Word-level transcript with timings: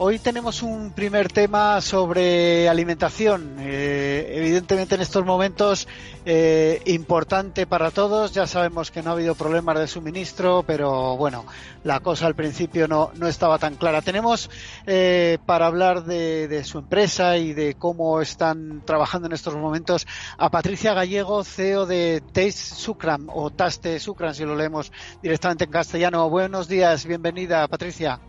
Hoy 0.00 0.20
tenemos 0.20 0.62
un 0.62 0.92
primer 0.92 1.26
tema 1.26 1.80
sobre 1.80 2.68
alimentación. 2.68 3.56
Eh, 3.58 4.30
evidentemente 4.36 4.94
en 4.94 5.00
estos 5.00 5.24
momentos 5.24 5.88
eh, 6.24 6.80
importante 6.86 7.66
para 7.66 7.90
todos. 7.90 8.32
Ya 8.32 8.46
sabemos 8.46 8.92
que 8.92 9.02
no 9.02 9.10
ha 9.10 9.14
habido 9.14 9.34
problemas 9.34 9.76
de 9.76 9.88
suministro, 9.88 10.62
pero 10.64 11.16
bueno, 11.16 11.44
la 11.82 11.98
cosa 11.98 12.26
al 12.26 12.36
principio 12.36 12.86
no, 12.86 13.10
no 13.16 13.26
estaba 13.26 13.58
tan 13.58 13.74
clara. 13.74 14.00
Tenemos 14.00 14.50
eh, 14.86 15.38
para 15.44 15.66
hablar 15.66 16.04
de, 16.04 16.62
su 16.62 16.78
empresa 16.78 17.36
y 17.36 17.52
de 17.52 17.74
cómo 17.74 18.20
están 18.20 18.82
trabajando 18.84 19.26
en 19.26 19.32
estos 19.32 19.56
momentos 19.56 20.06
a 20.36 20.48
Patricia 20.48 20.94
Gallego, 20.94 21.42
CEO 21.42 21.86
de 21.86 22.22
Taste 22.24 22.52
Sucram 22.52 23.26
o 23.30 23.50
Taste 23.50 23.98
Sucram, 23.98 24.32
si 24.32 24.44
lo 24.44 24.54
leemos 24.54 24.92
directamente 25.20 25.64
en 25.64 25.72
castellano. 25.72 26.30
Buenos 26.30 26.68
días, 26.68 27.04
bienvenida 27.04 27.66
Patricia. 27.66 28.20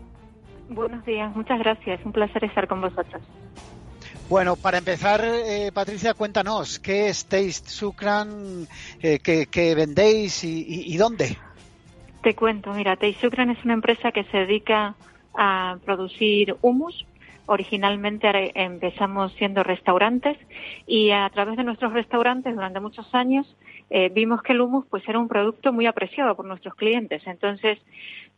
Buenos 0.70 1.04
días, 1.04 1.34
muchas 1.34 1.58
gracias. 1.58 2.00
Un 2.04 2.12
placer 2.12 2.44
estar 2.44 2.68
con 2.68 2.80
vosotros. 2.80 3.20
Bueno, 4.28 4.54
para 4.54 4.78
empezar, 4.78 5.20
eh, 5.24 5.72
Patricia, 5.74 6.14
cuéntanos, 6.14 6.78
¿qué 6.78 7.08
es 7.08 7.26
Taste 7.26 7.68
Sucran? 7.68 8.68
Eh, 9.02 9.18
¿qué, 9.18 9.74
vendéis 9.74 10.44
y, 10.44 10.96
dónde? 10.96 11.36
Te 12.22 12.36
cuento, 12.36 12.72
mira, 12.72 12.94
Taste 12.94 13.20
Sucran 13.20 13.50
es 13.50 13.64
una 13.64 13.74
empresa 13.74 14.12
que 14.12 14.22
se 14.24 14.38
dedica 14.38 14.94
a 15.34 15.78
producir 15.84 16.54
humus. 16.62 17.04
Originalmente 17.46 18.30
empezamos 18.54 19.32
siendo 19.32 19.64
restaurantes 19.64 20.38
y 20.86 21.10
a 21.10 21.28
través 21.30 21.56
de 21.56 21.64
nuestros 21.64 21.92
restaurantes 21.92 22.54
durante 22.54 22.78
muchos 22.78 23.12
años 23.12 23.56
eh, 23.90 24.08
vimos 24.08 24.40
que 24.42 24.52
el 24.52 24.60
humus 24.60 24.86
pues 24.88 25.02
era 25.08 25.18
un 25.18 25.26
producto 25.26 25.72
muy 25.72 25.86
apreciado 25.86 26.36
por 26.36 26.46
nuestros 26.46 26.76
clientes. 26.76 27.26
Entonces 27.26 27.80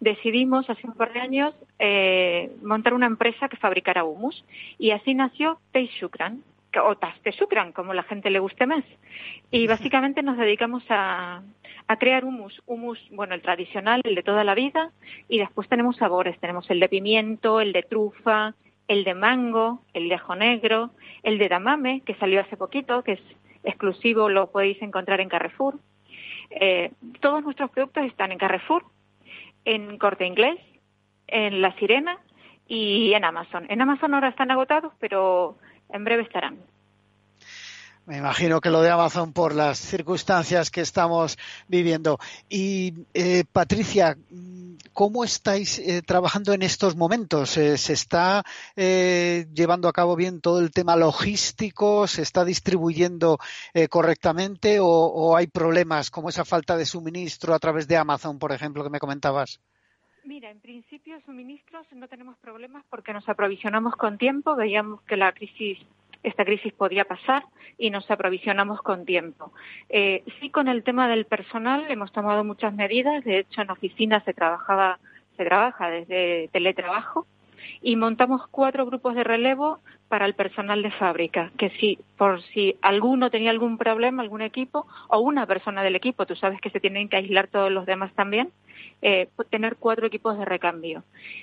decidimos 0.03 0.69
hace 0.69 0.85
un 0.85 0.95
par 0.95 1.13
de 1.13 1.21
años 1.21 1.55
eh, 1.79 2.51
montar 2.61 2.93
una 2.93 3.07
empresa 3.07 3.49
que 3.49 3.57
fabricara 3.57 4.03
humus. 4.03 4.45
Y 4.77 4.91
así 4.91 5.15
nació 5.15 5.61
Shukran 5.73 6.43
o 6.83 6.97
Shukran, 7.31 7.73
como 7.73 7.95
la 7.95 8.03
gente 8.03 8.31
le 8.31 8.41
guste 8.41 8.67
más. 8.67 8.85
Y 9.53 9.69
básicamente 9.69 10.23
nos 10.23 10.37
dedicamos 10.39 10.83
a, 10.89 11.43
a 11.87 11.97
crear 11.99 12.25
humus, 12.25 12.61
humus, 12.67 12.99
bueno, 13.13 13.35
el 13.35 13.43
tradicional, 13.43 14.01
el 14.03 14.17
de 14.17 14.23
toda 14.25 14.43
la 14.43 14.57
vida, 14.57 14.91
y 15.29 15.39
después 15.39 15.69
tenemos 15.69 15.97
sabores, 15.97 16.39
tenemos 16.41 16.69
el 16.71 16.81
de 16.81 16.89
pimiento, 16.89 17.61
el 17.61 17.73
de 17.73 17.83
trufa, 17.83 18.55
el 18.89 19.05
de 19.05 19.15
mango, 19.15 19.83
el 19.95 20.09
de 20.09 20.17
ajo 20.17 20.35
negro, 20.35 20.91
el 21.23 21.39
de 21.39 21.49
damame, 21.49 22.01
que 22.05 22.15
salió 22.17 22.41
hace 22.41 22.57
poquito, 22.57 23.05
que 23.05 23.13
es 23.13 23.23
exclusivo, 23.63 24.29
lo 24.29 24.51
podéis 24.51 24.83
encontrar 24.83 25.21
en 25.21 25.29
Carrefour. 25.29 25.79
Eh, 26.51 26.91
todos 27.21 27.45
nuestros 27.45 27.71
productos 27.71 28.05
están 28.05 28.33
en 28.33 28.39
Carrefour, 28.39 28.85
en 29.65 29.99
Corte 29.99 30.27
Inglés, 30.27 30.59
en 31.27 31.63
La 31.63 31.75
Sirena 31.77 32.19
y 32.67 33.13
en 33.15 33.25
Amazon. 33.25 33.67
En 33.69 33.81
Amazon 33.81 34.15
ahora 34.15 34.29
están 34.29 34.51
agotados, 34.51 34.93
pero 34.99 35.59
en 35.91 36.05
breve 36.05 36.23
estarán. 36.23 36.59
Me 38.05 38.19
imagino 38.19 38.61
que 38.61 38.71
lo 38.71 38.83
de 38.83 38.91
Amazon 38.91 39.33
por 39.33 39.55
las 39.55 39.79
circunstancias 39.79 40.73
que 40.73 40.81
estamos 40.81 41.39
viviendo. 41.69 42.19
Y 42.49 43.07
eh, 43.15 43.45
Patricia, 43.53 44.17
¿cómo 44.93 45.23
estáis 45.23 45.79
eh, 45.79 46.03
trabajando 46.03 46.53
en 46.53 46.63
estos 46.63 46.97
momentos? 46.97 47.57
Eh, 47.57 47.79
¿Se 47.79 47.93
está 47.93 48.43
llevando 48.75 49.87
a 49.87 49.93
cabo 49.93 50.17
bien 50.17 50.41
todo 50.41 50.59
el 50.59 50.73
tema 50.73 50.97
logístico? 50.97 52.09
¿Se 52.09 52.23
está 52.23 52.45
distribuyendo 52.45 53.39
correctamente 53.89 54.81
o, 54.81 54.89
o, 54.89 55.37
hay 55.37 55.47
problemas 55.47 56.11
como 56.11 56.29
esa 56.29 56.45
falta 56.45 56.77
de 56.77 56.87
suministro 56.87 57.55
a 57.55 57.61
través 57.61 57.87
de 57.87 57.97
Amazon, 57.97 58.41
por 58.41 58.51
ejemplo, 58.51 58.83
que 58.83 58.91
me 58.91 58.99
comentabas? 58.99 59.61
Mira, 60.25 60.51
en 60.51 60.61
principio 60.61 61.21
suministros 61.25 61.87
no 61.93 62.09
tenemos 62.09 62.37
problemas 62.39 62.85
porque 62.91 63.13
nos 63.13 63.29
aprovisionamos 63.29 63.95
con 63.95 64.19
tiempo. 64.19 64.57
Veíamos 64.57 65.03
que 65.03 65.17
la 65.17 65.33
crisis 65.33 65.79
esta 66.23 66.45
crisis 66.45 66.73
podía 66.73 67.05
pasar 67.05 67.45
y 67.79 67.91
nos 67.91 68.11
aprovisionamos 68.11 68.81
con 68.83 69.05
tiempo. 69.05 69.53
Eh, 69.89 70.23
sí, 70.41 70.51
con 70.51 70.69
el 70.69 70.83
tema 70.83 71.09
del 71.09 71.27
personal 71.27 71.87
hemos 71.91 72.13
tomado 72.13 72.45
muchas 72.45 72.73
medidas. 72.75 73.25
De 73.25 73.41
hecho, 73.41 73.63
en 73.63 73.71
oficinas 73.71 74.25
se 74.25 74.35
trabajaba, 74.35 74.99
se 75.37 75.45
trabaja 75.45 75.91
desde 75.91 76.49
teletrabajo 76.53 77.27
y 77.81 77.97
montamos 77.97 78.47
cuatro 78.51 78.87
grupos 78.87 79.15
de 79.15 79.25
relevo 79.25 79.81
para 80.09 80.27
el 80.27 80.35
personal 80.35 80.83
de 80.83 80.91
fábrica, 80.91 81.51
que 81.57 81.71
si 81.71 81.99
por 82.17 82.43
si 82.43 82.77
alguno 82.83 83.31
tenía 83.31 83.51
algún 83.51 83.79
problema, 83.79 84.23
algún 84.23 84.43
equipo 84.43 84.87
o 85.09 85.21
una 85.21 85.47
persona 85.47 85.83
del 85.83 85.97
equipo, 85.97 86.27
tú 86.27 86.37
sabes 86.37 86.61
que 86.61 86.71
se 86.71 86.81
tienen 86.81 87.09
que 87.09 87.17
aislar 87.17 87.49
todos 87.49 87.73
los 87.73 87.87
demás 87.87 88.13
también, 88.15 88.51
eh, 89.01 89.29
tener 89.51 89.77
cuatro 89.77 90.07
equipos 90.07 90.39
de 90.39 90.45
recambio. 90.45 91.03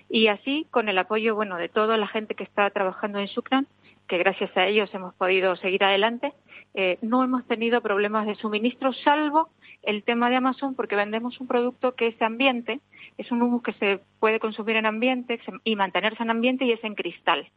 Y 0.10 0.28
así, 0.28 0.68
con 0.72 0.88
el 0.88 0.98
apoyo 0.98 1.36
bueno 1.36 1.58
de 1.58 1.68
toda 1.68 1.98
la 1.98 2.08
gente 2.08 2.36
que 2.36 2.44
está 2.44 2.70
trabajando 2.70 3.20
en 3.20 3.28
Sucran, 3.28 3.68
que 4.10 4.18
gracias 4.18 4.50
a 4.58 4.66
ellos 4.66 4.94
hemos 4.94 5.14
podido 5.14 5.56
seguir 5.56 5.84
adelante, 5.84 6.34
eh, 6.74 6.98
no 7.04 7.24
hemos 7.24 7.46
tenido 7.48 7.80
problemas 7.80 8.26
de 8.26 8.34
suministro, 8.36 8.92
salvo 8.92 9.50
el 9.84 10.04
tema 10.04 10.30
de 10.30 10.36
Amazon, 10.36 10.76
porque 10.76 10.96
vendemos 10.96 11.40
un 11.40 11.48
producto 11.48 11.94
que 11.94 12.08
es 12.08 12.22
ambiente, 12.22 12.80
es 13.20 13.32
un 13.32 13.44
humus 13.44 13.62
que 13.62 13.74
se 13.74 14.02
puede 14.20 14.40
consumir 14.40 14.76
en 14.78 14.88
ambiente 14.88 15.40
y 15.64 15.76
mantenerse 15.76 16.24
en 16.24 16.32
ambiente 16.32 16.66
y 16.66 16.72
es 16.72 16.84
en 16.84 16.96
cristal. 16.96 17.50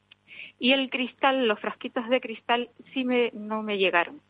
Y 0.58 0.72
el 0.72 0.90
cristal, 0.90 1.48
los 1.48 1.58
frasquitos 1.58 2.06
de 2.10 2.20
cristal, 2.20 2.68
sí 2.92 3.04
me, 3.04 3.30
no 3.32 3.62
me 3.62 3.78
llegaron. 3.78 4.20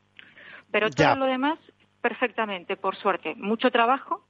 Pero 0.70 0.90
todo 0.90 1.16
lo 1.16 1.26
demás, 1.26 1.58
perfectamente, 2.00 2.76
por 2.76 2.94
suerte. 2.96 3.34
Mucho 3.34 3.72
trabajo, 3.72 4.24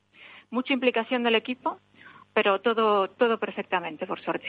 mucha 0.50 0.72
implicación 0.72 1.22
del 1.22 1.34
equipo, 1.34 1.78
pero 2.32 2.62
todo, 2.62 3.08
todo 3.08 3.38
perfectamente, 3.38 4.06
por 4.06 4.20
suerte. 4.20 4.48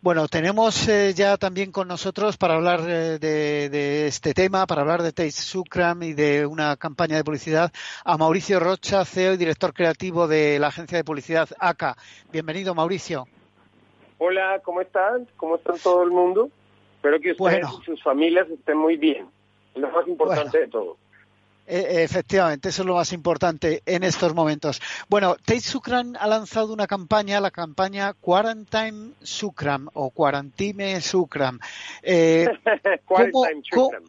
Bueno, 0.00 0.28
tenemos 0.28 0.88
eh, 0.88 1.14
ya 1.14 1.36
también 1.36 1.72
con 1.72 1.88
nosotros 1.88 2.36
para 2.36 2.54
hablar 2.54 2.80
eh, 2.88 3.18
de, 3.18 4.06
este 4.06 4.34
tema, 4.34 4.66
para 4.66 4.82
hablar 4.82 5.02
de 5.02 5.12
Taste 5.12 5.32
Sucram 5.32 6.02
y 6.02 6.12
de 6.12 6.46
una 6.46 6.76
campaña 6.76 7.16
de 7.16 7.24
publicidad, 7.24 7.72
a 8.04 8.18
Mauricio 8.18 8.60
Rocha, 8.60 9.04
CEO 9.04 9.34
y 9.34 9.36
director 9.36 9.72
creativo 9.72 10.28
de 10.28 10.58
la 10.58 10.68
agencia 10.68 10.98
de 10.98 11.04
publicidad 11.04 11.48
ACA. 11.58 11.96
Bienvenido, 12.32 12.74
Mauricio. 12.74 13.26
Hola, 14.18 14.60
¿cómo 14.64 14.80
están? 14.80 15.26
¿Cómo 15.36 15.56
están 15.56 15.78
todo 15.78 16.02
el 16.02 16.10
mundo? 16.10 16.50
Espero 16.96 17.20
que 17.20 17.32
ustedes 17.32 17.66
y 17.80 17.84
sus 17.84 18.02
familias 18.02 18.48
estén 18.48 18.78
muy 18.78 18.96
bien. 18.96 19.26
Es 19.74 19.80
lo 19.80 19.90
más 19.90 20.06
importante 20.06 20.60
de 20.60 20.68
todo. 20.68 20.96
Eh, 21.66 22.02
efectivamente, 22.04 22.68
eso 22.68 22.82
es 22.82 22.86
lo 22.86 22.94
más 22.94 23.12
importante 23.12 23.82
en 23.86 24.02
estos 24.02 24.34
momentos. 24.34 24.82
Bueno, 25.08 25.36
Tate 25.36 25.60
Sukram 25.60 26.14
ha 26.18 26.26
lanzado 26.26 26.72
una 26.72 26.86
campaña, 26.86 27.40
la 27.40 27.50
campaña 27.50 28.12
Quarantine 28.12 29.12
Sukram 29.22 29.88
o 29.94 30.10
Quarantine 30.10 31.00
Sukram. 31.00 31.58
Eh, 32.02 32.46
Quarantine 33.06 33.62
Sukram. 33.70 34.04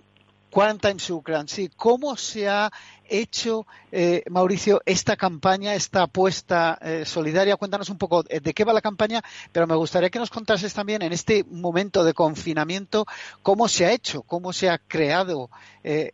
Quarantine 0.50 1.00
Sukram, 1.00 1.48
sí. 1.48 1.70
¿Cómo 1.76 2.16
se 2.16 2.48
ha 2.48 2.72
hecho, 3.10 3.66
eh, 3.92 4.24
Mauricio, 4.30 4.82
esta 4.86 5.18
campaña, 5.18 5.76
esta 5.76 6.04
apuesta 6.04 6.78
eh, 6.82 7.04
solidaria? 7.06 7.58
Cuéntanos 7.58 7.90
un 7.90 7.98
poco 7.98 8.24
de 8.24 8.54
qué 8.54 8.64
va 8.64 8.72
la 8.72 8.82
campaña, 8.82 9.22
pero 9.52 9.68
me 9.68 9.76
gustaría 9.76 10.10
que 10.10 10.20
nos 10.20 10.30
contases 10.30 10.74
también 10.74 11.02
en 11.02 11.12
este 11.12 11.44
momento 11.44 12.06
de 12.06 12.14
confinamiento 12.14 13.06
cómo 13.42 13.68
se 13.68 13.86
ha 13.86 13.92
hecho, 13.92 14.22
cómo 14.24 14.54
se 14.54 14.70
ha 14.70 14.78
creado 14.78 15.50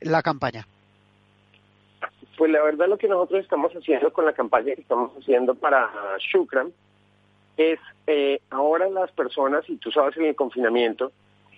la 0.02 0.24
campaña. 0.24 0.68
Pues 2.38 2.52
la 2.52 2.62
verdad 2.64 2.88
lo 2.88 2.98
que 2.98 3.08
nosotros 3.08 3.42
estamos 3.42 3.72
haciendo 3.74 4.12
con 4.14 4.26
la 4.26 4.34
campaña 4.34 4.76
que 4.76 4.82
estamos 4.82 5.12
haciendo 5.18 5.54
para 5.56 5.90
Shukran 6.20 6.72
es 7.58 7.80
eh, 8.08 8.42
ahora 8.50 8.90
las 8.90 9.12
personas, 9.12 9.70
y 9.70 9.76
tú 9.78 9.92
sabes 9.92 10.18
en 10.18 10.26
el 10.26 10.36
confinamiento, 10.36 11.12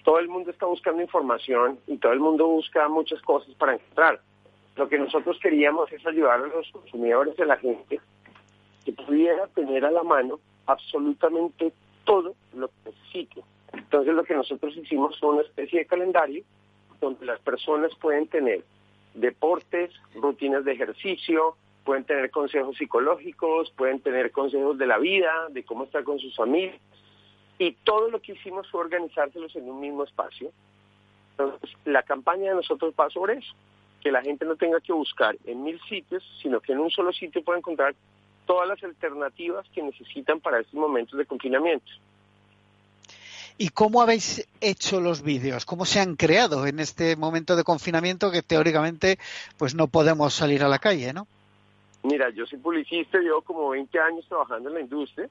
todo 0.03 0.19
el 0.19 0.27
mundo 0.27 0.51
está 0.51 0.65
buscando 0.65 1.01
información 1.01 1.79
y 1.87 1.97
todo 1.97 2.11
el 2.11 2.19
mundo 2.19 2.47
busca 2.47 2.87
muchas 2.89 3.21
cosas 3.21 3.53
para 3.55 3.75
encontrar. 3.75 4.19
Lo 4.75 4.89
que 4.89 4.97
nosotros 4.97 5.39
queríamos 5.41 5.91
es 5.91 6.05
ayudar 6.05 6.41
a 6.41 6.47
los 6.47 6.69
consumidores 6.71 7.37
de 7.37 7.45
la 7.45 7.57
gente 7.57 8.01
que 8.83 8.91
pudiera 8.91 9.47
tener 9.47 9.85
a 9.85 9.91
la 9.91 10.03
mano 10.03 10.39
absolutamente 10.65 11.71
todo 12.03 12.35
lo 12.53 12.67
que 12.67 12.73
necesite. 12.85 13.43
Entonces 13.71 14.13
lo 14.13 14.23
que 14.23 14.35
nosotros 14.35 14.75
hicimos 14.75 15.17
fue 15.19 15.29
una 15.29 15.41
especie 15.43 15.79
de 15.79 15.85
calendario 15.85 16.43
donde 16.99 17.25
las 17.25 17.39
personas 17.39 17.91
pueden 18.01 18.27
tener 18.27 18.63
deportes, 19.13 19.91
rutinas 20.15 20.65
de 20.65 20.73
ejercicio, 20.73 21.55
pueden 21.83 22.05
tener 22.05 22.31
consejos 22.31 22.77
psicológicos, 22.77 23.71
pueden 23.71 23.99
tener 23.99 24.31
consejos 24.31 24.77
de 24.77 24.87
la 24.87 24.97
vida, 24.97 25.47
de 25.49 25.63
cómo 25.63 25.83
estar 25.83 26.03
con 26.03 26.19
sus 26.19 26.35
familias. 26.35 26.79
Y 27.59 27.73
todo 27.83 28.09
lo 28.09 28.21
que 28.21 28.33
hicimos 28.33 28.69
fue 28.71 28.81
organizárselos 28.81 29.55
en 29.55 29.69
un 29.69 29.79
mismo 29.79 30.03
espacio. 30.03 30.51
Entonces, 31.31 31.71
la 31.85 32.03
campaña 32.03 32.49
de 32.49 32.55
nosotros 32.55 32.93
va 32.99 33.09
sobre 33.09 33.35
eso, 33.35 33.53
que 34.01 34.11
la 34.11 34.21
gente 34.21 34.45
no 34.45 34.55
tenga 34.55 34.79
que 34.79 34.93
buscar 34.93 35.35
en 35.45 35.63
mil 35.63 35.79
sitios, 35.89 36.23
sino 36.41 36.59
que 36.59 36.73
en 36.73 36.79
un 36.79 36.89
solo 36.89 37.11
sitio 37.11 37.43
pueda 37.43 37.59
encontrar 37.59 37.95
todas 38.45 38.67
las 38.67 38.83
alternativas 38.83 39.67
que 39.69 39.81
necesitan 39.81 40.39
para 40.39 40.59
estos 40.59 40.75
momentos 40.75 41.17
de 41.17 41.25
confinamiento. 41.25 41.91
¿Y 43.57 43.69
cómo 43.69 44.01
habéis 44.01 44.47
hecho 44.61 44.99
los 44.99 45.21
vídeos? 45.21 45.65
¿Cómo 45.65 45.85
se 45.85 45.99
han 45.99 46.15
creado 46.15 46.65
en 46.65 46.79
este 46.79 47.15
momento 47.15 47.55
de 47.55 47.63
confinamiento 47.63 48.31
que 48.31 48.41
teóricamente 48.41 49.19
pues 49.57 49.75
no 49.75 49.87
podemos 49.87 50.33
salir 50.33 50.63
a 50.63 50.67
la 50.67 50.79
calle, 50.79 51.13
¿no? 51.13 51.27
Mira, 52.03 52.29
yo 52.31 52.45
soy 52.45 52.59
publicista, 52.59 53.19
llevo 53.19 53.41
como 53.41 53.69
20 53.69 53.99
años 53.99 54.25
trabajando 54.27 54.69
en 54.69 54.75
la 54.75 54.81
industria. 54.81 55.29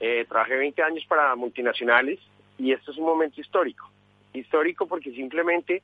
Eh, 0.00 0.24
trabajé 0.28 0.56
20 0.56 0.82
años 0.82 1.04
para 1.06 1.34
multinacionales 1.34 2.20
y 2.58 2.72
esto 2.72 2.92
es 2.92 2.98
un 2.98 3.04
momento 3.04 3.40
histórico. 3.40 3.90
Histórico 4.32 4.86
porque 4.86 5.12
simplemente 5.12 5.82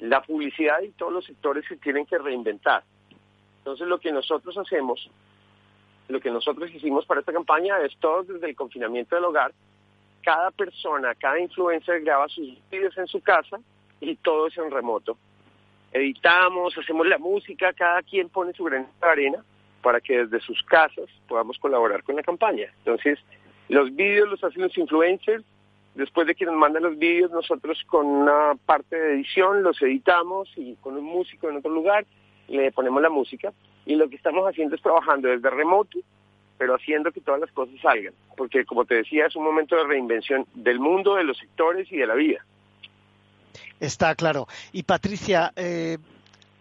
la 0.00 0.20
publicidad 0.22 0.82
y 0.82 0.90
todos 0.90 1.12
los 1.12 1.24
sectores 1.24 1.64
se 1.66 1.76
tienen 1.76 2.06
que 2.06 2.18
reinventar. 2.18 2.82
Entonces 3.58 3.86
lo 3.86 3.98
que 4.00 4.10
nosotros 4.10 4.58
hacemos, 4.58 5.08
lo 6.08 6.20
que 6.20 6.30
nosotros 6.30 6.70
hicimos 6.74 7.06
para 7.06 7.20
esta 7.20 7.32
campaña 7.32 7.80
es 7.80 7.96
todo 7.98 8.24
desde 8.24 8.48
el 8.48 8.56
confinamiento 8.56 9.14
del 9.14 9.24
hogar 9.24 9.52
cada 10.22 10.50
persona, 10.50 11.14
cada 11.14 11.38
influencer 11.38 12.00
graba 12.02 12.28
sus 12.28 12.48
vídeos 12.70 12.96
en 12.96 13.06
su 13.06 13.20
casa 13.20 13.58
y 14.00 14.16
todo 14.16 14.46
es 14.46 14.56
en 14.56 14.70
remoto. 14.70 15.16
Editamos, 15.92 16.76
hacemos 16.78 17.06
la 17.06 17.18
música, 17.18 17.72
cada 17.72 18.02
quien 18.02 18.28
pone 18.28 18.52
su 18.54 18.64
granito 18.64 18.90
de 19.00 19.08
arena 19.08 19.44
para 19.82 20.00
que 20.00 20.24
desde 20.24 20.40
sus 20.40 20.62
casas 20.62 21.06
podamos 21.28 21.58
colaborar 21.58 22.02
con 22.02 22.16
la 22.16 22.22
campaña. 22.22 22.72
Entonces, 22.78 23.18
los 23.68 23.94
vídeos 23.94 24.28
los 24.28 24.42
hacen 24.42 24.62
los 24.62 24.76
influencers, 24.78 25.44
después 25.94 26.26
de 26.26 26.34
que 26.34 26.46
nos 26.46 26.54
mandan 26.54 26.84
los 26.84 26.98
vídeos, 26.98 27.30
nosotros 27.30 27.82
con 27.86 28.06
una 28.06 28.54
parte 28.64 28.96
de 28.96 29.14
edición 29.14 29.62
los 29.62 29.80
editamos 29.82 30.48
y 30.56 30.76
con 30.76 30.96
un 30.96 31.04
músico 31.04 31.50
en 31.50 31.56
otro 31.56 31.70
lugar 31.70 32.06
le 32.48 32.72
ponemos 32.72 33.02
la 33.02 33.10
música. 33.10 33.52
Y 33.84 33.96
lo 33.96 34.08
que 34.08 34.16
estamos 34.16 34.48
haciendo 34.48 34.76
es 34.76 34.82
trabajando 34.82 35.28
desde 35.28 35.50
remoto 35.50 35.98
pero 36.62 36.76
haciendo 36.76 37.10
que 37.10 37.20
todas 37.20 37.40
las 37.40 37.50
cosas 37.50 37.74
salgan, 37.82 38.14
porque 38.36 38.64
como 38.64 38.84
te 38.84 38.94
decía, 38.94 39.26
es 39.26 39.34
un 39.34 39.42
momento 39.42 39.74
de 39.74 39.82
reinvención 39.82 40.46
del 40.54 40.78
mundo, 40.78 41.16
de 41.16 41.24
los 41.24 41.36
sectores 41.36 41.90
y 41.90 41.96
de 41.96 42.06
la 42.06 42.14
vida. 42.14 42.46
Está 43.80 44.14
claro. 44.14 44.46
Y 44.70 44.84
Patricia, 44.84 45.52
eh, 45.56 45.98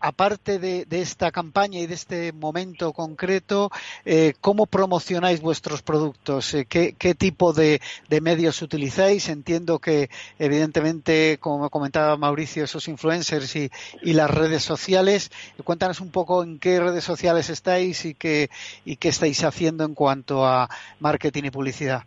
aparte 0.01 0.59
de, 0.59 0.85
esta 0.89 1.31
campaña 1.31 1.79
y 1.79 1.87
de 1.87 1.93
este 1.93 2.33
momento 2.33 2.91
concreto, 2.93 3.69
eh, 4.03 4.33
¿cómo 4.41 4.65
promocionáis 4.65 5.41
vuestros 5.41 5.81
productos? 5.81 6.53
Eh, 6.53 6.65
¿qué, 6.65 7.15
tipo 7.15 7.53
de, 7.53 7.79
medios 8.21 8.61
utilizáis? 8.61 9.29
Entiendo 9.29 9.79
que, 9.79 10.09
evidentemente, 10.39 11.37
como 11.39 11.69
comentaba 11.69 12.17
Mauricio, 12.17 12.63
esos 12.63 12.87
influencers 12.87 13.55
y, 13.55 13.69
las 14.11 14.29
redes 14.29 14.63
sociales. 14.63 15.31
Cuéntanos 15.63 16.01
un 16.01 16.11
poco 16.11 16.43
en 16.43 16.59
qué 16.59 16.79
redes 16.79 17.03
sociales 17.03 17.49
estáis 17.49 18.03
y 18.05 18.13
qué, 18.13 18.49
y 18.83 18.97
qué 18.97 19.07
estáis 19.07 19.43
haciendo 19.43 19.85
en 19.85 19.93
cuanto 19.93 20.45
a 20.45 20.69
marketing 20.99 21.43
y 21.45 21.51
publicidad. 21.51 22.03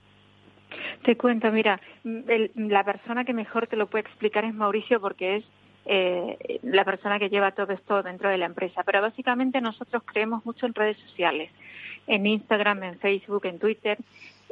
Te 1.05 1.17
cuento, 1.17 1.51
mira, 1.51 1.81
la 2.05 2.85
persona 2.85 3.25
que 3.25 3.33
mejor 3.33 3.67
te 3.67 3.77
lo 3.77 3.87
puede 3.89 4.07
explicar 4.07 4.45
es 4.45 4.55
Mauricio 4.55 5.01
porque 5.01 5.37
es 5.37 5.45
eh, 5.87 6.61
la 6.63 6.85
persona 6.85 7.19
que 7.19 7.29
lleva 7.29 7.53
todo 7.53 7.73
esto 7.73 8.03
dentro 8.03 8.29
de 8.31 8.39
la 8.39 8.47
empresa. 8.47 8.83
Pero 8.85 9.03
básicamente 9.03 9.61
nosotros 9.61 10.03
creemos 10.05 10.45
mucho 10.47 10.67
en 10.67 10.75
redes 10.75 10.99
sociales, 10.99 11.51
en 12.07 12.27
Instagram, 12.27 12.83
en 12.83 12.99
Facebook, 12.99 13.47
en 13.47 13.59
Twitter. 13.59 13.99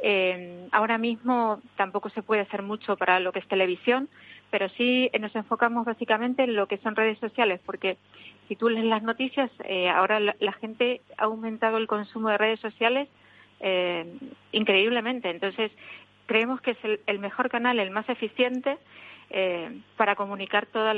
Eh, 0.05 0.67
ahora 0.71 0.97
mismo 0.97 1.61
tampoco 1.77 2.09
se 2.09 2.23
puede 2.23 2.41
hacer 2.41 2.61
mucho 2.61 2.97
para 2.97 3.19
lo 3.19 3.31
que 3.31 3.39
es 3.39 3.47
televisión, 3.47 4.09
pero 4.51 4.67
sí 4.69 5.09
nos 5.19 5.35
enfocamos 5.35 5.85
básicamente 5.85 6.43
en 6.43 6.55
lo 6.55 6.67
que 6.67 6.77
son 6.77 6.95
redes 6.95 7.17
sociales, 7.19 7.61
porque 7.65 7.97
si 8.47 8.55
tú 8.55 8.69
lees 8.69 8.85
las 8.85 9.01
noticias, 9.01 9.49
eh, 9.63 9.89
ahora 9.89 10.19
la, 10.19 10.53
gente 10.59 11.01
ha 11.17 11.23
aumentado 11.23 11.77
el 11.77 11.87
consumo 11.87 12.29
de 12.29 12.37
redes 12.37 12.59
sociales 12.59 13.07
eh, 13.61 14.05
increíblemente. 14.51 15.29
Entonces, 15.29 15.71
creemos 16.25 16.59
que 16.61 16.71
es 16.71 16.77
el 17.07 17.19
mejor 17.19 17.49
canal, 17.49 17.79
el 17.79 17.91
más 17.91 18.07
eficiente 18.09 18.77
eh, 19.29 19.69
para 19.97 20.15
comunicar 20.15 20.65
todos 20.67 20.95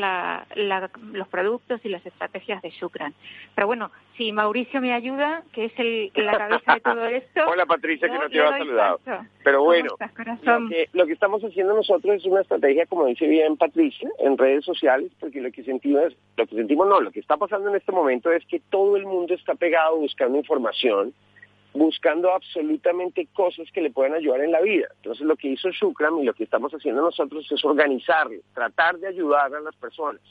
los 1.13 1.27
productos 1.27 1.79
y 1.83 1.89
las 1.89 2.05
estrategias 2.05 2.61
de 2.61 2.69
Shukran. 2.69 3.13
Pero 3.53 3.67
bueno, 3.67 3.91
si 4.17 4.31
Mauricio 4.31 4.81
me 4.81 4.93
ayuda, 4.93 5.43
que 5.53 5.65
es 5.65 5.73
el, 5.77 6.11
la 6.15 6.37
cabeza 6.37 6.75
de 6.75 6.81
todo 6.81 7.05
esto. 7.05 7.41
Hola 7.47 7.65
Patricia, 7.65 8.07
que 8.07 8.13
no 8.13 8.29
te 8.29 8.39
había 8.39 8.57
saludado. 8.57 8.99
Pero 9.43 9.63
bueno, 9.63 9.95
lo, 10.43 10.69
que, 10.69 10.89
lo 10.93 11.05
que 11.05 11.13
estamos 11.13 11.43
haciendo 11.43 11.73
nosotros 11.75 12.15
es 12.15 12.25
una 12.25 12.41
estrategia, 12.41 12.85
como 12.85 13.05
dice 13.05 13.27
bien 13.27 13.57
Patricia, 13.57 14.09
en 14.19 14.37
redes 14.37 14.65
sociales, 14.65 15.11
porque 15.19 15.41
lo 15.41 15.51
que 15.51 15.63
sentimos, 15.63 16.13
lo 16.37 16.47
que 16.47 16.55
sentimos 16.55 16.87
no, 16.87 17.01
lo 17.01 17.11
que 17.11 17.19
está 17.19 17.37
pasando 17.37 17.69
en 17.69 17.75
este 17.75 17.91
momento 17.91 18.31
es 18.31 18.45
que 18.45 18.59
todo 18.69 18.97
el 18.97 19.05
mundo 19.05 19.33
está 19.33 19.55
pegado 19.55 19.97
buscando 19.97 20.37
información 20.37 21.13
buscando 21.75 22.31
absolutamente 22.31 23.27
cosas 23.33 23.69
que 23.71 23.81
le 23.81 23.91
puedan 23.91 24.13
ayudar 24.13 24.41
en 24.41 24.51
la 24.51 24.61
vida. 24.61 24.87
Entonces 24.95 25.25
lo 25.25 25.35
que 25.35 25.49
hizo 25.49 25.69
Shukram 25.71 26.19
y 26.19 26.23
lo 26.23 26.33
que 26.33 26.45
estamos 26.45 26.73
haciendo 26.73 27.01
nosotros 27.01 27.49
es 27.51 27.65
organizarlo, 27.65 28.39
tratar 28.53 28.97
de 28.97 29.07
ayudar 29.07 29.53
a 29.53 29.59
las 29.59 29.75
personas. 29.75 30.21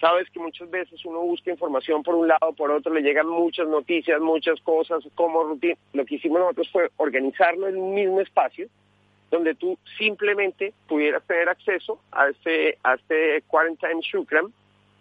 Sabes 0.00 0.28
que 0.30 0.38
muchas 0.38 0.70
veces 0.70 1.04
uno 1.04 1.20
busca 1.22 1.50
información 1.50 2.02
por 2.02 2.14
un 2.14 2.28
lado, 2.28 2.52
por 2.52 2.70
otro, 2.70 2.92
le 2.92 3.00
llegan 3.00 3.28
muchas 3.28 3.66
noticias, 3.66 4.20
muchas 4.20 4.60
cosas, 4.60 5.02
como 5.14 5.42
rutina. 5.42 5.74
Lo 5.92 6.04
que 6.04 6.16
hicimos 6.16 6.38
nosotros 6.38 6.68
fue 6.70 6.90
organizarlo 6.98 7.66
en 7.66 7.78
un 7.78 7.94
mismo 7.94 8.20
espacio 8.20 8.68
donde 9.30 9.54
tú 9.54 9.76
simplemente 9.98 10.72
pudieras 10.86 11.24
tener 11.26 11.48
acceso 11.48 11.98
a 12.12 12.28
este, 12.28 12.78
a 12.84 12.94
este 12.94 13.42
Quarantine 13.48 14.00
Shukram 14.00 14.52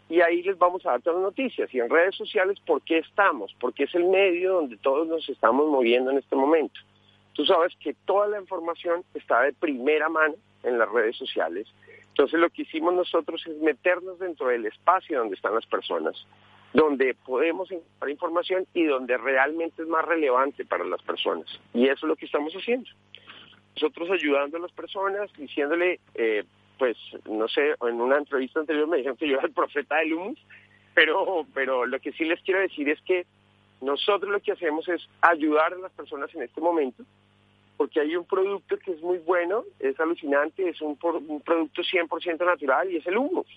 y 0.09 0.21
ahí 0.21 0.43
les 0.43 0.57
vamos 0.57 0.85
a 0.85 0.91
dar 0.91 1.01
todas 1.01 1.19
las 1.19 1.31
noticias. 1.31 1.73
Y 1.73 1.79
en 1.79 1.89
redes 1.89 2.15
sociales, 2.15 2.59
¿por 2.59 2.81
qué 2.81 2.99
estamos? 2.99 3.55
Porque 3.59 3.85
es 3.85 3.95
el 3.95 4.05
medio 4.05 4.53
donde 4.53 4.77
todos 4.77 5.07
nos 5.07 5.27
estamos 5.29 5.67
moviendo 5.67 6.11
en 6.11 6.17
este 6.17 6.35
momento. 6.35 6.79
Tú 7.33 7.45
sabes 7.45 7.75
que 7.79 7.95
toda 8.05 8.27
la 8.27 8.39
información 8.39 9.03
está 9.13 9.41
de 9.41 9.53
primera 9.53 10.07
mano 10.07 10.35
en 10.63 10.77
las 10.77 10.89
redes 10.89 11.17
sociales. 11.17 11.67
Entonces 12.09 12.39
lo 12.39 12.49
que 12.49 12.61
hicimos 12.61 12.93
nosotros 12.93 13.45
es 13.45 13.57
meternos 13.57 14.19
dentro 14.19 14.47
del 14.47 14.65
espacio 14.65 15.19
donde 15.19 15.35
están 15.35 15.53
las 15.53 15.65
personas, 15.65 16.25
donde 16.71 17.13
podemos 17.13 17.69
encontrar 17.71 18.09
información 18.09 18.65
y 18.73 18.85
donde 18.85 19.17
realmente 19.17 19.81
es 19.81 19.87
más 19.87 20.05
relevante 20.05 20.63
para 20.65 20.85
las 20.85 21.01
personas. 21.01 21.47
Y 21.73 21.85
eso 21.85 22.05
es 22.05 22.09
lo 22.09 22.15
que 22.15 22.25
estamos 22.25 22.53
haciendo. 22.53 22.89
Nosotros 23.75 24.09
ayudando 24.11 24.55
a 24.57 24.61
las 24.61 24.71
personas, 24.71 25.29
diciéndole, 25.37 25.99
eh, 26.13 26.45
pues 26.77 26.97
no 27.29 27.47
sé, 27.47 27.75
en 27.81 28.01
una 28.01 28.17
entrevista 28.17 28.59
anterior 28.59 28.87
me 28.87 28.97
dijeron 28.97 29.17
que 29.17 29.27
yo 29.27 29.37
era 29.37 29.47
el 29.47 29.53
profeta 29.53 29.97
del 29.97 30.13
humus, 30.13 30.39
pero, 30.93 31.45
pero 31.53 31.85
lo 31.85 31.99
que 31.99 32.11
sí 32.13 32.25
les 32.25 32.41
quiero 32.41 32.61
decir 32.61 32.89
es 32.89 33.01
que 33.01 33.25
nosotros 33.81 34.31
lo 34.31 34.39
que 34.39 34.53
hacemos 34.53 34.87
es 34.87 35.07
ayudar 35.21 35.73
a 35.73 35.77
las 35.77 35.91
personas 35.91 36.33
en 36.33 36.43
este 36.43 36.61
momento, 36.61 37.03
porque 37.77 37.99
hay 37.99 38.15
un 38.15 38.25
producto 38.25 38.77
que 38.79 38.91
es 38.91 39.01
muy 39.01 39.17
bueno, 39.19 39.63
es 39.79 39.99
alucinante, 39.99 40.69
es 40.69 40.81
un, 40.81 40.97
un 41.01 41.41
producto 41.41 41.81
100% 41.81 42.45
natural 42.45 42.91
y 42.91 42.97
es 42.97 43.07
el 43.07 43.17
humus. 43.17 43.47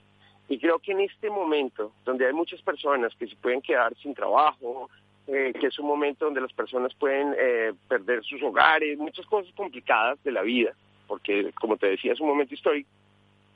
Y 0.48 0.58
creo 0.58 0.78
que 0.78 0.92
en 0.92 1.00
este 1.00 1.30
momento, 1.30 1.92
donde 2.04 2.26
hay 2.26 2.32
muchas 2.32 2.60
personas 2.62 3.14
que 3.16 3.26
se 3.26 3.36
pueden 3.36 3.60
quedar 3.60 3.94
sin 3.96 4.14
trabajo, 4.14 4.88
eh, 5.26 5.52
que 5.60 5.66
es 5.66 5.78
un 5.78 5.86
momento 5.86 6.24
donde 6.24 6.40
las 6.40 6.52
personas 6.54 6.94
pueden 6.94 7.34
eh, 7.38 7.72
perder 7.86 8.24
sus 8.24 8.42
hogares, 8.42 8.98
muchas 8.98 9.26
cosas 9.26 9.52
complicadas 9.54 10.22
de 10.24 10.32
la 10.32 10.40
vida, 10.40 10.72
porque 11.06 11.52
como 11.52 11.76
te 11.76 11.88
decía 11.88 12.14
es 12.14 12.20
un 12.20 12.28
momento 12.28 12.54
histórico, 12.54 12.88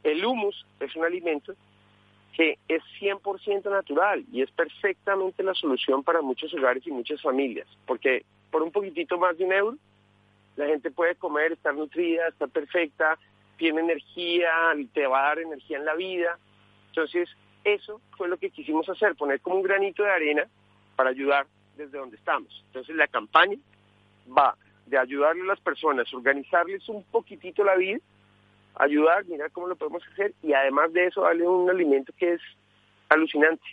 el 0.03 0.25
humus 0.25 0.67
es 0.81 0.95
un 0.97 1.05
alimento 1.05 1.55
que 2.35 2.59
es 2.67 2.83
100% 3.01 3.71
natural 3.71 4.25
y 4.33 4.43
es 4.43 4.51
perfectamente 4.51 5.43
la 5.43 5.55
solución 5.55 6.03
para 6.03 6.23
muchos 6.23 6.53
hogares 6.55 6.87
y 6.87 6.91
muchas 6.91 7.21
familias, 7.21 7.67
porque 7.87 8.25
por 8.51 8.63
un 8.63 8.73
poquitito 8.73 9.19
más 9.19 9.37
de 9.37 9.45
un 9.45 9.53
euro, 9.53 9.77
la 10.57 10.67
gente 10.67 10.91
puede 10.91 11.15
comer, 11.15 11.53
estar 11.53 11.75
nutrida, 11.75 12.29
estar 12.29 12.49
perfecta, 12.49 13.19
tiene 13.57 13.81
energía, 13.81 14.51
te 14.93 15.07
va 15.07 15.25
a 15.25 15.29
dar 15.29 15.39
energía 15.41 15.79
en 15.79 15.85
la 15.85 15.95
vida. 15.95 16.39
Entonces, 16.89 17.29
eso 17.65 18.01
fue 18.17 18.29
lo 18.29 18.37
que 18.37 18.51
quisimos 18.51 18.89
hacer, 18.89 19.15
poner 19.15 19.41
como 19.41 19.57
un 19.57 19.63
granito 19.63 20.03
de 20.03 20.11
arena 20.11 20.47
para 20.97 21.11
ayudar 21.11 21.47
desde 21.77 21.99
donde 21.99 22.17
estamos. 22.17 22.63
Entonces, 22.67 22.97
la 22.97 23.09
campaña 23.09 23.57
va 24.37 24.57
de 24.87 24.99
ayudarle 24.99 25.43
a 25.43 25.47
las 25.47 25.61
personas, 25.61 26.13
organizarles 26.13 26.87
un 26.89 27.03
poquitito 27.05 27.65
la 27.65 27.77
vida 27.77 27.99
ayudar, 28.83 29.25
mirar 29.27 29.51
cómo 29.53 29.67
lo 29.67 29.77
podemos 29.77 30.03
hacer 30.13 30.35
y 30.43 30.53
además 30.53 30.93
de 30.93 31.07
eso 31.07 31.23
darle 31.23 31.47
un 31.47 31.71
alimento 31.71 32.13
que 32.19 32.35
es 32.35 32.41
alucinante. 33.09 33.65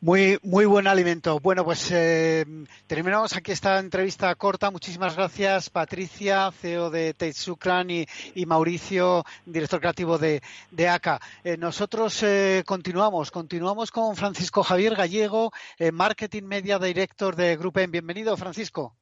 Muy, 0.00 0.38
muy 0.42 0.64
buen 0.64 0.86
alimento. 0.86 1.40
Bueno, 1.40 1.64
pues 1.64 1.90
eh, 1.90 2.44
terminamos 2.86 3.34
aquí 3.36 3.50
esta 3.50 3.80
entrevista 3.80 4.32
corta. 4.36 4.70
Muchísimas 4.70 5.16
gracias, 5.16 5.70
Patricia, 5.70 6.52
CEO 6.52 6.90
de 6.90 7.14
Teitsukran 7.14 7.90
y, 7.90 8.06
y 8.34 8.46
Mauricio, 8.46 9.24
director 9.44 9.80
creativo 9.80 10.16
de, 10.18 10.40
de 10.70 10.88
ACA. 10.88 11.20
Eh, 11.42 11.56
nosotros 11.56 12.22
eh, 12.22 12.62
continuamos, 12.64 13.32
continuamos 13.32 13.90
con 13.90 14.14
Francisco 14.14 14.62
Javier 14.62 14.94
Gallego, 14.94 15.50
Marketing 15.92 16.44
Media 16.44 16.78
Director 16.78 17.34
de 17.34 17.56
Grupen. 17.56 17.90
Bienvenido, 17.90 18.36
Francisco. 18.36 18.96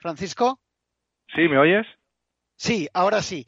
Francisco. 0.00 0.58
¿Sí? 1.34 1.48
¿Me 1.48 1.58
oyes? 1.58 1.86
Sí, 2.56 2.88
ahora 2.92 3.22
sí. 3.22 3.46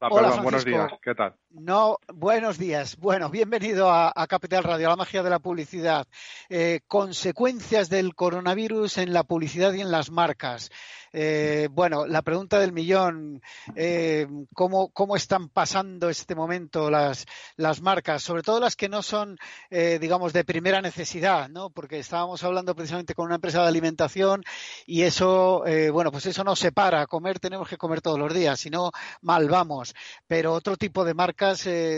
Ah, 0.00 0.08
Hola, 0.10 0.42
buenos 0.42 0.64
días. 0.64 0.92
¿Qué 1.02 1.14
tal? 1.14 1.34
No, 1.56 2.00
buenos 2.12 2.58
días. 2.58 2.96
Bueno, 2.96 3.30
bienvenido 3.30 3.88
a, 3.88 4.12
Capital 4.26 4.64
Radio, 4.64 4.88
la 4.88 4.96
magia 4.96 5.22
de 5.22 5.30
la 5.30 5.38
publicidad. 5.38 6.04
Eh, 6.48 6.80
consecuencias 6.88 7.88
del 7.88 8.16
coronavirus 8.16 8.98
en 8.98 9.12
la 9.12 9.22
publicidad 9.22 9.72
y 9.72 9.80
en 9.80 9.92
las 9.92 10.10
marcas. 10.10 10.72
Eh, 11.16 11.68
bueno, 11.70 12.06
la 12.06 12.22
pregunta 12.22 12.58
del 12.58 12.72
millón, 12.72 13.40
eh, 13.76 14.26
¿cómo, 14.52 14.88
¿cómo, 14.88 15.14
están 15.14 15.48
pasando 15.48 16.08
este 16.10 16.34
momento 16.34 16.90
las, 16.90 17.24
las 17.54 17.80
marcas? 17.80 18.20
Sobre 18.20 18.42
todo 18.42 18.58
las 18.58 18.74
que 18.74 18.88
no 18.88 19.00
son, 19.00 19.38
eh, 19.70 20.00
digamos, 20.00 20.32
de 20.32 20.42
primera 20.42 20.82
necesidad, 20.82 21.48
¿no? 21.48 21.70
Porque 21.70 22.00
estábamos 22.00 22.42
hablando 22.42 22.74
precisamente 22.74 23.14
con 23.14 23.26
una 23.26 23.36
empresa 23.36 23.62
de 23.62 23.68
alimentación 23.68 24.42
y 24.86 25.02
eso, 25.02 25.62
bueno, 25.92 26.10
pues 26.10 26.26
eso 26.26 26.42
no 26.42 26.56
se 26.56 26.72
para. 26.72 27.06
Comer 27.06 27.38
tenemos 27.38 27.68
que 27.68 27.76
comer 27.76 28.00
todos 28.00 28.18
los 28.18 28.34
días, 28.34 28.58
si 28.58 28.70
no, 28.70 28.90
mal 29.22 29.48
vamos. 29.48 29.94
Pero 30.26 30.52
otro 30.52 30.76
tipo 30.76 31.04
de 31.04 31.14
marcas 31.14 31.43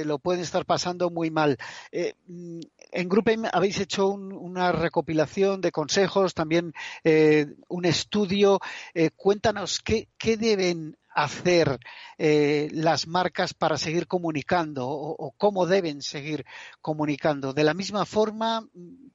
lo 0.05 0.19
pueden 0.19 0.43
estar 0.43 0.65
pasando 0.65 1.11
muy 1.11 1.31
mal. 1.31 1.57
Mm, 2.27 2.61
en 2.93 3.09
GroupM 3.09 3.47
habéis 3.53 3.81
hecho 3.81 4.09
una 4.09 4.73
recopilación 4.73 5.61
de 5.61 5.73
consejos, 5.73 6.35
también 6.35 6.73
un 7.69 7.85
estudio 7.85 8.61
cuéntanos 9.17 9.81
qué, 9.81 10.37
deben 10.37 10.97
hacer 11.17 11.79
eh, 12.19 12.69
las 12.73 13.07
marcas 13.09 13.55
para 13.55 13.79
seguir 13.79 14.07
comunicando 14.07 14.87
o, 14.87 15.33
cómo 15.39 15.67
deben 15.67 16.03
seguir 16.03 16.45
comunicando. 16.83 17.55
De 17.55 17.65
la 17.65 17.73
misma 17.73 18.05
forma, 18.05 18.69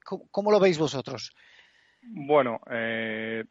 ¿cómo, 0.03 0.51
lo 0.51 0.59
veis 0.59 0.79
vosotros? 0.79 1.31
Bueno, 2.01 2.59
eh, 2.71 3.43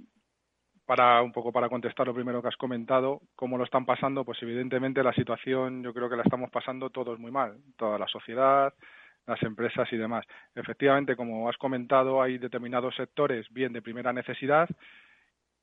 para 0.90 1.22
un 1.22 1.30
poco 1.30 1.52
para 1.52 1.68
contestar 1.68 2.04
lo 2.08 2.12
primero 2.12 2.42
que 2.42 2.48
has 2.48 2.56
comentado, 2.56 3.20
cómo 3.36 3.56
lo 3.56 3.62
están 3.62 3.86
pasando, 3.86 4.24
pues 4.24 4.42
evidentemente 4.42 5.04
la 5.04 5.12
situación 5.12 5.84
yo 5.84 5.94
creo 5.94 6.10
que 6.10 6.16
la 6.16 6.24
estamos 6.24 6.50
pasando 6.50 6.90
todos 6.90 7.16
muy 7.16 7.30
mal, 7.30 7.58
toda 7.76 7.96
la 7.96 8.08
sociedad, 8.08 8.74
las 9.24 9.40
empresas 9.44 9.86
y 9.92 9.96
demás. 9.96 10.26
Efectivamente, 10.52 11.14
como 11.14 11.48
has 11.48 11.56
comentado, 11.58 12.20
hay 12.20 12.38
determinados 12.38 12.96
sectores 12.96 13.46
bien 13.50 13.72
de 13.72 13.82
primera 13.82 14.12
necesidad 14.12 14.68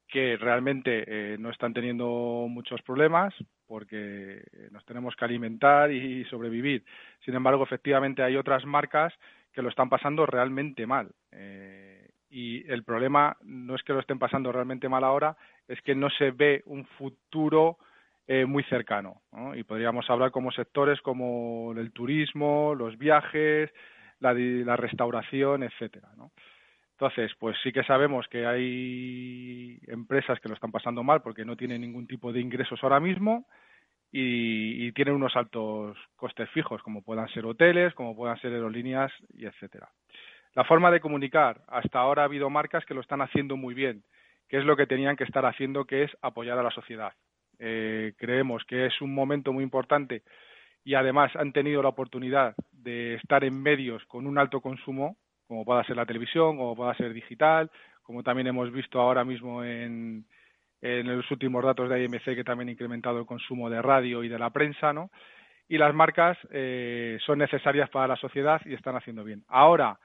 que 0.07 0.37
realmente 0.37 1.03
eh, 1.05 1.37
no 1.37 1.49
están 1.49 1.73
teniendo 1.73 2.45
muchos 2.49 2.81
problemas 2.83 3.33
porque 3.65 4.41
nos 4.71 4.85
tenemos 4.85 5.13
que 5.17 5.25
alimentar 5.25 5.91
y 5.91 6.23
sobrevivir. 6.29 6.85
Sin 7.25 7.35
embargo, 7.35 7.65
efectivamente 7.65 8.23
hay 8.23 8.37
otras 8.37 8.63
marcas 8.63 9.13
que 9.51 9.61
lo 9.61 9.67
están 9.67 9.89
pasando 9.89 10.25
realmente 10.25 10.87
mal. 10.87 11.11
Eh, 11.33 12.11
y 12.29 12.69
el 12.71 12.83
problema 12.83 13.37
no 13.41 13.75
es 13.75 13.83
que 13.83 13.93
lo 13.93 13.99
estén 13.99 14.19
pasando 14.19 14.51
realmente 14.51 14.89
mal 14.89 15.03
ahora, 15.03 15.37
es 15.67 15.81
que 15.81 15.95
no 15.95 16.09
se 16.09 16.31
ve 16.31 16.61
un 16.65 16.85
futuro 16.85 17.77
eh, 18.27 18.45
muy 18.45 18.63
cercano. 18.63 19.21
Y 19.55 19.63
podríamos 19.63 20.09
hablar 20.09 20.31
como 20.31 20.51
sectores 20.51 21.01
como 21.01 21.73
el 21.77 21.91
turismo, 21.91 22.75
los 22.75 22.97
viajes, 22.97 23.71
la, 24.19 24.33
la 24.33 24.75
restauración, 24.75 25.63
etcétera. 25.63 26.09
¿no? 26.17 26.31
Entonces, 26.99 27.31
pues 27.37 27.55
sí 27.61 27.71
que 27.71 27.83
sabemos 27.83 28.27
que 28.27 28.47
hay 28.47 29.79
empresas 29.87 30.39
que 30.39 30.49
lo 30.49 30.55
están 30.55 30.71
pasando 30.71 31.03
mal 31.03 31.21
porque 31.21 31.45
no 31.45 31.55
tienen 31.55 31.81
ningún 31.81 32.07
tipo 32.07 32.33
de 32.33 32.41
ingresos 32.41 32.79
ahora 32.81 32.99
mismo 32.99 33.45
y, 34.11 34.91
tienen 34.93 35.13
unos 35.13 35.35
altos 35.35 35.95
costes 36.15 36.49
fijos, 36.49 36.81
como 36.81 37.03
puedan 37.03 37.27
ser 37.29 37.45
hoteles, 37.45 37.93
como 37.93 38.15
puedan 38.15 38.39
ser 38.39 38.51
aerolíneas 38.51 39.11
y 39.33 39.45
etcétera. 39.45 39.89
La 40.57 40.63
forma 40.63 40.89
de 40.89 40.99
comunicar, 40.99 41.61
hasta 41.67 41.99
ahora 41.99 42.23
ha 42.23 42.25
habido 42.25 42.49
marcas 42.49 42.83
que 42.83 42.95
lo 42.95 43.01
están 43.01 43.21
haciendo 43.21 43.55
muy 43.57 43.75
bien, 43.75 44.01
que 44.49 44.57
es 44.57 44.65
lo 44.65 44.75
que 44.75 44.87
tenían 44.87 45.15
que 45.15 45.23
estar 45.23 45.45
haciendo, 45.45 45.85
que 45.85 46.01
es 46.01 46.17
apoyar 46.23 46.57
a 46.57 46.63
la 46.63 46.71
sociedad. 46.71 47.13
Eh, 47.59 48.13
creemos 48.17 48.63
que 48.65 48.87
es 48.87 48.99
un 48.99 49.13
momento 49.13 49.53
muy 49.53 49.63
importante 49.63 50.23
y 50.83 50.95
además 50.95 51.31
han 51.35 51.53
tenido 51.53 51.83
la 51.83 51.89
oportunidad 51.89 52.55
de 52.71 53.13
estar 53.13 53.43
en 53.43 53.61
medios 53.61 54.03
con 54.05 54.25
un 54.25 54.39
alto 54.39 54.59
consumo 54.59 55.17
como 55.47 55.63
pueda 55.63 55.83
ser 55.83 55.95
la 55.95 56.07
televisión, 56.07 56.57
como 56.57 56.75
pueda 56.75 56.95
ser 56.95 57.13
digital, 57.13 57.69
como 58.01 58.23
también 58.23 58.47
hemos 58.47 58.71
visto 58.71 58.99
ahora 58.99 59.23
mismo 59.23 59.63
en, 59.63 60.25
en 60.81 61.17
los 61.17 61.29
últimos 61.29 61.63
datos 61.63 61.87
de 61.87 62.03
IMC 62.03 62.33
que 62.33 62.43
también 62.43 62.69
ha 62.69 62.71
incrementado 62.71 63.19
el 63.19 63.27
consumo 63.27 63.69
de 63.69 63.83
radio 63.83 64.23
y 64.23 64.27
de 64.27 64.39
la 64.39 64.49
prensa, 64.49 64.91
¿no? 64.91 65.11
Y 65.69 65.77
las 65.77 65.93
marcas 65.93 66.35
eh, 66.49 67.19
son 67.23 67.37
necesarias 67.37 67.91
para 67.91 68.07
la 68.07 68.15
sociedad 68.15 68.59
y 68.65 68.73
están 68.73 68.95
haciendo 68.95 69.23
bien. 69.23 69.43
Ahora, 69.49 69.99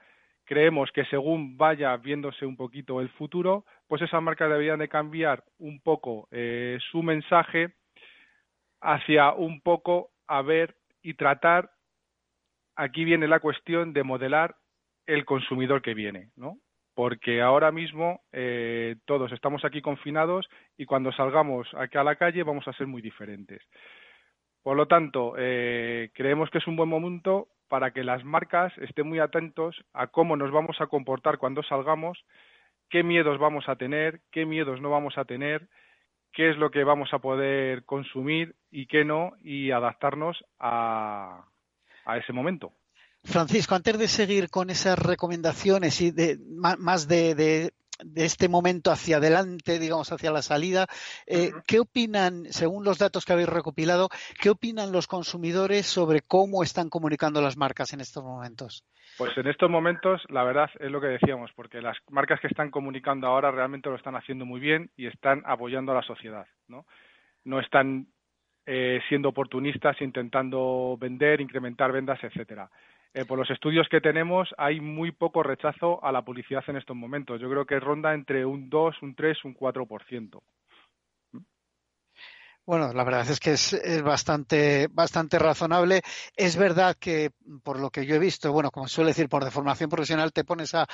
creemos 0.45 0.91
que 0.91 1.05
según 1.05 1.57
vaya 1.57 1.95
viéndose 1.97 2.45
un 2.45 2.57
poquito 2.57 3.01
el 3.01 3.09
futuro, 3.09 3.65
pues 3.87 4.01
esas 4.01 4.21
marcas 4.21 4.49
deberían 4.49 4.79
de 4.79 4.89
cambiar 4.89 5.43
un 5.59 5.79
poco 5.81 6.27
eh, 6.31 6.77
su 6.91 7.03
mensaje 7.03 7.73
hacia 8.81 9.31
un 9.33 9.61
poco 9.61 10.11
a 10.27 10.41
ver 10.41 10.75
y 11.01 11.13
tratar, 11.15 11.71
aquí 12.75 13.05
viene 13.05 13.27
la 13.27 13.39
cuestión 13.39 13.93
de 13.93 14.03
modelar 14.03 14.55
el 15.05 15.25
consumidor 15.25 15.81
que 15.81 15.93
viene, 15.93 16.29
¿no? 16.35 16.57
Porque 16.95 17.41
ahora 17.41 17.71
mismo 17.71 18.21
eh, 18.31 18.95
todos 19.05 19.31
estamos 19.31 19.65
aquí 19.65 19.81
confinados 19.81 20.47
y 20.77 20.85
cuando 20.85 21.11
salgamos 21.11 21.67
aquí 21.75 21.97
a 21.97 22.03
la 22.03 22.15
calle 22.15 22.43
vamos 22.43 22.67
a 22.67 22.73
ser 22.73 22.87
muy 22.87 23.01
diferentes. 23.01 23.61
Por 24.61 24.77
lo 24.77 24.87
tanto, 24.87 25.33
eh, 25.37 26.11
creemos 26.13 26.49
que 26.49 26.59
es 26.59 26.67
un 26.67 26.75
buen 26.75 26.89
momento 26.89 27.49
para 27.73 27.89
que 27.89 28.03
las 28.03 28.23
marcas 28.23 28.71
estén 28.77 29.07
muy 29.07 29.17
atentos 29.17 29.75
a 29.93 30.05
cómo 30.05 30.37
nos 30.37 30.51
vamos 30.51 30.79
a 30.79 30.85
comportar 30.85 31.39
cuando 31.39 31.63
salgamos, 31.63 32.23
qué 32.87 33.01
miedos 33.01 33.39
vamos 33.39 33.67
a 33.67 33.77
tener, 33.77 34.21
qué 34.31 34.45
miedos 34.45 34.79
no 34.79 34.91
vamos 34.91 35.17
a 35.17 35.25
tener, 35.25 35.67
qué 36.33 36.51
es 36.51 36.57
lo 36.57 36.69
que 36.69 36.83
vamos 36.83 37.09
a 37.13 37.17
poder 37.17 37.83
consumir 37.85 38.53
y 38.69 38.85
qué 38.85 39.03
no, 39.03 39.31
y 39.41 39.71
adaptarnos 39.71 40.37
a 40.59 41.47
ese 42.15 42.31
momento. 42.31 42.73
Francisco, 43.23 43.73
antes 43.73 43.97
de 43.97 44.07
seguir 44.07 44.51
con 44.51 44.69
esas 44.69 44.99
recomendaciones 44.99 45.99
y 45.99 46.11
de, 46.11 46.37
más 46.77 47.07
de, 47.07 47.71
este 48.15 48.49
momento 48.49 48.91
hacia 48.91 49.17
adelante, 49.17 49.79
digamos, 49.79 50.11
hacia 50.11 50.31
la 50.31 50.41
salida, 50.41 50.87
eh, 51.27 51.51
¿qué 51.67 51.79
opinan, 51.79 52.45
según 52.45 52.83
los 52.83 52.99
datos 52.99 53.25
que 53.25 53.33
habéis 53.33 53.49
recopilado, 53.49 54.09
qué 54.41 54.49
opinan 54.49 54.91
los 54.91 55.07
consumidores 55.07 55.85
sobre 55.85 56.21
cómo 56.21 56.63
están 56.63 56.89
comunicando 56.89 57.41
las 57.41 57.57
marcas 57.57 57.93
en 57.93 58.01
estos 58.01 58.23
momentos? 58.23 58.85
Pues 59.17 59.37
en 59.37 59.47
estos 59.47 59.69
momentos, 59.69 60.21
la 60.29 60.43
verdad 60.43 60.69
es 60.79 60.91
lo 60.91 60.99
que 60.99 61.07
decíamos, 61.07 61.51
porque 61.55 61.81
las 61.81 61.97
marcas 62.09 62.39
que 62.39 62.47
están 62.47 62.71
comunicando 62.71 63.27
ahora 63.27 63.51
realmente 63.51 63.89
lo 63.89 63.95
están 63.95 64.15
haciendo 64.15 64.45
muy 64.45 64.59
bien 64.59 64.89
y 64.95 65.07
están 65.07 65.43
apoyando 65.45 65.91
a 65.91 65.95
la 65.95 66.01
sociedad, 66.01 66.47
¿no? 66.67 66.85
No 67.45 67.59
están 67.59 68.07
eh, 68.65 69.01
siendo 69.09 69.29
oportunistas, 69.29 70.01
intentando 70.01 70.97
vender, 70.99 71.41
incrementar 71.41 71.91
ventas, 71.91 72.23
etcétera. 72.23 72.69
Eh, 73.15 73.25
por 73.25 73.37
los 73.37 73.49
estudios 73.51 73.87
que 73.89 74.01
tenemos, 74.01 74.49
hay 74.57 74.79
muy 74.79 75.11
poco 75.11 75.43
rechazo 75.43 76.03
a 76.03 76.11
la 76.11 76.23
publicidad 76.23 76.63
en 76.67 76.77
estos 76.77 76.95
momentos. 76.95 77.39
Yo 77.39 77.49
creo 77.49 77.65
que 77.65 77.79
ronda 77.79 78.13
entre 78.13 78.43
un 78.43 78.69
2, 78.69 79.01
un 79.03 79.13
3, 79.13 79.45
un 79.45 79.55
4%. 79.55 80.41
Bueno, 82.65 82.93
la 82.93 83.03
verdad 83.03 83.29
es 83.29 83.41
que 83.41 83.51
es, 83.51 84.01
bastante, 84.03 84.87
bastante 84.89 85.37
razonable. 85.37 86.01
Es 86.35 86.55
verdad 86.55 86.95
que, 86.97 87.31
por 87.61 87.77
lo 87.77 87.89
que 87.89 88.05
yo 88.05 88.15
he 88.15 88.19
visto, 88.19 88.53
bueno, 88.53 88.71
como 88.71 88.87
suele 88.87 89.09
decir, 89.09 89.27
por 89.27 89.43
deformación 89.43 89.89
profesional, 89.89 90.31
te 90.31 90.45
pones 90.45 90.73
a, 90.73 90.87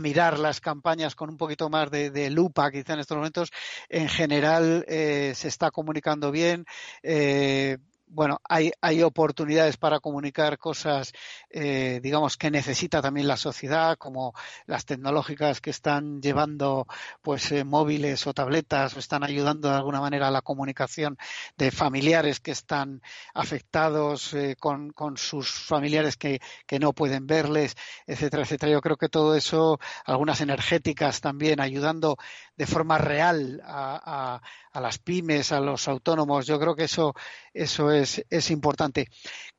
mirar 0.00 0.38
las 0.38 0.60
campañas 0.60 1.16
con 1.16 1.28
un 1.28 1.36
poquito 1.36 1.68
más 1.68 1.90
de, 1.90 2.30
lupa, 2.30 2.70
quizá 2.70 2.94
en 2.94 3.00
estos 3.00 3.16
momentos. 3.16 3.50
En 3.88 4.08
general, 4.08 4.84
eh, 4.86 5.32
se 5.34 5.48
está 5.48 5.72
comunicando 5.72 6.30
bien. 6.30 6.64
Eh, 7.02 7.78
bueno, 8.08 8.40
hay, 8.48 8.72
hay 8.80 9.02
oportunidades 9.02 9.76
para 9.76 10.00
comunicar 10.00 10.58
cosas, 10.58 11.12
eh, 11.50 12.00
digamos, 12.02 12.36
que 12.36 12.50
necesita 12.50 13.02
también 13.02 13.26
la 13.26 13.36
sociedad, 13.36 13.96
como 13.98 14.32
las 14.66 14.84
tecnológicas 14.84 15.60
que 15.60 15.70
están 15.70 16.20
llevando, 16.22 16.86
pues, 17.22 17.50
eh, 17.52 17.64
móviles 17.64 18.26
o 18.26 18.34
tabletas 18.34 18.96
o 18.96 19.00
están 19.00 19.24
ayudando 19.24 19.68
de 19.68 19.76
alguna 19.76 20.00
manera 20.00 20.28
a 20.28 20.30
la 20.30 20.42
comunicación 20.42 21.18
de 21.56 21.70
familiares 21.70 22.40
que 22.40 22.52
están 22.52 23.02
afectados 23.34 24.34
eh, 24.34 24.56
con, 24.58 24.90
con, 24.90 25.16
sus 25.16 25.50
familiares 25.50 26.16
que, 26.16 26.40
que, 26.66 26.78
no 26.78 26.92
pueden 26.92 27.26
verles, 27.26 27.74
etcétera, 28.06 28.44
etcétera. 28.44 28.72
Yo 28.72 28.80
creo 28.80 28.96
que 28.96 29.08
todo 29.08 29.34
eso, 29.34 29.78
algunas 30.04 30.40
energéticas 30.40 31.20
también 31.20 31.60
ayudando 31.60 32.16
de 32.56 32.66
forma 32.66 32.98
real 32.98 33.60
a, 33.64 34.36
a, 34.36 34.42
a 34.76 34.80
las 34.80 34.98
pymes, 34.98 35.52
a 35.52 35.60
los 35.60 35.88
autónomos, 35.88 36.46
yo 36.46 36.60
creo 36.60 36.76
que 36.76 36.84
eso, 36.84 37.14
eso 37.54 37.90
es, 37.90 38.50
importante. 38.50 39.06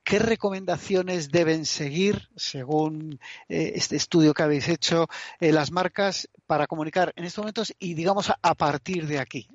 ¿Qué 0.03 0.19
recomendaciones 0.19 1.31
deben 1.31 1.65
seguir, 1.65 2.27
según 2.35 3.19
eh, 3.49 3.71
este 3.73 3.95
estudio 3.95 4.35
que 4.35 4.43
habéis 4.43 4.69
hecho, 4.69 5.07
eh, 5.39 5.51
las 5.51 5.71
marcas 5.71 6.29
para 6.45 6.67
comunicar 6.67 7.13
en 7.15 7.25
estos 7.25 7.41
momentos 7.41 7.73
y, 7.79 7.95
digamos, 7.95 8.29
a, 8.29 8.53
partir 8.53 9.07
de 9.07 9.17
aquí? 9.17 9.47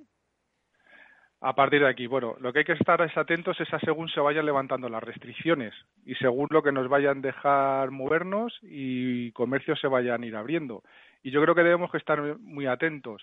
A 1.41 1.55
partir 1.55 1.81
de 1.81 1.89
aquí, 1.89 2.09
bueno, 2.09 2.35
lo 2.41 2.53
que 2.53 2.61
hay 2.61 2.65
que 2.65 2.73
estar 2.73 3.01
es 3.01 3.17
atentos 3.17 3.61
es 3.61 3.73
a 3.73 3.79
según 3.79 4.09
se 4.09 4.21
vayan 4.21 4.47
levantando 4.47 4.89
las 4.89 5.03
restricciones 5.03 5.75
y 6.05 6.17
según 6.17 6.49
lo 6.51 6.63
que 6.63 6.73
nos 6.73 6.89
vayan 6.89 7.19
a 7.19 7.29
dejar 7.29 7.93
movernos 7.93 8.59
y 8.63 9.31
comercios 9.33 9.81
se 9.81 9.87
vayan 9.87 10.25
a 10.25 10.27
ir 10.27 10.35
abriendo. 10.35 10.83
Y 11.23 11.31
yo 11.31 11.41
creo 11.41 11.55
que 11.55 11.63
debemos 11.63 11.93
que 11.93 11.99
estar 11.99 12.39
muy 12.41 12.67
atentos 12.67 13.23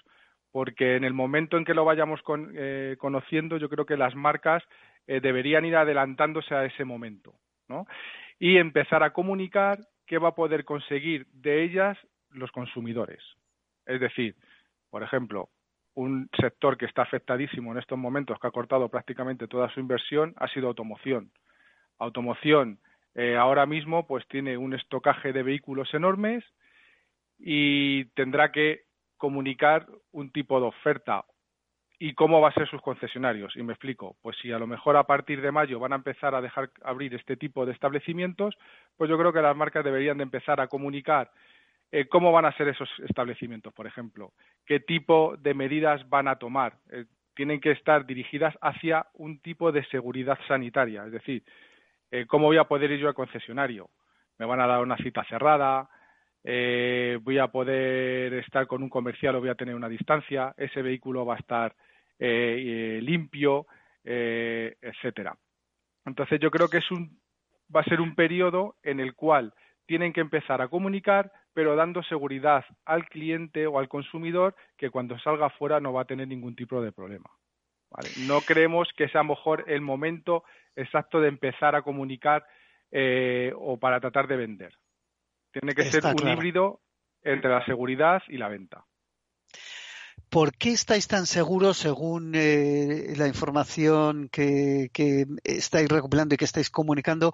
porque 0.51 0.95
en 0.95 1.03
el 1.03 1.13
momento 1.13 1.57
en 1.57 1.65
que 1.65 1.73
lo 1.73 1.85
vayamos 1.85 2.21
eh, 2.53 2.95
conociendo, 2.99 3.57
yo 3.57 3.69
creo 3.69 3.85
que 3.85 3.97
las 3.97 4.15
marcas 4.15 4.63
eh, 5.07 5.19
deberían 5.21 5.65
ir 5.65 5.75
adelantándose 5.75 6.55
a 6.55 6.65
ese 6.65 6.85
momento, 6.85 7.33
¿no? 7.67 7.85
Y 8.39 8.57
empezar 8.57 9.03
a 9.03 9.11
comunicar 9.11 9.79
qué 10.07 10.17
va 10.17 10.29
a 10.29 10.35
poder 10.35 10.65
conseguir 10.65 11.27
de 11.33 11.63
ellas 11.63 11.97
los 12.31 12.51
consumidores. 12.51 13.21
Es 13.85 13.99
decir, 13.99 14.35
por 14.89 15.03
ejemplo, 15.03 15.49
un 15.93 16.29
sector 16.39 16.77
que 16.77 16.85
está 16.85 17.01
afectadísimo 17.01 17.71
en 17.71 17.79
estos 17.79 17.97
momentos, 17.97 18.39
que 18.39 18.47
ha 18.47 18.51
cortado 18.51 18.89
prácticamente 18.89 19.47
toda 19.47 19.69
su 19.69 19.79
inversión, 19.79 20.33
ha 20.37 20.47
sido 20.47 20.67
automoción. 20.67 21.31
Automoción 21.97 22.79
eh, 23.15 23.35
ahora 23.35 23.65
mismo 23.65 24.07
pues 24.07 24.25
tiene 24.27 24.57
un 24.57 24.73
estocaje 24.73 25.33
de 25.33 25.43
vehículos 25.43 25.93
enormes 25.93 26.43
y 27.37 28.05
tendrá 28.15 28.51
que 28.51 28.83
comunicar 29.19 29.85
un 30.11 30.31
tipo 30.31 30.59
de 30.59 30.65
oferta 30.65 31.25
y 31.99 32.13
cómo 32.13 32.39
va 32.41 32.49
a 32.49 32.53
ser 32.53 32.67
sus 32.67 32.81
concesionarios. 32.81 33.55
Y 33.55 33.61
me 33.61 33.73
explico, 33.73 34.15
pues 34.21 34.37
si 34.41 34.51
a 34.51 34.57
lo 34.57 34.65
mejor 34.65 34.95
a 34.95 35.03
partir 35.03 35.41
de 35.41 35.51
mayo 35.51 35.79
van 35.79 35.93
a 35.93 35.97
empezar 35.97 36.33
a 36.33 36.41
dejar 36.41 36.71
abrir 36.81 37.13
este 37.13 37.35
tipo 37.35 37.65
de 37.65 37.73
establecimientos, 37.73 38.57
pues 38.97 39.09
yo 39.09 39.17
creo 39.17 39.33
que 39.33 39.41
las 39.41 39.55
marcas 39.55 39.83
deberían 39.83 40.17
de 40.17 40.23
empezar 40.23 40.61
a 40.61 40.67
comunicar 40.67 41.29
eh, 41.91 42.07
cómo 42.07 42.31
van 42.31 42.45
a 42.45 42.55
ser 42.55 42.69
esos 42.69 42.89
establecimientos, 43.07 43.73
por 43.73 43.85
ejemplo, 43.85 44.31
qué 44.65 44.79
tipo 44.79 45.35
de 45.37 45.53
medidas 45.53 46.07
van 46.07 46.27
a 46.27 46.37
tomar. 46.37 46.77
Eh, 46.91 47.05
tienen 47.35 47.59
que 47.59 47.71
estar 47.71 48.05
dirigidas 48.05 48.55
hacia 48.61 49.07
un 49.13 49.39
tipo 49.39 49.71
de 49.71 49.83
seguridad 49.85 50.37
sanitaria, 50.47 51.05
es 51.05 51.11
decir, 51.11 51.43
eh, 52.11 52.25
cómo 52.27 52.45
voy 52.45 52.57
a 52.57 52.65
poder 52.65 52.91
ir 52.91 52.99
yo 52.99 53.07
al 53.07 53.13
concesionario. 53.13 53.89
Me 54.37 54.45
van 54.45 54.61
a 54.61 54.67
dar 54.67 54.81
una 54.81 54.97
cita 54.97 55.23
cerrada, 55.25 55.89
voy 56.43 57.37
a 57.37 57.47
poder 57.47 58.33
estar 58.33 58.67
con 58.67 58.83
un 58.83 58.89
comercial 58.89 59.35
o 59.35 59.39
voy 59.39 59.49
a 59.49 59.55
tener 59.55 59.75
una 59.75 59.89
distancia, 59.89 60.53
ese 60.57 60.81
vehículo 60.81 61.25
va 61.25 61.35
a 61.35 61.39
estar 61.39 61.75
limpio, 62.19 63.67
etcétera. 64.03 65.35
Entonces 66.05 66.39
yo 66.39 66.49
creo 66.49 66.69
que 66.69 66.77
es 66.77 66.91
un, 66.91 67.19
va 67.73 67.81
a 67.81 67.85
ser 67.85 68.01
un 68.01 68.15
periodo 68.15 68.75
en 68.83 68.99
el 68.99 69.13
cual 69.15 69.53
tienen 69.85 70.13
que 70.13 70.21
empezar 70.21 70.61
a 70.61 70.67
comunicar, 70.67 71.31
pero 71.53 71.75
dando 71.75 72.03
seguridad 72.03 72.63
al 72.85 73.07
cliente 73.09 73.67
o 73.67 73.79
al 73.79 73.89
consumidor 73.89 74.55
que 74.77 74.91
cuando 74.91 75.17
salga 75.19 75.49
fuera 75.49 75.79
no 75.79 75.93
va 75.93 76.01
a 76.03 76.05
tener 76.05 76.27
ningún 76.27 76.55
tipo 76.55 76.81
de 76.81 76.91
problema. 76.91 77.29
No 78.27 78.41
creemos 78.41 78.87
que 78.95 79.09
sea 79.09 79.23
mejor 79.23 79.65
el 79.67 79.81
momento 79.81 80.43
exacto 80.75 81.19
de 81.19 81.27
empezar 81.27 81.75
a 81.75 81.81
comunicar 81.81 82.45
eh, 82.91 83.51
o 83.55 83.79
para 83.79 83.99
tratar 83.99 84.27
de 84.27 84.37
vender. 84.37 84.73
Tiene 85.51 85.73
que 85.73 85.83
ser 85.85 86.05
un 86.05 86.27
híbrido 86.27 86.81
entre 87.23 87.49
la 87.49 87.65
seguridad 87.65 88.21
y 88.27 88.37
la 88.37 88.47
venta. 88.47 88.85
¿Por 90.29 90.55
qué 90.55 90.71
estáis 90.71 91.07
tan 91.07 91.25
seguros, 91.25 91.77
según 91.77 92.33
eh, 92.35 93.13
la 93.17 93.27
información 93.27 94.29
que, 94.29 94.89
que, 94.93 95.25
estáis 95.43 95.89
recopilando 95.89 96.35
y 96.35 96.37
que 96.37 96.45
estáis 96.45 96.69
comunicando, 96.69 97.31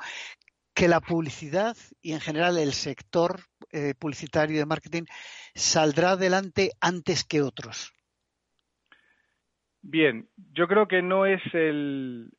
que 0.73 0.87
la 0.87 1.01
publicidad 1.01 1.75
y 2.01 2.13
en 2.13 2.21
general 2.21 2.57
el 2.57 2.73
sector 2.73 3.41
eh, 3.71 3.95
publicitario 3.97 4.59
de 4.59 4.65
marketing 4.65 5.03
saldrá 5.53 6.11
adelante 6.11 6.71
antes 6.79 7.25
que 7.25 7.41
otros? 7.41 7.91
Bien, 9.81 10.27
yo 10.53 10.67
creo 10.67 10.87
que 10.87 11.01
no 11.01 11.25
es 11.25 11.41
el, 11.53 12.31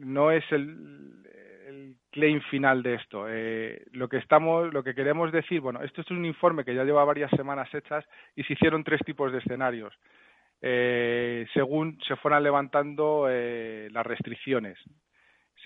no 0.00 0.32
es 0.32 0.44
el, 0.50 1.22
claim 2.10 2.40
final 2.42 2.82
de 2.82 2.94
esto. 2.94 3.26
Eh, 3.28 3.84
lo 3.92 4.08
que 4.08 4.18
estamos, 4.18 4.72
lo 4.72 4.82
que 4.82 4.94
queremos 4.94 5.32
decir, 5.32 5.60
bueno, 5.60 5.82
esto 5.82 6.00
es 6.00 6.10
un 6.10 6.24
informe 6.24 6.64
que 6.64 6.74
ya 6.74 6.84
lleva 6.84 7.04
varias 7.04 7.30
semanas 7.30 7.72
hechas 7.74 8.04
y 8.34 8.42
se 8.44 8.54
hicieron 8.54 8.84
tres 8.84 9.00
tipos 9.04 9.32
de 9.32 9.38
escenarios. 9.38 9.94
Eh, 10.62 11.46
según 11.52 11.98
se 12.06 12.16
fueran 12.16 12.42
levantando 12.42 13.28
las 13.28 14.06
restricciones 14.06 14.78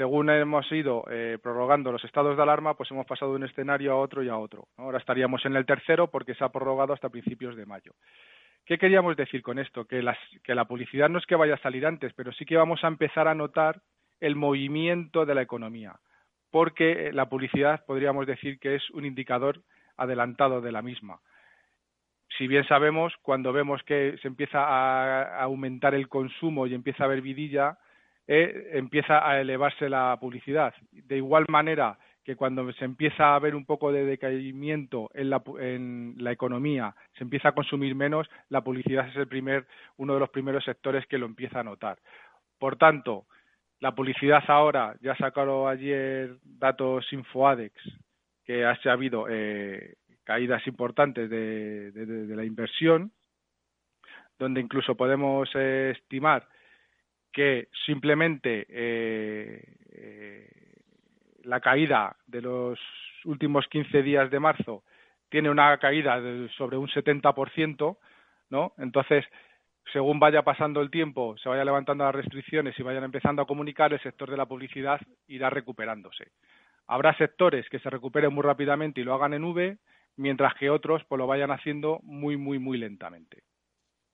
según 0.01 0.31
hemos 0.31 0.71
ido 0.73 1.05
eh, 1.11 1.37
prorrogando 1.43 1.93
los 1.93 2.03
estados 2.07 2.35
de 2.35 2.43
alarma, 2.43 2.73
pues 2.73 2.91
hemos 2.91 3.05
pasado 3.05 3.33
de 3.33 3.37
un 3.37 3.45
escenario 3.45 3.93
a 3.93 3.97
otro 3.97 4.23
y 4.23 4.31
a 4.31 4.37
otro. 4.39 4.69
Ahora 4.79 4.97
estaríamos 4.97 5.45
en 5.45 5.57
el 5.57 5.67
tercero 5.67 6.11
porque 6.11 6.35
se 6.35 6.43
ha 6.43 6.49
prorrogado 6.49 6.95
hasta 6.95 7.11
principios 7.11 7.55
de 7.55 7.67
mayo. 7.67 7.93
¿Qué 8.65 8.79
queríamos 8.79 9.15
decir 9.15 9.43
con 9.43 9.59
esto? 9.59 9.85
Que, 9.85 10.03
que 10.43 10.55
la 10.55 10.65
publicidad 10.65 11.11
no 11.11 11.19
es 11.19 11.27
que 11.27 11.35
vaya 11.35 11.55
a 11.55 11.63
salir 11.63 11.85
antes, 11.85 12.15
pero 12.15 12.33
sí 12.33 12.47
que 12.47 12.57
vamos 12.57 12.83
a 12.83 12.89
empezar 12.89 13.29
a 13.29 13.35
notar 13.35 13.83
el 14.21 14.37
movimiento 14.37 15.27
de 15.27 15.35
la 15.35 15.43
economía, 15.43 15.97
porque 16.51 17.09
eh, 17.09 17.13
la 17.13 17.29
publicidad 17.29 17.85
podríamos 17.85 18.27
decir 18.27 18.59
que 18.59 18.75
es 18.75 18.91
un 18.91 19.05
indicador 19.05 19.63
adelantado 19.97 20.61
de 20.61 20.73
la 20.73 20.83
misma. 20.83 21.21
Si 22.39 22.47
bien 22.47 22.67
sabemos, 22.67 23.13
cuando 23.23 23.53
vemos 23.53 23.83
que 23.83 24.17
se 24.23 24.29
empieza 24.29 24.61
a 24.63 25.43
aumentar 25.43 25.95
el 25.95 26.09
consumo 26.09 26.67
y 26.67 26.75
empieza 26.75 27.05
a 27.05 27.07
haber 27.07 27.21
vidilla, 27.23 27.79
eh, 28.33 28.71
empieza 28.75 29.29
a 29.29 29.41
elevarse 29.41 29.89
la 29.89 30.17
publicidad. 30.21 30.73
De 30.93 31.17
igual 31.17 31.47
manera 31.49 31.99
que 32.25 32.37
cuando 32.37 32.71
se 32.75 32.85
empieza 32.85 33.35
a 33.35 33.39
ver 33.41 33.57
un 33.57 33.65
poco 33.65 33.91
de 33.91 34.05
decaimiento 34.05 35.11
en 35.15 35.31
la, 35.31 36.31
economía, 36.31 36.95
se 37.19 37.25
empieza 37.25 37.49
a 37.49 37.53
consumir 37.53 37.97
menos, 37.97 38.31
la 38.49 38.63
publicidad 38.63 39.09
es 39.09 39.17
el 39.17 39.27
primer, 39.27 39.67
uno 39.97 40.15
de 40.15 40.21
los 40.21 40.31
primeros 40.31 40.65
sectores 40.65 41.07
que 41.07 41.19
lo 41.19 41.27
empieza 41.27 41.59
a 41.59 41.65
notar. 41.65 41.99
Por 42.59 42.77
tanto, 42.77 43.27
la 43.81 43.95
publicidad 43.95 44.43
ahora, 44.49 44.97
ya 45.01 45.17
sacaron 45.17 45.69
ayer 45.69 46.37
datos 46.45 47.13
Infoadex, 47.13 47.75
que 48.45 48.65
ha 48.65 48.77
habido 48.85 49.27
eh, 49.29 49.95
caídas 50.25 50.67
importantes 50.67 51.29
de, 51.29 52.37
la 52.37 52.45
inversión, 52.45 53.13
donde 54.39 54.61
incluso 54.61 54.95
podemos 54.95 55.49
eh, 55.55 55.95
estimar 55.97 56.47
que 57.33 57.69
simplemente 57.87 58.67
eh, 58.69 59.63
eh, 59.93 60.49
la 61.45 61.61
caída 61.61 62.17
de 62.27 62.43
los 62.43 62.79
últimos 63.25 63.67
15 63.69 64.03
días 64.03 64.31
de 64.31 64.41
marzo 64.41 64.83
tiene 65.29 65.51
una 65.51 65.77
caída 65.79 66.21
de 66.21 66.49
sobre 66.57 66.77
un 66.77 66.89
70%, 66.89 67.97
¿no? 68.51 68.73
Entonces, 68.79 69.25
según 69.93 70.21
vaya 70.21 70.43
pasando 70.43 70.81
el 70.81 70.91
tiempo, 70.91 71.37
se 71.39 71.49
vaya 71.49 71.65
levantando 71.65 72.05
las 72.05 72.15
restricciones 72.15 72.79
y 72.79 72.83
vayan 72.83 73.05
empezando 73.05 73.43
a 73.43 73.47
comunicar, 73.47 73.93
el 73.93 74.03
sector 74.03 74.31
de 74.31 74.37
la 74.37 74.47
publicidad 74.47 75.01
irá 75.27 75.51
recuperándose. 75.51 76.33
Habrá 76.87 77.17
sectores 77.17 77.69
que 77.71 77.79
se 77.79 77.91
recuperen 77.91 78.33
muy 78.33 78.43
rápidamente 78.43 79.01
y 79.01 79.05
lo 79.05 79.15
hagan 79.15 79.35
en 79.35 79.45
V, 79.45 79.79
mientras 80.17 80.55
que 80.55 80.71
otros 80.71 81.03
pues 81.09 81.19
lo 81.19 81.27
vayan 81.27 81.51
haciendo 81.51 82.01
muy, 82.03 82.37
muy, 82.37 82.59
muy 82.59 82.79
lentamente. 82.79 83.43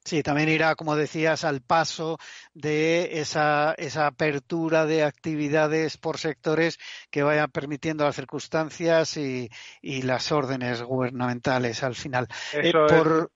Sí, 0.07 0.23
también 0.23 0.49
irá, 0.49 0.77
como 0.77 0.95
decías, 0.95 1.43
al 1.43 1.63
paso 1.63 2.19
de 2.55 3.19
esa, 3.21 3.75
esa 3.77 4.07
apertura 4.07 4.87
de 4.87 5.03
actividades 5.03 5.97
por 5.97 6.19
sectores 6.19 6.79
que 7.11 7.25
vayan 7.25 7.51
permitiendo 7.51 8.05
las 8.05 8.15
circunstancias 8.15 9.17
y, 9.17 9.51
las 9.83 10.31
órdenes 10.31 10.81
gubernamentales 10.83 11.83
al 11.83 11.97
final. 11.97 12.29
Eh, 12.53 12.71
por, 12.71 13.33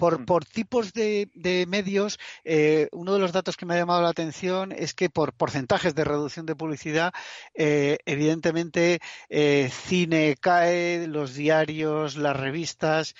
por, 0.00 0.20
mm. 0.20 0.24
por, 0.24 0.46
tipos 0.46 0.94
de, 0.94 1.28
medios, 1.68 2.18
eh, 2.44 2.88
uno 2.92 3.12
de 3.12 3.20
los 3.20 3.32
datos 3.32 3.58
que 3.58 3.66
me 3.66 3.74
ha 3.74 3.76
llamado 3.76 4.00
la 4.00 4.08
atención 4.08 4.72
es 4.72 4.94
que 4.94 5.10
por 5.10 5.34
porcentajes 5.34 5.94
de 5.94 6.04
reducción 6.04 6.46
de 6.46 6.56
publicidad, 6.56 7.12
eh, 7.54 7.98
evidentemente 8.06 9.00
cine 9.28 10.36
cae, 10.40 11.06
los 11.06 11.34
diarios, 11.34 12.16
las 12.16 12.34
revistas, 12.34 13.14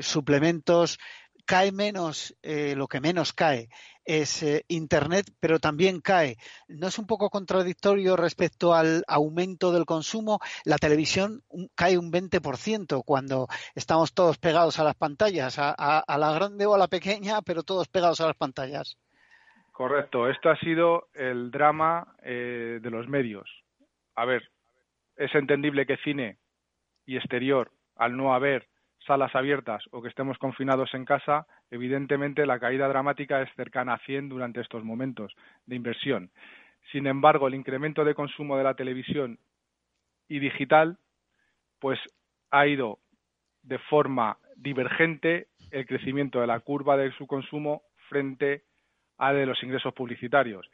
suplementos 0.00 0.98
cae 1.44 1.72
menos, 1.72 2.34
eh, 2.42 2.74
lo 2.76 2.88
que 2.88 3.00
menos 3.00 3.32
cae 3.32 3.68
es 4.04 4.44
Internet, 4.68 5.26
pero 5.40 5.58
también 5.58 6.00
cae. 6.00 6.36
¿No 6.68 6.88
es 6.88 6.98
un 6.98 7.06
poco 7.06 7.30
contradictorio 7.30 8.16
respecto 8.16 8.74
al 8.74 9.04
aumento 9.06 9.72
del 9.72 9.84
consumo? 9.84 10.38
La 10.64 10.78
televisión 10.78 11.42
cae 11.74 11.98
un 11.98 12.10
20% 12.10 13.02
cuando 13.04 13.48
estamos 13.74 14.14
todos 14.14 14.38
pegados 14.38 14.78
a 14.78 14.84
las 14.84 14.94
pantallas, 14.94 15.56
a, 15.58 16.04
la 16.06 16.32
grande 16.32 16.66
o 16.66 16.74
a 16.74 16.78
la 16.78 16.88
pequeña, 16.88 17.42
pero 17.42 17.62
todos 17.62 17.88
pegados 17.88 18.20
a 18.20 18.26
las 18.26 18.36
pantallas. 18.36 18.98
Correcto, 19.72 20.28
esto 20.28 20.50
ha 20.50 20.56
sido 20.58 21.08
el 21.14 21.50
drama 21.50 22.14
eh, 22.22 22.78
de 22.82 22.90
los 22.90 23.08
medios. 23.08 23.48
A 24.14 24.24
ver, 24.24 24.42
es 25.16 25.34
entendible 25.34 25.86
que 25.86 25.96
cine 25.98 26.38
y 27.06 27.16
exterior, 27.16 27.72
al 27.96 28.16
no 28.16 28.34
haber 28.34 28.68
salas 29.06 29.34
abiertas 29.34 29.82
o 29.90 30.02
que 30.02 30.08
estemos 30.08 30.38
confinados 30.38 30.94
en 30.94 31.04
casa, 31.04 31.46
evidentemente 31.70 32.46
la 32.46 32.58
caída 32.58 32.88
dramática 32.88 33.42
es 33.42 33.50
cercana 33.54 33.94
a 33.94 33.98
100 33.98 34.28
durante 34.28 34.60
estos 34.60 34.84
momentos 34.84 35.34
de 35.66 35.76
inversión. 35.76 36.30
Sin 36.90 37.06
embargo, 37.06 37.48
el 37.48 37.54
incremento 37.54 38.04
de 38.04 38.14
consumo 38.14 38.56
de 38.56 38.64
la 38.64 38.74
televisión 38.74 39.38
y 40.28 40.38
digital, 40.38 40.98
pues 41.78 41.98
ha 42.50 42.66
ido 42.66 42.98
de 43.62 43.78
forma 43.78 44.38
divergente 44.56 45.48
el 45.70 45.86
crecimiento 45.86 46.40
de 46.40 46.46
la 46.46 46.60
curva 46.60 46.96
de 46.96 47.12
su 47.12 47.26
consumo 47.26 47.82
frente 48.08 48.64
a 49.18 49.32
de 49.32 49.46
los 49.46 49.62
ingresos 49.62 49.94
publicitarios. 49.94 50.68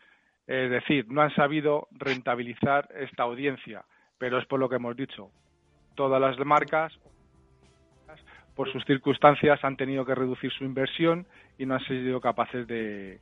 Es 0.47 0.71
decir, 0.71 1.07
no 1.09 1.21
han 1.21 1.35
sabido 1.35 1.89
rentabilizar 1.93 2.89
esta 2.95 3.25
audiencia, 3.25 3.85
pero 4.17 4.39
es 4.39 4.47
por 4.47 4.59
lo 4.59 4.69
que 4.69 4.77
hemos 4.77 4.97
dicho. 4.97 5.31
Todas 5.95 6.21
las 6.21 6.39
marcas 6.45 6.99
por 8.59 8.73
sus 8.73 8.85
circunstancias 8.87 9.63
han 9.63 9.77
tenido 9.77 10.05
que 10.05 10.17
reducir 10.17 10.51
su 10.51 10.65
inversión 10.65 11.29
y 11.59 11.65
no 11.65 11.75
han 11.75 11.85
sido 11.85 12.21
capaces 12.21 12.67
de, 12.67 13.21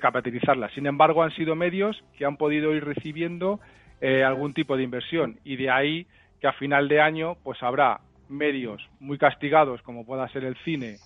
capitalizarla. 0.00 0.70
Sin 0.70 0.88
embargo, 0.88 1.22
han 1.22 1.30
sido 1.36 1.54
medios 1.54 2.02
que 2.18 2.24
han 2.24 2.36
podido 2.36 2.74
ir 2.74 2.84
recibiendo 2.84 3.60
eh, 4.00 4.24
algún 4.24 4.54
tipo 4.54 4.76
de 4.76 4.82
inversión 4.82 5.38
y 5.44 5.54
de 5.54 5.70
ahí 5.70 6.08
que 6.40 6.48
a 6.48 6.52
final 6.54 6.88
de 6.88 7.00
año 7.00 7.36
pues 7.44 7.62
habrá 7.62 8.00
medios 8.28 8.82
muy 8.98 9.18
castigados 9.18 9.80
como 9.82 10.04
pueda 10.04 10.28
ser 10.30 10.42
el 10.42 10.56
cine 10.64 10.96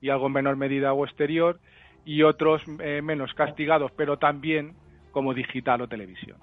y 0.00 0.08
algo 0.08 0.28
en 0.28 0.32
menor 0.32 0.56
medida 0.56 0.94
o 0.94 1.04
exterior 1.04 1.60
y 2.06 2.22
otros 2.22 2.62
eh, 2.80 3.02
menos 3.02 3.34
castigados 3.34 3.92
pero 3.98 4.16
también 4.16 4.72
como 5.10 5.34
digital 5.34 5.82
o 5.82 5.88
televisión. 5.88 6.38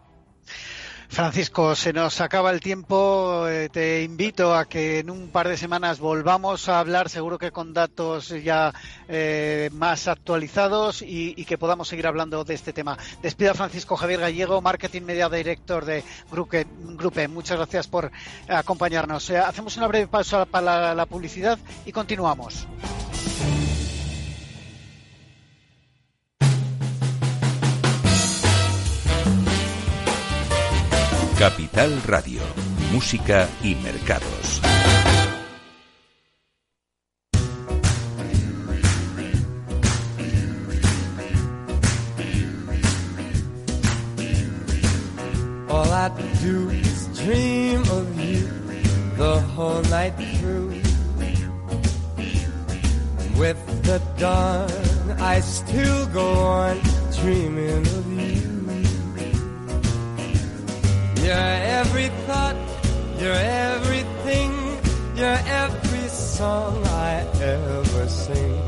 Francisco, 1.14 1.76
se 1.76 1.94
nos 1.94 2.22
acaba 2.22 2.50
el 2.50 2.60
tiempo. 2.60 3.48
Eh, 3.48 3.70
te 3.70 4.02
invito 4.02 4.56
a 4.56 4.66
que 4.66 4.98
en 4.98 5.12
un 5.12 5.30
par 5.30 5.48
de 5.48 5.58
semanas 5.58 6.00
volvamos 6.00 6.68
a 6.70 6.80
hablar, 6.80 7.08
seguro 7.08 7.38
que 7.38 7.52
con 7.52 7.72
datos 7.72 8.30
ya 8.30 8.74
eh, 9.08 9.70
más 9.74 10.08
actualizados 10.08 11.04
y, 11.04 11.36
que 11.46 11.60
podamos 11.60 11.88
seguir 11.88 12.08
hablando 12.08 12.44
de 12.44 12.56
este 12.56 12.74
tema. 12.74 12.98
Despida 13.22 13.54
Francisco 13.54 13.96
Javier 13.96 14.22
Gallego, 14.22 14.60
Marketing 14.60 15.04
Media 15.04 15.30
Director 15.30 15.86
de 15.86 16.04
Grupe. 16.32 17.28
Muchas 17.28 17.58
gracias 17.58 17.88
por 17.88 18.12
acompañarnos. 18.48 19.30
Eh, 19.30 19.38
hacemos 19.38 19.78
una 19.78 19.88
breve 19.88 20.08
pausa 20.08 20.46
para 20.46 20.96
la 20.96 21.06
publicidad 21.06 21.60
y 21.86 21.92
continuamos. 21.92 22.66
Capital 31.44 32.02
Radio, 32.08 32.42
Música 32.94 33.50
y 33.62 33.76
Mercados. 33.76 34.62
All 45.68 45.92
I 45.92 46.10
do 46.42 46.70
is 46.70 47.08
dream 47.26 47.82
of 47.92 48.08
you 48.18 48.48
the 49.18 49.42
whole 49.54 49.82
night 49.90 50.14
through. 50.40 50.70
With 53.38 53.60
the 53.84 54.02
dawn, 54.18 54.72
I 55.20 55.42
still 55.42 56.08
go 56.14 56.36
on 56.36 56.80
dreaming 57.20 57.86
of 57.86 58.14
you. 58.14 58.43
You're 61.24 61.58
every 61.80 62.10
thought, 62.28 62.56
you're 63.20 63.44
everything, 63.72 64.52
you're 65.16 65.42
every 65.64 66.08
song 66.10 66.86
I 66.86 67.26
ever 67.42 68.08
sing. 68.10 68.62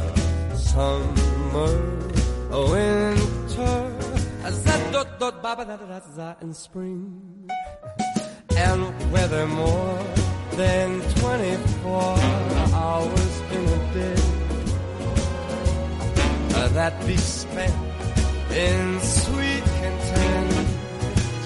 Summer, 0.56 1.74
winter, 2.72 3.96
and 6.42 6.56
spring. 6.56 7.50
And 8.56 9.12
weather 9.12 9.48
more 9.48 10.00
than 10.52 11.02
24 11.02 12.18
hours 12.74 13.42
in 13.52 13.64
a 13.68 13.94
day. 13.94 14.22
That 16.76 17.06
be 17.08 17.16
spent 17.16 17.74
in 18.52 19.00
sweet 19.00 19.55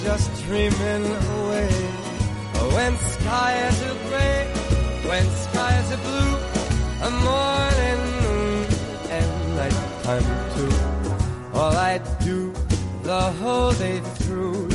just 0.03 0.29
dreaming 0.45 1.05
away. 1.37 1.69
When 2.75 2.97
skies 2.97 3.81
are 3.83 3.99
gray, 4.09 4.45
when 5.09 5.25
skies 5.45 5.91
are 5.91 6.01
blue, 6.07 6.35
a 7.07 7.09
morning, 7.27 8.01
noon, 8.23 8.65
and 9.17 9.29
nighttime 9.55 10.29
too. 10.55 11.57
All 11.57 11.75
I 11.75 11.97
do 12.23 12.53
the 13.03 13.21
whole 13.41 13.73
day 13.73 13.99
through 13.99 14.67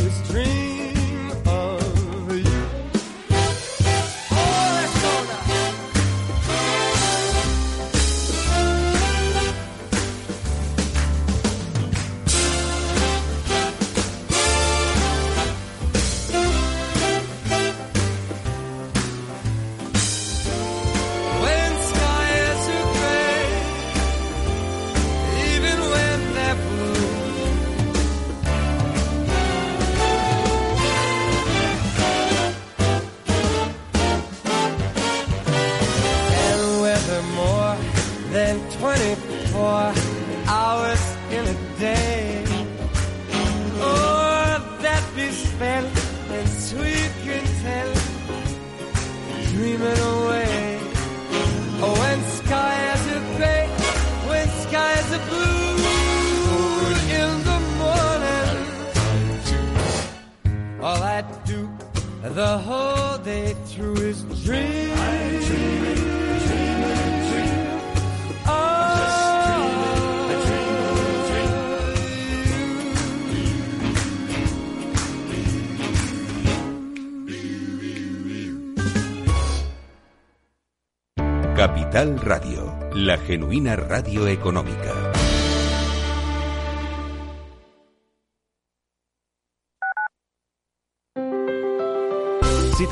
Radio, 82.24 82.74
la 82.94 83.18
genuina 83.18 83.76
radio 83.76 84.26
económica. 84.26 85.03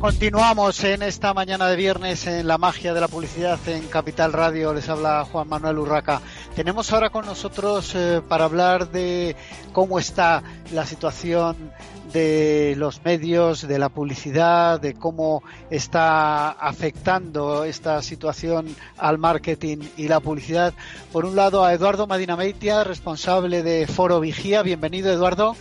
Continuamos 0.00 0.82
en 0.84 1.02
esta 1.02 1.34
mañana 1.34 1.68
de 1.68 1.76
viernes 1.76 2.26
en 2.26 2.48
la 2.48 2.56
magia 2.56 2.94
de 2.94 3.02
la 3.02 3.08
publicidad 3.08 3.58
en 3.68 3.86
Capital 3.88 4.32
Radio. 4.32 4.72
Les 4.72 4.88
habla 4.88 5.26
Juan 5.30 5.46
Manuel 5.46 5.76
Urraca. 5.76 6.22
Tenemos 6.56 6.90
ahora 6.90 7.10
con 7.10 7.26
nosotros 7.26 7.94
eh, 7.94 8.22
para 8.26 8.46
hablar 8.46 8.88
de 8.88 9.36
cómo 9.74 9.98
está 9.98 10.42
la 10.72 10.86
situación 10.86 11.70
de 12.14 12.76
los 12.78 13.04
medios, 13.04 13.68
de 13.68 13.78
la 13.78 13.90
publicidad, 13.90 14.80
de 14.80 14.94
cómo 14.94 15.42
está 15.68 16.50
afectando 16.50 17.64
esta 17.64 18.00
situación 18.00 18.74
al 18.96 19.18
marketing 19.18 19.80
y 19.98 20.08
la 20.08 20.20
publicidad. 20.20 20.72
Por 21.12 21.26
un 21.26 21.36
lado 21.36 21.62
a 21.62 21.74
Eduardo 21.74 22.06
Madinameitia, 22.06 22.84
responsable 22.84 23.62
de 23.62 23.86
Foro 23.86 24.18
Vigía. 24.18 24.62
Bienvenido, 24.62 25.12
Eduardo. 25.12 25.56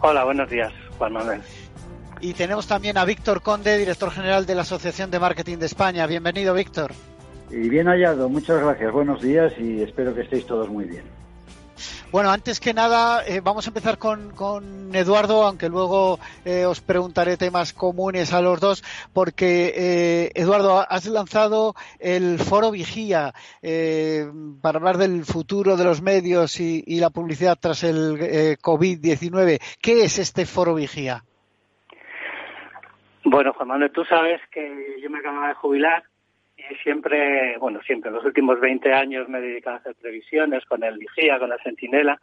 Hola, 0.00 0.24
buenos 0.24 0.50
días, 0.50 0.72
Juan 0.98 1.12
Manuel. 1.12 1.40
Y 2.20 2.32
tenemos 2.34 2.66
también 2.66 2.98
a 2.98 3.04
Víctor 3.04 3.42
Conde, 3.42 3.78
director 3.78 4.10
general 4.10 4.44
de 4.46 4.54
la 4.54 4.62
Asociación 4.62 5.10
de 5.10 5.20
Marketing 5.20 5.58
de 5.58 5.66
España. 5.66 6.06
Bienvenido, 6.06 6.54
Víctor. 6.54 6.92
Y 7.50 7.68
bien 7.68 7.86
hallado, 7.86 8.28
muchas 8.28 8.60
gracias. 8.60 8.92
Buenos 8.92 9.22
días 9.22 9.52
y 9.58 9.82
espero 9.82 10.14
que 10.14 10.22
estéis 10.22 10.46
todos 10.46 10.68
muy 10.68 10.84
bien. 10.84 11.04
Bueno, 12.10 12.30
antes 12.30 12.58
que 12.58 12.72
nada, 12.72 13.22
eh, 13.26 13.40
vamos 13.40 13.66
a 13.66 13.70
empezar 13.70 13.98
con, 13.98 14.30
con 14.30 14.94
Eduardo, 14.94 15.46
aunque 15.46 15.68
luego 15.68 16.18
eh, 16.44 16.64
os 16.64 16.80
preguntaré 16.80 17.36
temas 17.36 17.74
comunes 17.74 18.32
a 18.32 18.40
los 18.40 18.58
dos, 18.60 18.82
porque 19.12 19.74
eh, 19.76 20.32
Eduardo, 20.34 20.84
has 20.88 21.06
lanzado 21.06 21.74
el 21.98 22.38
Foro 22.38 22.70
Vigía 22.70 23.34
para 24.62 24.78
hablar 24.78 24.96
del 24.96 25.24
futuro 25.26 25.76
de 25.76 25.84
los 25.84 26.00
medios 26.00 26.58
y, 26.60 26.82
y 26.86 26.98
la 26.98 27.10
publicidad 27.10 27.58
tras 27.60 27.84
el 27.84 28.58
COVID-19. 28.58 29.60
¿Qué 29.80 30.04
es 30.04 30.18
este 30.18 30.46
Foro 30.46 30.74
Vigía? 30.74 31.24
Bueno, 33.30 33.52
Juan 33.52 33.68
Manuel, 33.68 33.90
tú 33.90 34.06
sabes 34.06 34.40
que 34.50 34.96
yo 35.02 35.10
me 35.10 35.18
acababa 35.18 35.48
de 35.48 35.54
jubilar 35.54 36.02
y 36.56 36.74
siempre, 36.76 37.58
bueno, 37.58 37.78
siempre, 37.82 38.08
en 38.08 38.14
los 38.14 38.24
últimos 38.24 38.58
20 38.58 38.90
años 38.90 39.28
me 39.28 39.36
he 39.36 39.42
dedicado 39.42 39.76
a 39.76 39.80
hacer 39.80 39.96
previsiones 39.96 40.64
con 40.64 40.82
el 40.82 40.96
Vigía, 40.96 41.38
con 41.38 41.50
la 41.50 41.58
Centinela 41.58 42.18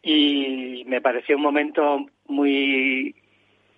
y 0.00 0.84
me 0.86 1.00
pareció 1.00 1.34
un 1.34 1.42
momento 1.42 2.06
muy 2.26 3.12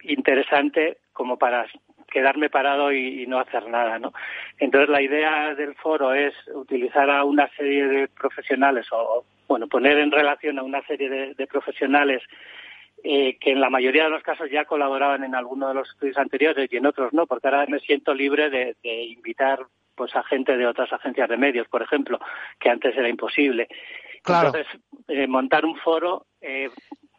interesante 0.03 0.99
como 1.15 1.38
para 1.38 1.65
quedarme 2.07 2.51
parado 2.51 2.93
y, 2.93 3.27
no 3.27 3.38
hacer 3.38 3.67
nada, 3.71 3.99
¿no? 3.99 4.12
Entonces 4.59 4.91
la 4.91 5.01
idea 5.01 5.55
del 5.55 5.75
foro 5.77 6.12
es 6.12 6.35
utilizar 6.53 7.09
a 7.09 7.25
una 7.25 7.49
serie 7.57 7.87
de 7.87 8.09
profesionales 8.09 8.87
o, 8.93 9.25
bueno, 9.49 9.69
poner 9.69 9.97
en 9.97 10.11
relación 10.11 10.59
a 10.59 10.65
una 10.65 10.83
serie 10.83 11.09
de 11.35 11.47
profesionales 11.47 12.23
eh, 13.05 13.37
que 13.41 13.51
en 13.51 13.61
la 13.61 13.69
mayoría 13.69 14.05
de 14.05 14.11
los 14.11 14.23
casos 14.23 14.49
ya 14.49 14.65
colaboraban 14.65 15.25
en 15.25 15.35
alguno 15.35 15.67
de 15.67 15.75
los 15.75 15.91
estudios 15.91 16.19
anteriores 16.19 16.73
y 16.73 16.77
en 16.77 16.87
otros 16.87 17.12
no, 17.12 17.27
porque 17.27 17.49
ahora 17.49 17.67
me 17.67 17.81
siento 17.81 18.15
libre 18.15 18.49
de, 18.49 18.77
invitar 18.85 19.67
pues 19.97 20.15
a 20.15 20.23
gente 20.23 20.57
de 20.57 20.67
otras 20.67 20.93
agencias 20.93 21.29
de 21.29 21.37
medios, 21.37 21.67
por 21.69 21.83
ejemplo, 21.83 22.21
que 22.61 22.71
antes 22.71 22.97
era 22.97 23.09
imposible. 23.09 23.67
Entonces, 24.25 24.67
eh, 25.09 25.27
montar 25.27 25.65
un 25.65 25.77
foro 25.77 26.27
eh, 26.41 26.71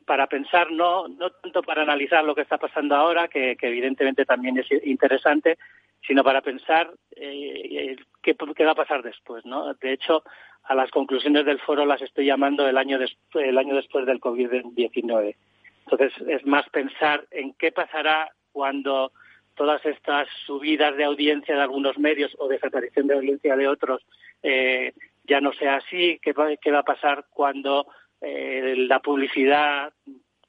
para 0.05 0.27
pensar, 0.27 0.71
no, 0.71 1.09
no 1.09 1.31
tanto 1.31 1.61
para 1.61 1.81
analizar 1.81 2.23
lo 2.23 2.33
que 2.33 2.41
está 2.41 2.57
pasando 2.57 2.95
ahora, 2.95 3.27
que, 3.27 3.57
evidentemente 3.61 4.25
también 4.25 4.57
es 4.57 4.67
interesante, 4.85 5.57
sino 6.01 6.23
para 6.23 6.41
pensar 6.41 6.91
qué, 7.13 7.97
qué, 8.55 8.65
va 8.65 8.71
a 8.71 8.75
pasar 8.75 9.03
después. 9.03 9.45
¿no? 9.45 9.73
De 9.73 9.91
hecho, 9.91 10.23
a 10.63 10.75
las 10.75 10.89
conclusiones 10.91 11.45
del 11.45 11.59
foro 11.59 11.85
las 11.85 12.01
estoy 12.01 12.25
llamando 12.25 12.67
el 12.67 12.77
año, 12.77 12.97
el 13.33 13.57
año 13.57 13.75
después 13.75 14.05
del 14.05 14.21
COVID-19. 14.21 15.35
Entonces, 15.85 16.13
es 16.27 16.45
más 16.45 16.67
pensar 16.69 17.25
en 17.31 17.53
qué 17.53 17.71
pasará 17.71 18.31
cuando 18.51 19.11
todas 19.55 19.85
estas 19.85 20.27
subidas 20.45 20.95
de 20.97 21.03
audiencia 21.03 21.55
de 21.55 21.61
algunos 21.61 21.97
medios 21.97 22.35
o 22.39 22.47
desaparición 22.47 23.07
de 23.07 23.15
audiencia 23.15 23.55
de 23.55 23.67
otros 23.67 24.05
eh, 24.41 24.93
ya 25.25 25.39
no 25.39 25.53
sea 25.53 25.77
así, 25.77 26.19
qué 26.21 26.33
va, 26.33 26.79
a 26.79 26.83
pasar 26.83 27.25
cuando 27.29 27.87
eh, 28.19 28.75
la 28.77 28.99
publicidad 28.99 29.93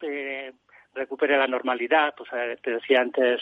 eh, 0.00 0.52
recupere 0.94 1.38
la 1.38 1.46
normalidad. 1.46 2.14
Pues 2.16 2.30
te 2.60 2.70
decía 2.70 3.00
antes 3.00 3.40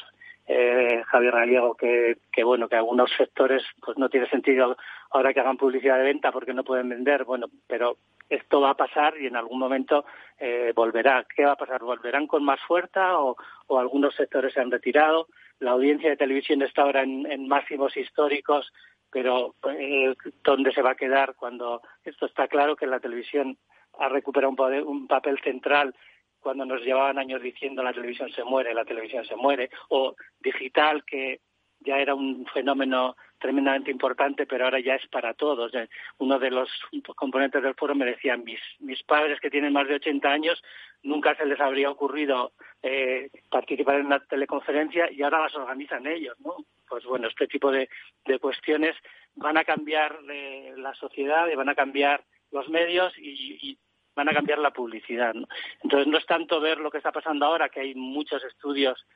Javier 1.07 1.33
Gallego 1.33 1.74
que, 1.74 2.18
que, 2.31 2.44
bueno 2.44 2.68
que 2.68 2.76
algunos 2.76 3.11
sectores 3.16 3.62
pues 3.81 3.96
no 3.96 4.11
tiene 4.11 4.28
sentido 4.28 4.76
ahora 5.11 5.33
que 5.33 5.40
hagan 5.40 5.57
publicidad 5.57 5.96
de 5.96 6.05
venta 6.05 6.33
porque 6.33 6.52
no 6.52 6.64
pueden 6.64 6.90
vender. 6.90 7.24
Bueno, 7.24 7.46
pero 7.66 7.96
esto 8.34 8.60
va 8.60 8.70
a 8.70 8.76
pasar 8.76 9.14
y 9.20 9.26
en 9.26 9.36
algún 9.36 9.58
momento 9.58 10.04
eh, 10.38 10.72
volverá. 10.74 11.26
¿Qué 11.34 11.44
va 11.44 11.52
a 11.52 11.56
pasar? 11.56 11.82
¿Volverán 11.82 12.26
con 12.26 12.44
más 12.44 12.60
fuerza 12.62 13.18
o, 13.18 13.36
algunos 13.78 14.14
sectores 14.14 14.54
se 14.54 14.60
han 14.60 14.70
retirado? 14.70 15.28
La 15.58 15.72
audiencia 15.72 16.10
de 16.10 16.16
televisión 16.16 16.62
está 16.62 16.82
ahora 16.82 17.02
en, 17.02 17.46
máximos 17.46 17.96
históricos, 17.96 18.72
pero 19.10 19.54
eh, 19.70 20.14
¿dónde 20.42 20.72
se 20.72 20.82
va 20.82 20.92
a 20.92 20.96
quedar 20.96 21.34
cuando 21.34 21.82
esto 22.04 22.26
está 22.26 22.48
claro 22.48 22.74
que 22.74 22.86
la 22.86 23.00
televisión 23.00 23.58
ha 23.98 24.08
recuperado 24.08 24.54
un 24.86 25.06
papel 25.06 25.38
central 25.40 25.94
cuando 26.40 26.64
nos 26.64 26.82
llevaban 26.82 27.18
años 27.18 27.40
diciendo 27.40 27.82
la 27.82 27.92
televisión 27.92 28.30
se 28.32 28.42
muere, 28.42 28.74
la 28.74 28.84
televisión 28.84 29.24
se 29.24 29.36
muere, 29.36 29.70
o 29.90 30.16
digital 30.40 31.04
que 31.04 31.40
ya 31.80 31.98
era 31.98 32.14
un 32.14 32.46
fenómeno 32.46 33.16
tremendamente 33.42 33.90
importante, 33.90 34.46
pero 34.46 34.64
ahora 34.64 34.78
ya 34.81 34.94
es 34.94 35.07
para 35.09 35.35
todos. 35.35 35.72
Uno 36.18 36.38
de 36.38 36.50
los 36.50 36.70
componentes 37.16 37.62
del 37.62 37.74
foro 37.74 37.94
me 37.94 38.07
decía, 38.07 38.37
mis, 38.37 38.61
mis 38.78 39.02
padres 39.02 39.40
que 39.40 39.50
tienen 39.50 39.72
más 39.72 39.88
de 39.88 39.96
80 39.96 40.28
años, 40.31 40.62
nunca 41.02 41.35
se 41.35 41.44
les 41.44 41.61
habría 41.61 41.90
ocurrido 41.90 42.52
eh, 42.83 43.28
participar 43.50 43.96
en 43.96 44.07
una 44.07 44.20
teleconferencia 44.20 45.11
y 45.11 45.22
ahora 45.22 45.40
las 45.40 45.55
organizan 45.57 46.07
ellos, 46.07 46.38
¿no? 46.40 46.57
Pues 46.88 47.05
bueno, 47.05 47.26
este 47.26 47.48
tipo 47.48 47.72
de, 47.72 47.88
de 48.24 48.38
cuestiones 48.38 48.94
van 49.35 49.57
a 49.57 49.64
cambiar 49.64 50.18
eh, 50.31 50.72
la 50.76 50.94
sociedad 50.94 51.48
y 51.48 51.57
van 51.57 51.68
a 51.68 51.74
cambiar 51.74 52.22
los 52.52 52.68
medios 52.68 53.12
y, 53.18 53.76
van 54.14 54.28
a 54.28 54.35
cambiar 54.35 54.59
la 54.59 54.72
publicidad. 54.72 55.35
Entonces 55.83 56.07
no 56.07 56.18
es 56.18 56.26
tanto 56.26 56.61
ver 56.61 56.78
lo 56.78 56.90
que 56.90 56.98
está 56.98 57.11
pasando 57.12 57.46
ahora, 57.46 57.70
que 57.70 57.81
hay 57.81 57.94
muchos 57.94 58.44
estudios 58.44 59.07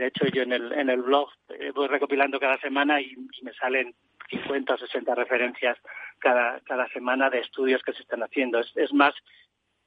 de 0.00 0.06
hecho, 0.06 0.24
yo 0.28 0.44
en 0.44 0.52
el, 0.54 0.72
en 0.72 0.88
el 0.88 1.02
blog 1.02 1.28
eh, 1.50 1.72
voy 1.74 1.86
recopilando 1.86 2.40
cada 2.40 2.58
semana 2.58 3.02
y, 3.02 3.14
me 3.42 3.52
salen 3.52 3.94
50 4.30 4.72
o 4.72 4.78
60 4.78 5.14
referencias 5.14 5.76
cada, 6.18 6.58
cada 6.60 6.88
semana 6.88 7.28
de 7.28 7.40
estudios 7.40 7.82
que 7.82 7.92
se 7.92 8.00
están 8.00 8.22
haciendo. 8.22 8.60
Es, 8.60 8.92
más 8.94 9.14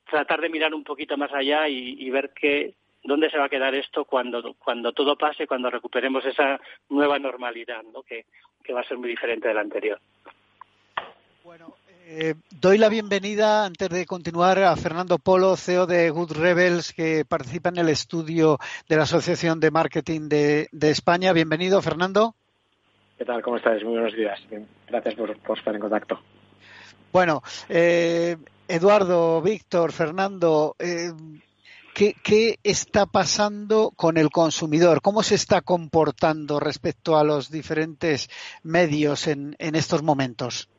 tratar 0.05 0.39
de 0.39 0.49
mirar 0.49 0.75
un 0.75 0.83
poquito 0.83 1.17
más 1.17 1.33
allá 1.33 1.67
y, 1.67 2.07
ver 2.11 2.31
qué, 2.35 2.75
dónde 3.03 3.31
se 3.31 3.39
va 3.39 3.45
a 3.45 3.49
quedar 3.49 3.73
esto 3.73 4.05
cuando, 4.05 4.53
cuando 4.53 4.93
todo 4.93 5.17
pase, 5.17 5.47
cuando 5.47 5.71
recuperemos 5.71 6.23
esa 6.25 6.61
nueva 6.89 7.17
normalidad, 7.17 7.81
¿no? 7.81 8.03
que, 8.03 8.25
que 8.63 8.71
va 8.71 8.81
a 8.81 8.87
ser 8.87 8.99
muy 8.99 9.09
diferente 9.09 9.47
de 9.47 9.55
la 9.55 9.61
anterior. 9.61 9.99
Bueno, 11.43 11.73
eh, 12.05 12.35
doy 12.49 12.77
la 12.77 12.89
bienvenida, 12.89 13.65
antes 13.65 13.89
de 13.89 14.05
continuar, 14.05 14.59
a 14.59 14.75
Fernando 14.75 15.19
Polo, 15.19 15.55
CEO 15.55 15.85
de 15.87 16.09
Good 16.09 16.33
Rebels, 16.33 16.91
que 16.91 17.23
participa 17.23 17.69
en 17.69 17.77
el 17.77 17.89
estudio 17.89 18.57
de 18.89 18.97
la 18.97 19.03
Asociación 19.03 19.59
de 19.59 19.71
Marketing 19.71 20.27
de, 20.27 20.67
España. 20.81 21.31
Bienvenido, 21.31 21.81
Fernando. 21.81 22.35
¿Qué 23.17 23.23
tal? 23.23 23.41
¿Cómo 23.41 23.57
estás? 23.57 23.81
Muy 23.83 23.93
buenos 23.93 24.13
días. 24.13 24.39
Gracias 24.87 25.15
por, 25.15 25.57
estar 25.57 25.75
en 25.75 25.81
contacto. 25.81 26.19
Bueno, 27.13 27.41
eh, 27.69 28.35
Eduardo, 28.67 29.41
Víctor, 29.41 29.93
Fernando, 29.93 30.75
eh, 30.79 31.11
¿qué, 31.93 32.59
está 32.63 33.05
pasando 33.05 33.91
con 33.95 34.17
el 34.17 34.29
consumidor? 34.29 35.01
¿Cómo 35.01 35.23
se 35.23 35.35
está 35.35 35.61
comportando 35.61 36.59
respecto 36.59 37.17
a 37.17 37.23
los 37.23 37.49
diferentes 37.49 38.29
medios 38.61 39.27
en 39.27 39.55
estos 39.59 40.03
momentos? 40.03 40.69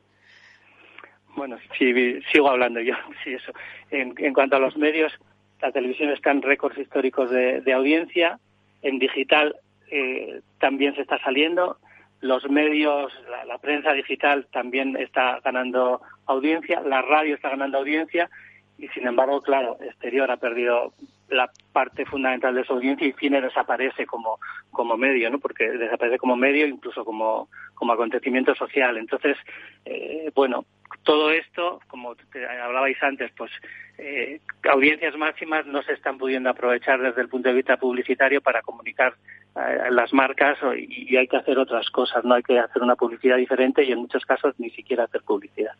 Bueno, 1.35 1.57
sí, 1.77 2.21
sigo 2.31 2.49
hablando 2.49 2.79
yo, 2.79 2.95
sí, 3.23 3.33
eso. 3.33 3.51
En, 3.91 4.33
cuanto 4.33 4.55
a 4.55 4.59
los 4.59 4.77
medios, 4.77 5.13
la 5.61 5.71
televisión 5.71 6.09
está 6.09 6.31
en 6.31 6.41
récords 6.41 6.77
históricos 6.77 7.29
de, 7.29 7.73
audiencia, 7.73 8.39
en 8.81 8.99
digital 8.99 9.55
eh, 9.91 10.41
también 10.59 10.95
se 10.95 11.01
está 11.01 11.19
saliendo, 11.19 11.77
los 12.21 12.49
medios, 12.49 13.11
la, 13.47 13.57
prensa 13.57 13.93
digital 13.93 14.47
también 14.51 14.95
está 14.95 15.39
ganando 15.43 16.01
audiencia, 16.25 16.81
la 16.81 17.01
radio 17.01 17.35
está 17.35 17.49
ganando 17.49 17.77
audiencia 17.77 18.29
y 18.77 18.87
sin 18.89 19.07
embargo, 19.07 19.41
claro, 19.41 19.77
exterior 19.81 20.31
ha 20.31 20.37
perdido 20.37 20.93
la 21.29 21.49
parte 21.71 22.05
fundamental 22.05 22.55
de 22.55 22.63
su 22.63 22.73
audiencia 22.73 23.07
y 23.07 23.13
cine 23.13 23.41
desaparece 23.41 24.05
como, 24.05 24.39
como 24.71 24.97
medio, 24.97 25.29
¿no? 25.29 25.39
Porque 25.39 25.69
desaparece 25.69 26.17
como 26.17 26.35
medio, 26.35 26.67
incluso 26.67 27.05
como, 27.05 27.47
como 27.73 27.93
acontecimiento 27.93 28.53
social. 28.55 28.97
Entonces, 28.97 29.37
eh, 29.85 30.31
bueno, 30.35 30.65
todo 31.03 31.31
esto, 31.31 31.79
como 31.87 32.15
hablabais 32.61 33.01
antes, 33.01 33.31
pues 33.37 33.51
eh, 33.97 34.39
audiencias 34.69 35.15
máximas 35.15 35.65
no 35.65 35.81
se 35.83 35.93
están 35.93 36.17
pudiendo 36.17 36.49
aprovechar 36.49 37.01
desde 37.01 37.21
el 37.21 37.29
punto 37.29 37.49
de 37.49 37.55
vista 37.55 37.77
publicitario 37.77 38.41
para 38.41 38.61
comunicar 38.61 39.15
a 39.55 39.89
las 39.89 40.11
marcas 40.13 40.57
y, 40.77 41.15
hay 41.15 41.27
que 41.27 41.37
hacer 41.37 41.57
otras 41.57 41.89
cosas, 41.89 42.25
no 42.25 42.35
hay 42.35 42.43
que 42.43 42.59
hacer 42.59 42.81
una 42.81 42.95
publicidad 42.95 43.37
diferente 43.37 43.83
y 43.83 43.91
en 43.91 43.99
muchos 43.99 44.25
casos 44.25 44.53
ni 44.57 44.69
siquiera 44.71 45.05
hacer 45.05 45.21
publicidad. 45.21 45.73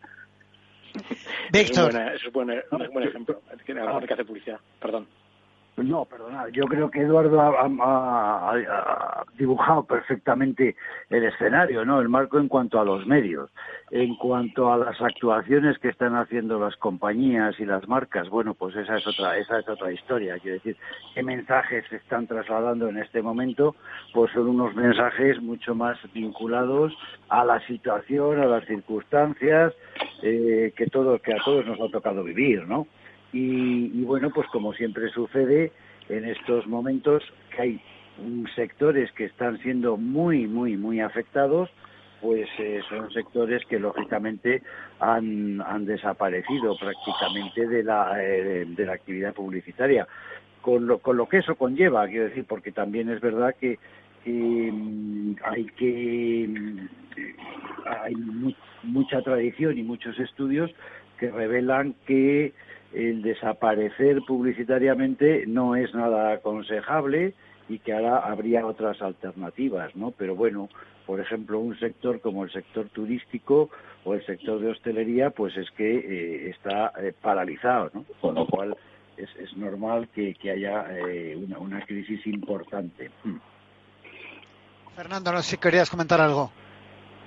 Víctor. 1.52 1.90
Eso 1.90 2.14
es, 2.14 2.26
un 2.26 2.32
buen 2.32 3.08
ejemplo. 3.08 3.42
que 3.66 4.14
hacer 4.14 4.26
publicidad. 4.26 4.60
Perdón. 4.80 5.08
No, 5.78 6.06
perdona, 6.06 6.48
yo 6.50 6.64
creo 6.68 6.90
que 6.90 7.02
Eduardo 7.02 7.42
ha, 7.42 9.26
dibujado 9.38 9.84
perfectamente 9.84 10.74
el 11.10 11.26
escenario, 11.26 11.84
¿no? 11.84 12.00
El 12.00 12.08
marco 12.08 12.40
en 12.40 12.48
cuanto 12.48 12.80
a 12.80 12.86
los 12.86 13.06
medios. 13.06 13.52
En 13.92 14.16
cuanto 14.16 14.72
a 14.72 14.78
las 14.78 15.02
actuaciones 15.02 15.78
que 15.80 15.90
están 15.90 16.16
haciendo 16.16 16.60
las 16.60 16.78
compañías 16.78 17.60
y 17.60 17.66
las 17.66 17.88
marcas, 17.90 18.30
bueno, 18.30 18.54
pues 18.54 18.74
esa 18.78 18.96
es 18.96 19.06
otra, 19.06 19.38
esa 19.38 19.60
es 19.60 19.68
otra 19.68 19.92
historia. 19.92 20.40
Quiero 20.40 20.56
decir, 20.56 20.78
qué 21.14 21.24
mensajes 21.24 21.84
se 21.90 21.98
están 21.98 22.26
trasladando 22.26 22.88
en 22.88 22.98
este 22.98 23.22
momento, 23.22 23.76
pues 24.14 24.32
son 24.32 24.48
unos 24.48 24.74
mensajes 24.76 25.42
mucho 25.42 25.76
más 25.76 25.98
vinculados 26.14 26.94
a 27.28 27.44
la 27.44 27.60
situación, 27.68 28.40
a 28.40 28.46
las 28.46 28.66
circunstancias 28.66 29.74
eh, 30.24 30.74
que 30.76 30.86
que 30.86 31.34
a 31.34 31.44
todos 31.44 31.66
nos 31.66 31.82
ha 31.82 31.92
tocado 31.92 32.24
vivir, 32.24 32.66
¿no? 32.66 32.88
Y, 33.38 34.02
bueno, 34.06 34.30
pues 34.30 34.48
como 34.48 34.72
siempre 34.72 35.10
sucede 35.10 35.74
en 36.08 36.24
estos 36.24 36.66
momentos, 36.68 37.22
que 37.54 37.62
hay 37.62 37.82
sectores 38.56 39.12
que 39.12 39.26
están 39.26 39.58
siendo 39.60 39.98
muy, 39.98 40.48
muy, 40.48 40.78
muy 40.78 41.02
afectados, 41.02 41.70
pues 42.22 42.48
eh, 42.60 42.80
son 42.88 43.12
sectores 43.12 43.62
que 43.66 43.78
lógicamente 43.78 44.64
han, 45.02 45.62
han 45.62 45.86
desaparecido 45.86 46.78
prácticamente 46.78 47.68
de 47.68 47.84
la, 47.84 48.24
eh, 48.24 48.64
de 48.70 48.86
la 48.86 48.94
actividad 48.94 49.34
publicitaria. 49.34 50.08
Con 50.62 50.88
lo, 50.88 51.00
con 51.00 51.18
lo 51.18 51.28
que 51.28 51.40
eso 51.40 51.56
conlleva, 51.56 52.08
quiero 52.08 52.30
decir, 52.30 52.46
porque 52.48 52.72
también 52.72 53.10
es 53.10 53.20
verdad 53.20 53.54
que, 53.60 53.78
mm, 54.26 55.36
hay 55.44 55.66
que 55.66 56.48
mm, 56.48 56.88
hay 57.86 58.16
mucha 58.84 59.22
tradición 59.22 59.78
y 59.78 59.84
muchos 59.84 60.18
estudios 60.20 60.72
que 61.20 61.30
revelan 61.30 61.96
que 62.08 62.54
el 62.94 63.22
desaparecer 63.22 64.22
publicitariamente 64.28 65.46
no 65.48 65.76
es 65.76 65.94
nada 65.94 66.34
aconsejable 66.34 67.34
y 67.68 67.80
que 67.80 67.94
ahora 67.94 68.20
habría 68.20 68.66
otras 68.66 69.02
alternativas, 69.02 69.96
¿no? 69.96 70.12
Pero 70.12 70.36
bueno, 70.36 70.70
por 71.06 71.20
ejemplo, 71.20 71.60
un 71.60 71.78
sector 71.80 72.20
como 72.22 72.44
el 72.44 72.52
sector 72.52 72.90
turístico 72.90 73.70
o 74.04 74.14
el 74.14 74.26
sector 74.26 74.60
de 74.60 74.72
hostelería, 74.72 75.32
pues 75.32 75.56
es 75.58 75.70
que 75.72 75.98
eh, 75.98 76.50
está 76.50 76.94
eh, 77.02 77.14
paralizado, 77.20 77.92
¿no? 77.94 78.06
Con 78.22 78.36
lo 78.36 78.46
cual 78.46 78.76
es, 79.18 79.30
es 79.38 79.56
normal 79.58 80.10
que, 80.14 80.36
haya 80.44 80.86
eh, 80.92 81.36
una, 81.36 81.58
una, 81.58 81.86
crisis 81.86 82.26
importante. 82.28 83.10
Hmm. 83.24 83.38
Fernando, 84.96 85.32
no 85.32 85.42
sé 85.42 85.52
si 85.52 85.58
querías 85.58 85.90
comentar 85.90 86.22
algo. 86.22 86.52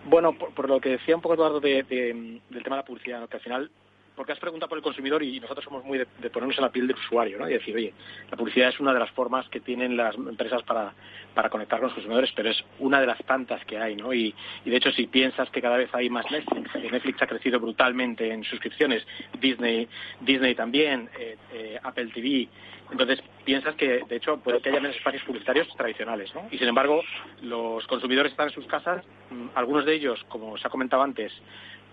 Bueno, 0.07 0.33
por, 0.33 0.69
lo 0.69 0.81
que 0.81 0.91
decía 0.91 1.15
un 1.15 1.21
poco 1.21 1.35
Eduardo 1.35 1.61
de, 1.61 1.83
del 1.83 2.63
tema 2.63 2.77
de 2.77 2.83
la 2.83 2.85
publicidad, 2.85 3.29
que 3.29 3.37
al 3.37 3.43
final 3.43 3.71
porque 4.19 4.33
has 4.33 4.39
preguntado 4.41 4.69
por 4.69 4.77
el 4.77 4.83
consumidor 4.83 5.23
y 5.23 5.39
nosotros 5.39 5.65
somos 5.65 5.85
muy 5.85 5.97
de, 5.97 6.07
ponernos 6.31 6.59
en 6.59 6.65
la 6.65 6.73
piel 6.73 6.89
del 6.89 6.97
usuario, 6.97 7.39
¿no? 7.39 7.49
Y 7.49 7.53
decir, 7.53 7.75
oye, 7.75 7.95
la 8.29 8.37
publicidad 8.37 8.69
es 8.69 8.81
una 8.81 8.93
de 8.93 8.99
las 8.99 9.11
formas 9.13 9.49
que 9.49 9.61
tienen 9.61 9.97
las 9.97 10.17
empresas 10.17 10.63
para, 10.65 10.93
para 11.35 11.49
conectar 11.49 11.79
con 11.79 11.87
los 11.87 11.95
consumidores, 11.95 12.33
pero 12.35 12.51
es 12.51 12.63
una 12.81 13.01
de 13.01 13.07
las 13.07 13.19
tantas 13.25 13.65
que 13.65 13.79
hay, 13.79 13.95
¿no? 13.95 14.13
Y, 14.13 14.35
de 14.65 14.77
hecho, 14.77 14.91
si 14.91 15.07
piensas 15.07 15.49
que 15.51 15.63
cada 15.63 15.77
vez 15.77 15.89
hay 15.95 16.11
más 16.11 16.29
Netflix, 16.33 16.75
Netflix 16.75 17.23
ha 17.23 17.29
crecido 17.29 17.61
brutalmente 17.61 18.31
en 18.31 18.43
suscripciones, 18.43 19.07
Disney, 19.41 19.89
Disney 20.21 20.57
también, 20.57 21.09
eh, 21.17 21.37
eh, 21.53 21.79
Apple 21.81 22.11
TV, 22.13 22.49
entonces 22.91 23.23
piensas 23.45 23.75
que, 23.77 24.03
de 24.09 24.17
hecho, 24.17 24.39
puede 24.39 24.61
que 24.61 24.71
haya 24.71 24.81
menos 24.81 24.97
espacios 24.97 25.23
publicitarios 25.25 25.69
tradicionales, 25.77 26.35
¿no? 26.35 26.49
Y 26.51 26.59
sin 26.59 26.69
embargo, 26.69 27.03
los 27.43 27.87
consumidores 27.87 28.33
están 28.33 28.49
en 28.49 28.55
sus 28.55 28.67
casas, 28.67 29.05
mm, 29.31 29.49
algunos 29.55 29.85
de 29.85 29.95
ellos, 29.95 30.25
como 30.29 30.57
se 30.59 30.67
ha 30.67 30.71
comentado 30.71 31.03
antes, 31.03 31.33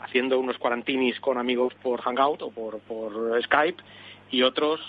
haciendo 0.05 0.39
unos 0.39 0.57
cuarantinis 0.57 1.19
con 1.19 1.37
amigos 1.37 1.73
por 1.81 2.01
Hangout 2.01 2.41
o 2.41 2.51
por, 2.51 2.79
por 2.79 3.41
Skype 3.43 3.81
y 4.31 4.43
otros 4.43 4.79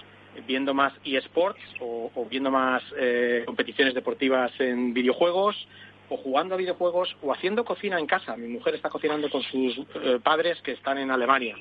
viendo 0.47 0.75
más 0.75 0.93
eSports 1.05 1.61
o, 1.81 2.27
viendo 2.31 2.51
más 2.51 2.83
eh, 2.99 3.43
competiciones 3.47 3.95
deportivas 3.95 4.53
en 4.59 4.93
videojuegos 4.93 5.67
o 6.11 6.17
jugando 6.19 6.55
a 6.55 6.59
videojuegos 6.59 7.17
o 7.23 7.33
haciendo 7.33 7.65
cocina 7.65 7.99
en 7.99 8.07
casa. 8.07 8.37
Mi 8.37 8.49
mujer 8.49 8.75
está 8.75 8.91
cocinando 8.91 9.31
con 9.31 9.43
sus 9.43 9.79
eh, 9.79 10.21
padres 10.23 10.61
que 10.63 10.73
están 10.73 10.99
en 10.99 11.11
Alemania. 11.11 11.57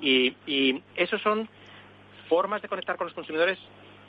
Y, 0.00 0.34
y 0.46 0.82
esos 0.94 1.20
son 1.22 1.48
formas 2.28 2.62
de 2.62 2.68
conectar 2.68 2.96
con 2.96 3.08
los 3.08 3.14
consumidores 3.14 3.58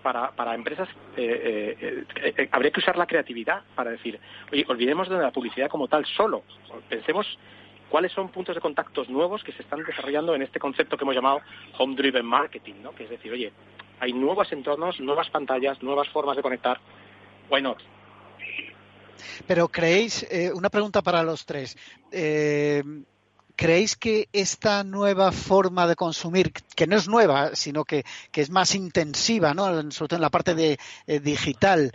para, 0.03 0.31
para 0.31 0.53
empresas. 0.53 0.87
Eh, 1.17 2.05
habría 2.51 2.71
que 2.71 2.79
usar 2.79 2.97
la 2.97 3.07
creatividad 3.07 3.63
para 3.75 3.91
decir, 3.91 4.19
oye, 4.51 4.65
olvidemos 4.67 5.09
de 5.09 5.17
la 5.17 5.31
publicidad 5.31 5.69
como 5.69 5.87
tal 5.87 6.05
solo. 6.05 6.43
Pensemos 6.87 7.25
cuáles 7.91 8.13
son 8.13 8.29
puntos 8.29 8.55
de 8.55 8.61
contactos 8.61 9.09
nuevos 9.09 9.43
que 9.43 9.51
se 9.51 9.63
están 9.63 9.83
desarrollando 9.83 10.33
en 10.33 10.41
este 10.41 10.59
concepto 10.59 10.95
que 10.95 11.03
hemos 11.03 11.13
llamado 11.13 11.41
Home 11.77 11.95
Driven 11.95 12.25
Marketing, 12.25 12.75
¿no? 12.81 12.95
Que 12.95 13.03
es 13.03 13.09
decir, 13.09 13.33
oye, 13.33 13.51
hay 13.99 14.13
nuevos 14.13 14.49
entornos, 14.53 14.99
nuevas 15.01 15.29
pantallas, 15.29 15.83
nuevas 15.83 16.07
formas 16.07 16.37
de 16.37 16.41
conectar. 16.41 16.79
Why 17.49 17.61
not? 17.61 17.79
Pero 19.45 19.67
creéis, 19.67 20.25
eh, 20.31 20.51
una 20.53 20.69
pregunta 20.69 21.01
para 21.01 21.21
los 21.21 21.45
tres. 21.45 21.77
Eh, 22.11 22.81
¿Creéis 23.57 23.97
que 23.97 24.29
esta 24.31 24.85
nueva 24.85 25.33
forma 25.33 25.85
de 25.85 25.95
consumir, 25.95 26.53
que 26.53 26.87
no 26.87 26.95
es 26.95 27.09
nueva, 27.09 27.55
sino 27.55 27.83
que, 27.83 28.05
es 28.33 28.49
más 28.49 28.73
intensiva, 28.73 29.53
¿no? 29.53 29.65
sobre 29.91 30.07
todo 30.07 30.15
en 30.15 30.21
la 30.21 30.29
parte 30.29 30.55
de 30.55 30.79
eh, 31.05 31.19
digital, 31.19 31.91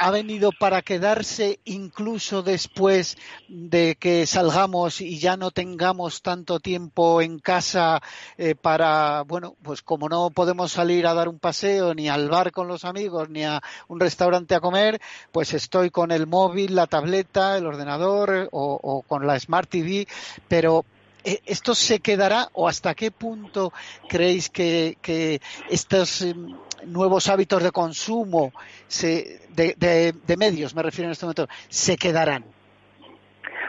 ha 0.00 0.10
venido 0.10 0.50
para 0.50 0.80
quedarse 0.80 1.60
incluso 1.66 2.42
después 2.42 3.18
de 3.48 3.96
que 4.00 4.26
salgamos 4.26 5.02
y 5.02 5.18
ya 5.18 5.36
no 5.36 5.50
tengamos 5.50 6.22
tanto 6.22 6.58
tiempo 6.58 7.20
en 7.20 7.38
casa 7.38 8.00
eh, 8.38 8.54
para, 8.54 9.24
bueno, 9.24 9.56
pues 9.62 9.82
como 9.82 10.08
no 10.08 10.30
podemos 10.30 10.72
salir 10.72 11.06
a 11.06 11.12
dar 11.12 11.28
un 11.28 11.38
paseo 11.38 11.92
ni 11.92 12.08
al 12.08 12.30
bar 12.30 12.50
con 12.50 12.66
los 12.66 12.86
amigos 12.86 13.28
ni 13.28 13.44
a 13.44 13.60
un 13.88 14.00
restaurante 14.00 14.54
a 14.54 14.60
comer, 14.60 15.02
pues 15.32 15.52
estoy 15.52 15.90
con 15.90 16.12
el 16.12 16.26
móvil, 16.26 16.74
la 16.74 16.86
tableta, 16.86 17.58
el 17.58 17.66
ordenador 17.66 18.48
o, 18.52 19.04
con 19.06 19.26
la 19.26 19.38
Smart 19.38 19.68
TV, 19.68 20.08
pero 20.48 20.86
eh, 20.86 20.99
¿esto 21.24 21.74
se 21.74 22.00
quedará 22.00 22.48
o 22.52 22.68
hasta 22.68 22.94
qué 22.94 23.10
punto 23.10 23.72
creéis 24.08 24.50
que, 24.50 24.96
que 25.02 25.40
estos 25.68 26.22
em, 26.22 26.54
nuevos 26.86 27.28
hábitos 27.28 27.62
de 27.62 27.70
consumo 27.70 28.52
de, 29.50 30.36
medios, 30.38 30.74
me 30.74 30.82
refiero 30.82 31.08
en 31.08 31.12
este 31.12 31.26
momento, 31.26 31.46
se 31.68 31.96
quedarán? 31.96 32.44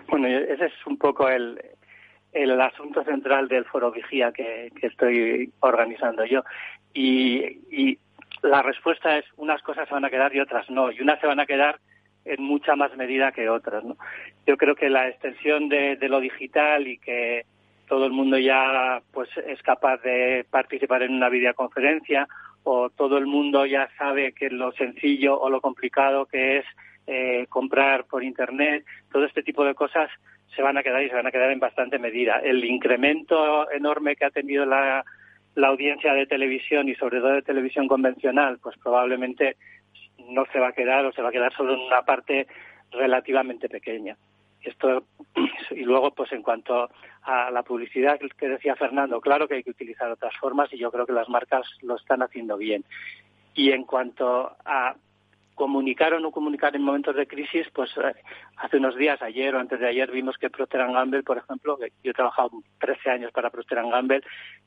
Bueno, 0.08 0.28
ese 0.28 0.66
es 0.66 0.74
un 0.86 0.98
poco 0.98 1.30
el, 1.30 1.60
el 2.34 2.60
asunto 2.60 3.04
central 3.04 3.48
del 3.48 3.66
foro 3.66 3.92
Vigía 3.92 4.32
que, 4.32 4.72
estoy 4.82 5.52
organizando 5.60 6.26
yo. 6.26 6.44
Y, 6.94 7.98
la 8.42 8.64
respuesta 8.64 9.20
es 9.20 9.26
unas 9.38 9.62
cosas 9.62 9.88
se 9.88 9.94
van 9.94 10.06
a 10.06 10.10
quedar 10.10 10.36
y 10.36 10.40
otras 10.40 10.68
no. 10.72 10.92
Y 10.92 11.00
unas 11.00 11.20
se 11.20 11.28
van 11.28 11.40
a 11.40 11.46
quedar 11.46 11.80
en 12.26 12.44
mucha 12.44 12.76
más 12.76 12.96
medida 12.96 13.32
que 13.32 13.50
otras. 13.50 13.84
¿no? 13.84 13.98
Yo 14.46 14.58
creo 14.58 14.76
que 14.76 14.90
la 14.90 15.08
extensión 15.08 15.70
de, 15.70 15.96
de, 15.96 16.10
lo 16.10 16.20
digital 16.20 16.88
y 16.88 16.98
que 16.98 17.46
todo 17.88 18.06
el 18.06 18.12
mundo 18.12 18.38
ya 18.38 19.02
pues 19.12 19.30
es 19.48 19.62
capaz 19.64 20.02
de 20.02 20.46
participar 20.50 21.04
en 21.04 21.14
una 21.14 21.30
videoconferencia 21.30 22.28
o 22.64 22.90
todo 22.90 23.18
el 23.18 23.26
mundo 23.26 23.66
ya 23.66 23.90
sabe 23.98 24.34
que 24.34 24.50
lo 24.50 24.72
sencillo 24.74 25.40
o 25.40 25.50
lo 25.50 25.62
complicado 25.62 26.26
que 26.26 26.60
es 26.60 26.66
eh, 27.08 27.48
comprar 27.50 28.06
por 28.06 28.24
internet, 28.24 28.86
todo 29.12 29.26
este 29.26 29.44
tipo 29.44 29.66
de 29.66 29.74
cosas 29.74 30.10
se 30.56 30.62
van 30.62 30.78
a 30.78 30.84
quedar 30.84 31.02
y 31.04 31.10
se 31.10 31.16
van 31.16 31.28
a 31.28 31.32
quedar 31.32 31.52
en 31.52 31.60
bastante 31.60 31.98
medida. 31.98 32.40
El 32.44 32.64
incremento 32.64 33.70
enorme 33.72 34.16
que 34.16 34.26
ha 34.26 34.30
tenido 34.30 34.66
la, 34.66 35.04
la 35.56 35.68
audiencia 35.68 36.14
de 36.14 36.28
televisión 36.28 36.88
y 36.90 36.96
sobre 36.96 37.20
todo 37.20 37.34
de 37.34 37.42
televisión 37.42 37.88
convencional, 37.88 38.60
pues 38.62 38.78
probablemente 38.78 39.56
no 40.32 40.46
se 40.52 40.60
va 40.60 40.70
a 40.70 40.74
quedar 40.74 41.06
o 41.06 41.12
se 41.12 41.22
va 41.22 41.30
a 41.30 41.32
quedar 41.32 41.54
solo 41.54 41.74
en 41.74 41.82
una 41.82 42.02
parte 42.04 42.48
relativamente 42.92 43.70
pequeña. 43.70 44.18
Esto 44.62 45.04
y 45.72 45.84
luego 45.84 46.12
pues 46.12 46.32
en 46.32 46.44
cuanto 46.44 46.90
a 47.24 47.52
la 47.52 47.64
publicidad 47.64 48.20
que 48.38 48.48
decía 48.48 48.76
Fernando, 48.76 49.22
claro 49.22 49.48
que 49.48 49.56
hay 49.56 49.64
que 49.64 49.72
utilizar 49.72 50.12
otras 50.12 50.36
formas 50.38 50.72
y 50.74 50.78
yo 50.78 50.92
creo 50.92 51.06
que 51.06 51.14
las 51.14 51.30
marcas 51.30 51.68
lo 51.82 51.96
están 51.96 52.22
haciendo 52.22 52.58
bien. 52.58 52.84
Y 53.54 53.72
en 53.72 53.84
cuanto 53.84 54.56
a 54.66 54.96
comunicar 55.56 56.14
o 56.14 56.20
no 56.20 56.32
comunicar 56.32 56.76
en 56.76 56.82
momentos 56.82 57.16
de 57.16 57.28
crisis, 57.28 57.68
pues 57.74 57.92
eh, 57.98 58.16
hace 58.58 58.78
unos 58.78 58.96
días, 58.96 59.22
ayer 59.22 59.54
o 59.54 59.60
antes 59.60 59.80
de 59.80 59.88
ayer, 59.88 60.10
vimos 60.10 60.38
que 60.38 60.50
Procter 60.50 60.88
Gamble, 60.88 61.24
por 61.24 61.38
ejemplo, 61.38 61.78
que 61.78 61.92
yo 62.04 62.12
he 62.12 62.16
trabajado 62.16 62.50
13 62.80 63.10
años 63.12 63.32
para 63.32 63.50
Procter 63.50 63.84
Gamble, 63.84 64.22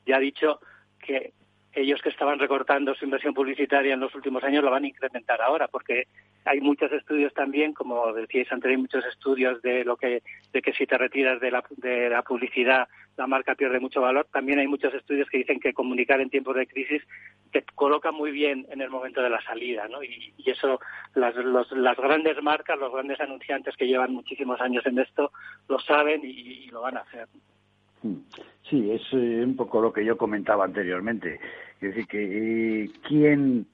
ya 0.05 0.17
ha 0.17 0.19
dicho 0.19 0.59
que 0.99 1.33
ellos 1.75 2.01
que 2.01 2.09
estaban 2.09 2.39
recortando 2.39 2.95
su 2.95 3.05
inversión 3.05 3.33
publicitaria 3.33 3.93
en 3.93 3.99
los 3.99 4.15
últimos 4.15 4.43
años 4.43 4.63
lo 4.63 4.71
van 4.71 4.85
a 4.85 4.87
incrementar 4.87 5.41
ahora, 5.41 5.67
porque 5.67 6.07
hay 6.45 6.61
muchos 6.61 6.91
estudios 6.91 7.33
también, 7.33 7.73
como 7.73 8.13
decíais 8.13 8.51
antes, 8.51 8.71
hay 8.71 8.77
muchos 8.77 9.03
estudios 9.05 9.61
de 9.61 9.83
lo 9.83 9.97
que 9.97 10.23
de 10.53 10.61
que 10.61 10.73
si 10.73 10.85
te 10.85 10.97
retiras 10.97 11.39
de 11.41 11.51
la, 11.51 11.63
de 11.77 12.09
la 12.09 12.21
publicidad 12.21 12.87
la 13.17 13.27
marca 13.27 13.55
pierde 13.55 13.79
mucho 13.79 14.01
valor. 14.01 14.27
También 14.31 14.59
hay 14.59 14.67
muchos 14.67 14.93
estudios 14.93 15.29
que 15.29 15.37
dicen 15.37 15.59
que 15.59 15.73
comunicar 15.73 16.19
en 16.21 16.29
tiempos 16.29 16.55
de 16.55 16.67
crisis 16.67 17.01
te 17.51 17.63
coloca 17.75 18.11
muy 18.11 18.31
bien 18.31 18.65
en 18.69 18.81
el 18.81 18.89
momento 18.89 19.21
de 19.21 19.29
la 19.29 19.41
salida, 19.41 19.87
¿no? 19.87 20.03
Y, 20.03 20.33
eso 20.45 20.79
las, 21.15 21.35
las 21.71 21.97
grandes 21.97 22.41
marcas, 22.41 22.79
los 22.79 22.93
grandes 22.93 23.19
anunciantes 23.19 23.75
que 23.75 23.87
llevan 23.87 24.13
muchísimos 24.13 24.61
años 24.61 24.85
en 24.85 24.99
esto 24.99 25.31
lo 25.67 25.79
saben 25.79 26.21
y, 26.23 26.67
lo 26.67 26.81
van 26.81 26.97
a 26.97 27.01
hacer. 27.01 27.27
Sí, 28.69 28.91
es 28.91 29.01
eh, 29.13 29.43
un 29.43 29.55
poco 29.55 29.81
lo 29.81 29.91
que 29.91 30.05
yo 30.05 30.17
comentaba 30.17 30.65
anteriormente. 30.65 31.39
Es 31.81 31.89
decir, 31.89 32.07
que 32.07 32.83
eh, 32.83 32.89
quién 33.07 33.67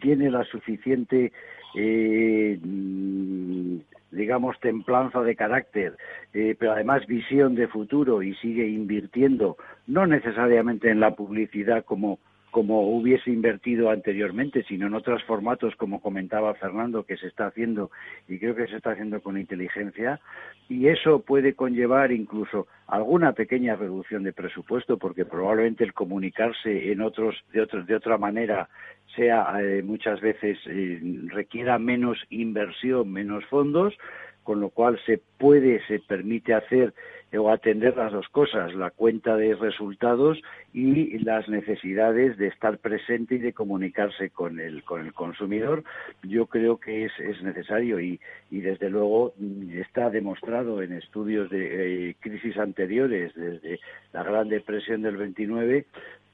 tiene 0.00 0.30
la 0.30 0.44
suficiente, 0.44 1.32
eh, 1.76 2.58
mm, 2.62 3.76
digamos, 4.10 4.58
templanza 4.60 5.22
de 5.22 5.36
carácter, 5.36 5.96
pero 6.32 6.72
además 6.72 7.06
visión 7.06 7.54
de 7.54 7.68
futuro 7.68 8.22
y 8.22 8.34
sigue 8.36 8.66
invirtiendo, 8.66 9.56
no 9.86 10.06
necesariamente 10.06 10.90
en 10.90 11.00
la 11.00 11.14
publicidad 11.14 11.84
como 11.84 12.18
como 12.50 12.90
hubiese 12.90 13.30
invertido 13.30 13.90
anteriormente, 13.90 14.64
sino 14.64 14.86
en 14.86 14.94
otros 14.94 15.22
formatos, 15.24 15.76
como 15.76 16.00
comentaba 16.00 16.54
Fernando, 16.54 17.04
que 17.04 17.16
se 17.16 17.26
está 17.26 17.46
haciendo 17.46 17.90
y 18.26 18.38
creo 18.38 18.54
que 18.54 18.66
se 18.66 18.76
está 18.76 18.92
haciendo 18.92 19.20
con 19.20 19.38
inteligencia, 19.38 20.20
y 20.68 20.88
eso 20.88 21.20
puede 21.20 21.54
conllevar 21.54 22.12
incluso 22.12 22.66
alguna 22.86 23.32
pequeña 23.32 23.76
reducción 23.76 24.22
de 24.22 24.32
presupuesto, 24.32 24.98
porque 24.98 25.24
probablemente 25.24 25.84
el 25.84 25.94
comunicarse 25.94 26.92
en 26.92 27.00
otros 27.00 27.36
de, 27.52 27.60
otros, 27.60 27.86
de 27.86 27.94
otra 27.94 28.18
manera 28.18 28.68
sea 29.14 29.54
eh, 29.60 29.82
muchas 29.82 30.20
veces 30.20 30.58
eh, 30.66 31.00
requiera 31.28 31.78
menos 31.78 32.18
inversión, 32.30 33.12
menos 33.12 33.44
fondos, 33.46 33.94
con 34.42 34.60
lo 34.60 34.70
cual 34.70 34.98
se 35.04 35.20
puede, 35.38 35.84
se 35.86 35.98
permite 36.00 36.54
hacer 36.54 36.94
o 37.36 37.50
atender 37.50 37.96
las 37.96 38.12
dos 38.12 38.28
cosas, 38.28 38.74
la 38.74 38.90
cuenta 38.90 39.36
de 39.36 39.54
resultados 39.54 40.40
y 40.72 41.18
las 41.18 41.48
necesidades 41.48 42.38
de 42.38 42.46
estar 42.46 42.78
presente 42.78 43.34
y 43.34 43.38
de 43.38 43.52
comunicarse 43.52 44.30
con 44.30 44.58
el, 44.60 44.82
con 44.84 45.04
el 45.04 45.12
consumidor. 45.12 45.84
Yo 46.22 46.46
creo 46.46 46.78
que 46.78 47.04
es, 47.04 47.12
es 47.18 47.42
necesario 47.42 48.00
y, 48.00 48.18
y, 48.50 48.60
desde 48.60 48.88
luego 48.88 49.34
está 49.74 50.08
demostrado 50.08 50.80
en 50.82 50.92
estudios 50.92 51.50
de 51.50 52.10
eh, 52.10 52.16
crisis 52.20 52.56
anteriores, 52.56 53.34
desde 53.34 53.78
la 54.12 54.22
Gran 54.22 54.48
Depresión 54.48 55.02
del 55.02 55.16
29, 55.18 55.84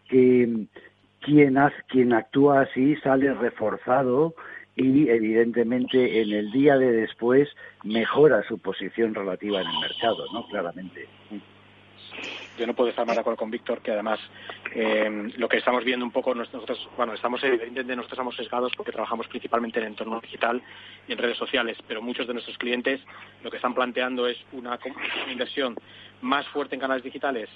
que 0.09 0.67
quien, 1.21 1.59
quien 1.89 2.13
actúa 2.13 2.63
así 2.63 2.97
sale 2.97 3.33
reforzado 3.35 4.35
y 4.77 5.09
evidentemente 5.09 6.21
en 6.21 6.33
el 6.33 6.51
día 6.51 6.77
de 6.77 6.93
después 6.93 7.49
mejora 7.85 8.43
su 8.49 8.59
posición 8.59 9.15
relativa 9.15 9.61
en 9.61 9.69
el 9.69 9.79
mercado, 9.79 10.27
¿no? 10.33 10.47
Claramente. 10.49 11.07
Yo 12.59 12.67
no 12.67 12.75
puedo 12.75 12.91
estar 12.91 13.05
más 13.05 13.17
de 13.17 13.21
acuerdo 13.21 13.37
con 13.37 13.51
Víctor, 13.51 13.81
que 13.81 13.91
además 13.91 14.21
eh, 14.75 15.33
lo 15.37 15.49
que 15.49 15.57
estamos 15.57 15.85
viendo 15.85 16.05
un 16.05 16.13
poco, 16.13 16.35
nosotros, 16.35 16.89
bueno, 16.97 17.13
estamos 17.15 17.43
evidentemente 17.43 17.97
nosotros 17.97 18.13
estamos 18.13 18.37
sesgados 18.37 18.73
porque 18.77 18.93
trabajamos 18.93 19.27
principalmente 19.27 19.81
en 19.81 19.87
el 19.87 19.93
entorno 19.93 20.21
digital 20.21 20.63
y 21.09 21.13
en 21.13 21.19
redes 21.19 21.37
sociales, 21.37 21.77
pero 21.89 22.01
muchos 22.01 22.29
de 22.29 22.35
nuestros 22.35 22.57
clientes 22.59 23.01
lo 23.43 23.51
que 23.51 23.57
están 23.57 23.75
planteando 23.75 24.29
es 24.29 24.37
una, 24.53 24.79
una 24.85 25.33
inversión 25.33 25.75
más 26.25 26.47
fuerte 26.49 26.75
en 26.75 26.81
canales 26.81 27.05
digitales 27.05 27.51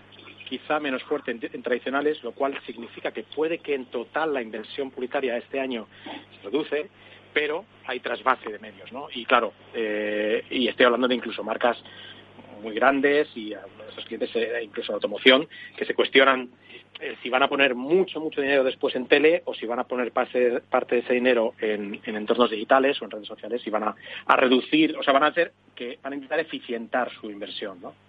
quizá 0.48 0.80
menos 0.80 1.02
fuerte 1.02 1.30
en, 1.30 1.62
tradicionales, 1.62 2.22
lo 2.22 2.32
cual 2.32 2.58
significa 2.64 3.12
que 3.12 3.22
puede 3.22 3.58
que 3.58 3.74
en 3.74 3.86
total 3.86 4.32
la 4.32 4.40
inversión 4.40 4.90
publicitaria 4.90 5.36
este 5.36 5.60
año 5.60 5.86
se 6.04 6.44
reduce, 6.44 6.88
pero 7.34 7.66
hay 7.86 8.00
trasvase 8.00 8.50
de 8.50 8.58
medios, 8.58 8.90
¿no? 8.90 9.08
Y 9.14 9.26
claro, 9.26 9.52
eh, 9.74 10.44
y 10.50 10.66
estoy 10.66 10.86
hablando 10.86 11.06
de 11.06 11.16
incluso 11.16 11.44
marcas 11.44 11.76
muy 12.62 12.74
grandes 12.74 13.28
y 13.34 13.50
de 13.50 13.58
esos 13.90 14.06
clientes, 14.06 14.30
eh, 14.36 14.60
incluso 14.62 14.92
de 14.92 14.94
automoción, 14.94 15.46
que 15.76 15.84
se 15.84 15.94
cuestionan 15.94 16.48
eh, 16.98 17.16
si 17.22 17.28
van 17.28 17.42
a 17.42 17.48
poner 17.48 17.74
mucho, 17.74 18.18
mucho 18.18 18.40
dinero 18.40 18.64
después 18.64 18.96
en 18.96 19.06
tele 19.06 19.42
o 19.44 19.54
si 19.54 19.66
van 19.66 19.80
a 19.80 19.84
poner 19.84 20.12
parte, 20.12 20.62
parte 20.62 20.96
de 20.96 21.00
ese 21.02 21.12
dinero 21.12 21.54
en, 21.60 22.00
entornos 22.04 22.50
digitales 22.50 23.00
o 23.00 23.04
en 23.04 23.10
redes 23.10 23.28
sociales 23.28 23.62
y 23.66 23.70
van 23.70 23.84
a, 23.84 23.94
a, 24.26 24.36
reducir, 24.36 24.96
o 24.96 25.02
sea, 25.02 25.12
van 25.12 25.24
a 25.24 25.28
hacer 25.28 25.52
que 25.76 25.98
van 26.02 26.14
a 26.14 26.16
intentar 26.16 26.40
eficientar 26.40 27.12
su 27.12 27.30
inversión, 27.30 27.80
¿no? 27.82 28.07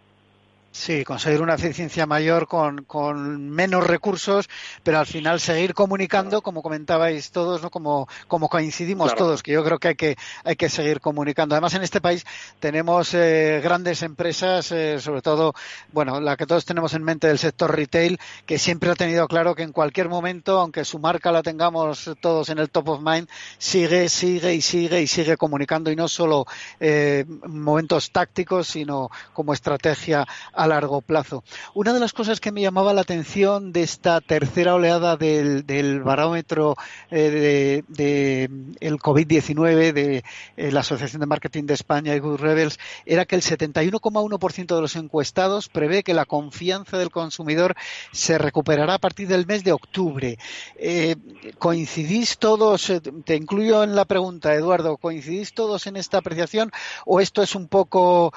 Sí, 0.71 1.03
conseguir 1.03 1.41
una 1.41 1.55
eficiencia 1.55 2.05
mayor 2.05 2.47
con, 2.47 2.83
con, 2.83 3.49
menos 3.49 3.87
recursos, 3.87 4.47
pero 4.83 4.99
al 4.99 5.07
final 5.07 5.39
seguir 5.39 5.73
comunicando, 5.73 6.43
como 6.43 6.61
comentabais 6.61 7.31
todos, 7.31 7.63
¿no? 7.63 7.71
como, 7.71 8.07
como 8.27 8.49
coincidimos 8.49 9.15
todos, 9.15 9.41
que 9.41 9.51
yo 9.51 9.63
creo 9.63 9.79
que 9.79 9.87
hay 9.89 9.95
que, 9.95 10.15
hay 10.43 10.55
que 10.55 10.69
seguir 10.69 11.01
comunicando. 11.01 11.55
Además, 11.55 11.73
en 11.73 11.81
este 11.81 12.01
país 12.01 12.23
tenemos 12.59 13.15
eh, 13.15 13.61
grandes 13.63 14.03
empresas, 14.03 14.71
eh, 14.71 14.99
sobre 14.99 15.23
todo, 15.23 15.55
bueno, 15.91 16.21
la 16.21 16.37
que 16.37 16.45
todos 16.45 16.65
tenemos 16.65 16.93
en 16.93 17.03
mente 17.03 17.25
del 17.25 17.39
sector 17.39 17.75
retail, 17.75 18.19
que 18.45 18.59
siempre 18.59 18.91
ha 18.91 18.95
tenido 18.95 19.27
claro 19.27 19.55
que 19.55 19.63
en 19.63 19.71
cualquier 19.71 20.07
momento, 20.07 20.59
aunque 20.59 20.85
su 20.85 20.99
marca 20.99 21.31
la 21.31 21.41
tengamos 21.41 22.11
todos 22.21 22.49
en 22.49 22.59
el 22.59 22.69
top 22.69 22.89
of 22.89 23.01
mind, 23.01 23.27
sigue, 23.57 24.07
sigue 24.07 24.53
y 24.53 24.61
sigue 24.61 25.01
y 25.01 25.07
sigue 25.07 25.35
comunicando 25.35 25.91
y 25.91 25.95
no 25.95 26.07
solo 26.07 26.45
eh, 26.79 27.25
momentos 27.47 28.11
tácticos, 28.11 28.67
sino 28.67 29.09
como 29.33 29.53
estrategia 29.53 30.27
a 30.59 30.67
largo 30.67 30.99
plazo. 31.01 31.43
Una 31.73 31.93
de 31.93 32.01
las 32.01 32.11
cosas 32.11 32.41
que 32.41 32.51
me 32.51 32.61
llamaba 32.61 32.93
la 32.93 33.01
atención 33.01 33.71
de 33.71 33.81
esta 33.81 34.19
tercera 34.19 34.75
oleada 34.75 35.15
del, 35.15 36.03
barómetro 36.03 36.75
eh, 37.11 37.81
de, 37.87 38.49
el 38.81 38.97
COVID-19 38.97 39.93
de 39.93 40.23
eh, 40.57 40.71
la 40.73 40.81
Asociación 40.81 41.21
de 41.21 41.27
Marketing 41.27 41.63
de 41.63 41.75
España 41.75 42.13
y 42.13 42.19
Good 42.19 42.41
Rebels 42.41 42.77
era 43.05 43.23
que 43.23 43.35
el 43.35 43.41
71,1% 43.41 44.75
de 44.75 44.81
los 44.81 44.97
encuestados 44.97 45.69
prevé 45.69 46.03
que 46.03 46.13
la 46.13 46.25
confianza 46.25 46.97
del 46.97 47.09
consumidor 47.09 47.75
se 48.11 48.37
recuperará 48.37 48.95
a 48.95 48.99
partir 48.99 49.29
del 49.29 49.47
mes 49.47 49.63
de 49.63 49.71
octubre. 49.71 50.37
Eh, 50.75 51.15
¿Coincidís 51.57 52.37
todos, 52.37 52.91
te 53.23 53.35
incluyo 53.35 53.81
en 53.83 53.95
la 53.95 54.03
pregunta, 54.03 54.53
Eduardo, 54.53 54.97
¿coincidís 54.97 55.53
todos 55.53 55.87
en 55.87 55.95
esta 55.95 56.17
apreciación 56.17 56.69
o 57.05 57.21
esto 57.21 57.41
es 57.41 57.55
un 57.55 57.69
poco, 57.69 58.33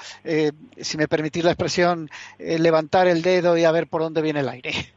si 0.81 0.97
me 0.97 1.09
permitís 1.09 1.43
la 1.43 1.51
expresión, 1.51 2.12
eh, 2.39 2.59
levantar 2.59 3.09
el 3.09 3.23
dedo 3.23 3.57
y 3.57 3.65
a 3.65 3.73
ver 3.73 3.87
por 3.87 4.03
dónde 4.03 4.23
viene 4.23 4.41
el 4.41 4.49
aire. 4.49 4.73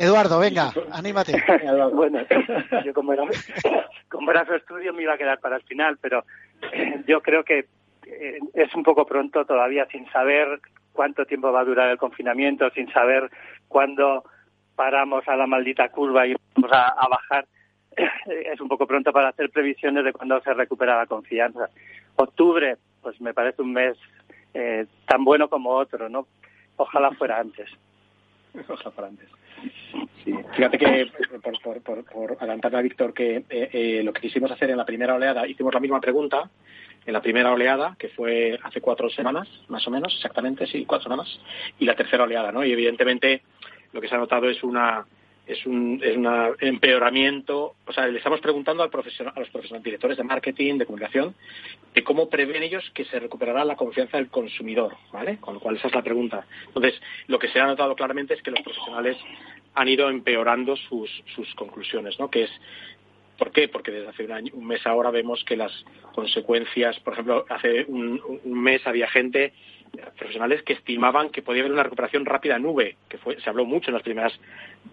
Eduardo, 0.00 0.38
venga, 0.38 0.72
anímate. 0.92 1.32
bueno, 1.92 2.20
yo 2.86 2.94
como 2.94 3.12
era, 3.12 3.24
como 4.08 4.30
era 4.30 4.46
su 4.46 4.54
estudio 4.54 4.94
me 4.94 5.02
iba 5.02 5.12
a 5.12 5.18
quedar 5.18 5.38
para 5.40 5.56
el 5.56 5.62
final, 5.64 5.98
pero 6.00 6.24
yo 7.06 7.20
creo 7.20 7.44
que 7.44 7.66
eh, 8.06 8.38
es 8.54 8.74
un 8.74 8.82
poco 8.82 9.04
pronto 9.04 9.44
todavía 9.44 9.86
sin 9.92 10.10
saber 10.10 10.58
cuánto 10.94 11.26
tiempo 11.26 11.52
va 11.52 11.60
a 11.60 11.64
durar 11.66 11.90
el 11.90 11.98
confinamiento, 11.98 12.70
sin 12.70 12.90
saber 12.90 13.30
cuándo 13.68 14.24
paramos 14.74 15.28
a 15.28 15.36
la 15.36 15.46
maldita 15.46 15.90
curva 15.90 16.26
y 16.26 16.34
vamos 16.54 16.70
a 16.72 17.06
bajar. 17.06 17.46
Es 18.26 18.58
un 18.58 18.68
poco 18.68 18.86
pronto 18.86 19.12
para 19.12 19.28
hacer 19.28 19.50
previsiones 19.50 20.04
de 20.04 20.12
cuándo 20.14 20.40
se 20.40 20.54
recupera 20.54 20.96
la 20.96 21.06
confianza. 21.06 21.68
Octubre, 22.16 22.78
pues 23.02 23.20
me 23.20 23.34
parece 23.34 23.62
un 23.62 23.72
mes 23.72 23.96
eh, 24.54 24.86
tan 25.06 25.24
bueno 25.24 25.48
como 25.48 25.70
otro, 25.70 26.08
¿no? 26.08 26.26
Ojalá 26.76 27.10
fuera 27.12 27.38
antes. 27.38 27.68
Ojalá 28.68 28.90
fuera 28.90 29.08
antes. 29.08 29.28
Sí. 30.24 30.34
Fíjate 30.54 30.78
que, 30.78 31.10
por, 31.42 31.60
por, 31.60 31.82
por, 31.82 32.04
por 32.04 32.36
adelantarle 32.40 32.78
a 32.78 32.82
Víctor, 32.82 33.12
que 33.12 33.44
eh, 33.48 33.70
eh, 33.72 34.02
lo 34.02 34.12
que 34.12 34.22
quisimos 34.22 34.50
hacer 34.50 34.70
en 34.70 34.76
la 34.76 34.84
primera 34.84 35.14
oleada, 35.14 35.46
hicimos 35.46 35.74
la 35.74 35.80
misma 35.80 36.00
pregunta 36.00 36.50
en 37.04 37.12
la 37.12 37.22
primera 37.22 37.52
oleada, 37.52 37.96
que 37.98 38.08
fue 38.08 38.58
hace 38.62 38.80
cuatro 38.80 39.08
semanas, 39.10 39.48
más 39.68 39.86
o 39.86 39.90
menos, 39.90 40.14
exactamente, 40.14 40.66
sí, 40.66 40.84
cuatro 40.84 41.04
semanas, 41.04 41.40
y 41.78 41.86
la 41.86 41.96
tercera 41.96 42.24
oleada, 42.24 42.52
¿no? 42.52 42.64
Y 42.64 42.72
evidentemente 42.72 43.42
lo 43.92 44.00
que 44.00 44.08
se 44.08 44.14
ha 44.14 44.18
notado 44.18 44.48
es 44.48 44.62
una 44.62 45.06
es 45.52 45.66
un, 45.66 46.00
es 46.02 46.16
empeoramiento. 46.60 47.74
O 47.86 47.92
sea, 47.92 48.06
le 48.06 48.18
estamos 48.18 48.40
preguntando 48.40 48.82
a 48.82 48.86
los 48.86 48.92
profesionales, 48.92 49.82
directores 49.82 50.16
de 50.16 50.24
marketing, 50.24 50.78
de 50.78 50.86
comunicación, 50.86 51.34
de 51.94 52.04
cómo 52.04 52.28
prevén 52.28 52.62
ellos 52.62 52.88
que 52.94 53.04
se 53.04 53.18
recuperará 53.18 53.64
la 53.64 53.76
confianza 53.76 54.16
del 54.16 54.28
consumidor, 54.28 54.96
¿vale? 55.12 55.38
Con 55.38 55.54
lo 55.54 55.60
cual 55.60 55.76
esa 55.76 55.88
es 55.88 55.94
la 55.94 56.02
pregunta. 56.02 56.46
Entonces, 56.66 57.00
lo 57.26 57.38
que 57.38 57.48
se 57.48 57.60
ha 57.60 57.66
notado 57.66 57.94
claramente 57.94 58.34
es 58.34 58.42
que 58.42 58.50
los 58.50 58.60
profesionales 58.60 59.16
han 59.74 59.88
ido 59.88 60.08
empeorando 60.10 60.76
sus, 60.76 61.10
sus 61.34 61.54
conclusiones, 61.54 62.18
¿no? 62.18 62.30
Que 62.30 62.44
es 62.44 62.50
¿Por 63.38 63.52
qué? 63.52 63.68
Porque 63.68 63.90
desde 63.90 64.08
hace 64.08 64.24
un, 64.26 64.32
año, 64.32 64.52
un 64.52 64.66
mes 64.66 64.86
ahora 64.86 65.10
vemos 65.10 65.42
que 65.44 65.56
las 65.56 65.72
consecuencias, 66.14 67.00
por 67.00 67.14
ejemplo, 67.14 67.46
hace 67.48 67.86
un 67.88 68.20
mes 68.44 68.86
había 68.86 69.08
gente 69.08 69.54
profesionales 70.16 70.62
que 70.62 70.74
estimaban 70.74 71.30
que 71.30 71.42
podía 71.42 71.62
haber 71.62 71.72
una 71.72 71.82
recuperación 71.82 72.24
rápida 72.24 72.56
en 72.56 72.62
nube, 72.62 72.96
que 73.08 73.18
fue, 73.18 73.40
se 73.40 73.48
habló 73.48 73.64
mucho 73.64 73.90
en 73.90 73.94
las 73.94 74.02
primeras 74.02 74.32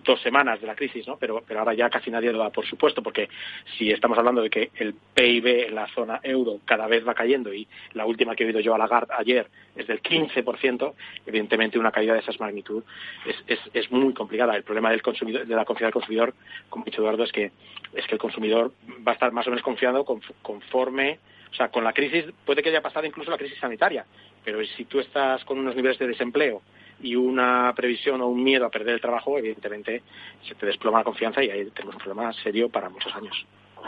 dos 0.04 0.22
semanas 0.22 0.60
de 0.62 0.68
la 0.68 0.76
crisis, 0.76 1.08
¿no? 1.08 1.18
Pero, 1.18 1.44
pero 1.48 1.60
ahora 1.60 1.74
ya 1.74 1.90
casi 1.90 2.10
nadie 2.10 2.32
lo 2.32 2.40
da 2.40 2.50
por 2.50 2.66
supuesto, 2.66 3.02
porque 3.04 3.30
si 3.78 3.92
estamos 3.92 4.18
hablando 4.18 4.42
de 4.42 4.50
que 4.50 4.72
el 4.76 4.94
PIB 5.14 5.68
en 5.68 5.76
la 5.76 5.88
zona 5.88 6.20
euro 6.24 6.60
cada 6.66 6.88
vez 6.88 7.08
va 7.08 7.14
cayendo 7.14 7.54
y 7.54 7.68
la 7.94 8.06
última 8.06 8.36
que 8.36 8.44
he 8.44 8.48
oído 8.48 8.60
yo 8.60 8.74
a 8.74 8.78
Lagarde 8.78 9.14
ayer 9.18 9.48
es 9.76 9.88
del 9.88 10.02
15%, 10.02 10.94
evidentemente 11.26 11.80
una 11.80 11.92
caída 11.92 12.14
de 12.14 12.20
esas 12.20 12.40
magnitud 12.40 12.84
es, 13.26 13.36
es, 13.48 13.60
es 13.74 13.92
muy 13.92 14.14
complicada. 14.14 14.56
El 14.56 14.64
problema 14.64 14.92
del 14.92 15.02
consumidor, 15.02 15.46
de 15.46 15.56
la 15.56 15.66
confianza 15.66 15.88
del 15.88 15.94
consumidor, 15.94 16.34
como 16.70 16.84
ha 16.84 16.86
dicho 16.86 17.02
Eduardo, 17.02 17.24
es 17.24 17.32
que, 17.32 17.52
es 17.94 18.06
que 18.08 18.16
el 18.16 18.20
consumidor 18.20 18.72
va 19.08 19.12
a 19.12 19.16
estar 19.16 19.32
más 19.32 19.48
o 19.48 19.50
menos 19.50 19.64
confiado 19.64 20.06
conforme 20.42 21.20
o 21.52 21.56
sea, 21.56 21.70
con 21.70 21.84
la 21.84 21.94
crisis 21.94 22.26
puede 22.46 22.62
que 22.62 22.70
haya 22.70 22.82
pasado 22.82 23.06
incluso 23.06 23.32
la 23.32 23.38
crisis 23.38 23.58
sanitaria, 23.60 24.06
pero 24.44 24.64
si 24.66 24.86
tú 24.86 25.00
estás 25.00 25.44
con 25.46 25.60
unos 25.60 25.76
niveles 25.76 25.98
de 26.00 26.08
desempleo 26.08 26.62
y 27.02 27.16
una 27.16 27.74
previsión 27.76 28.22
o 28.22 28.28
un 28.28 28.44
miedo 28.44 28.66
a 28.66 28.70
perder 28.70 28.96
el 28.96 29.02
trabajo, 29.02 29.38
evidentemente 29.38 30.02
se 30.48 30.56
te 30.56 30.66
desploma 30.66 31.00
la 31.00 31.04
confianza 31.04 31.44
y 31.44 31.50
ahí 31.50 31.66
tenemos 31.72 31.96
un 31.96 32.02
problema 32.02 32.34
serio 32.34 32.70
para 32.70 32.90
muchos 32.90 33.14
años 33.16 33.46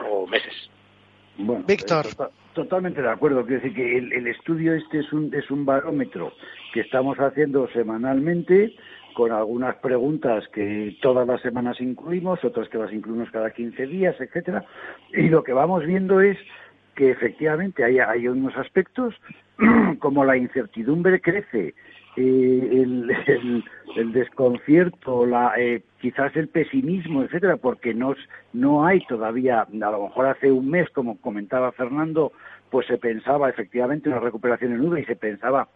o 0.10 0.28
meses. 0.28 0.70
Bueno, 1.38 1.64
Víctor. 1.66 2.05
eh, 2.05 2.10
tota- 2.10 2.32
totalmente 2.53 3.01
de 3.01 3.10
acuerdo. 3.10 3.45
Quiero 3.45 3.62
decir 3.62 3.76
que 3.76 3.97
el, 3.97 4.12
el 4.14 4.28
estudio 4.28 4.74
este 4.74 4.99
es 4.99 5.12
un, 5.14 5.34
es 5.34 5.49
un 5.49 5.66
barómetro 5.66 6.34
que 6.74 6.82
estamos 6.82 7.18
haciendo 7.18 7.68
semanalmente 7.70 8.76
con 9.14 9.32
algunas 9.32 9.76
preguntas 9.78 10.47
que 10.53 10.95
todas 11.01 11.28
las 11.28 11.41
semanas 11.41 11.80
incluimos, 11.82 12.43
otras 12.43 12.70
que 12.70 12.78
las 12.78 12.91
incluimos 12.93 13.30
cada 13.32 13.51
15 13.51 13.88
días, 13.88 14.16
etcétera. 14.20 14.66
Y 15.14 15.30
lo 15.30 15.43
que 15.43 15.53
vamos 15.53 15.86
viendo 15.86 16.22
es 16.22 16.38
que 17.00 17.12
efectivamente 17.12 17.82
hay, 17.86 18.28
unos 18.28 18.58
aspectos 18.58 19.16
como 20.00 20.26
la 20.26 20.36
incertidumbre 20.36 21.22
crece, 21.22 21.74
eh, 22.18 22.86
el, 23.95 24.12
desconcierto, 24.12 25.26
la, 25.26 25.54
eh, 25.58 25.82
quizás 26.02 26.36
el 26.36 26.50
pesimismo, 26.50 27.24
etcétera, 27.24 27.56
porque 27.56 27.93
no, 27.93 28.16
no 28.52 28.86
hay 28.86 29.00
todavía, 29.06 29.62
a 29.62 29.91
lo 29.91 30.08
mejor 30.08 30.26
hace 30.26 30.52
un 30.52 30.70
mes, 30.70 30.89
como 30.89 31.22
comentaba 31.22 31.72
Fernando, 31.72 32.34
pues 32.70 32.86
se 32.88 32.97
pensaba 32.97 33.50
efectivamente 33.50 34.10
una 34.10 34.20
recuperación 34.20 34.74
en 34.74 34.80
nube 34.80 35.00
y 35.00 35.06
se 35.06 35.16
pensaba 35.16 35.70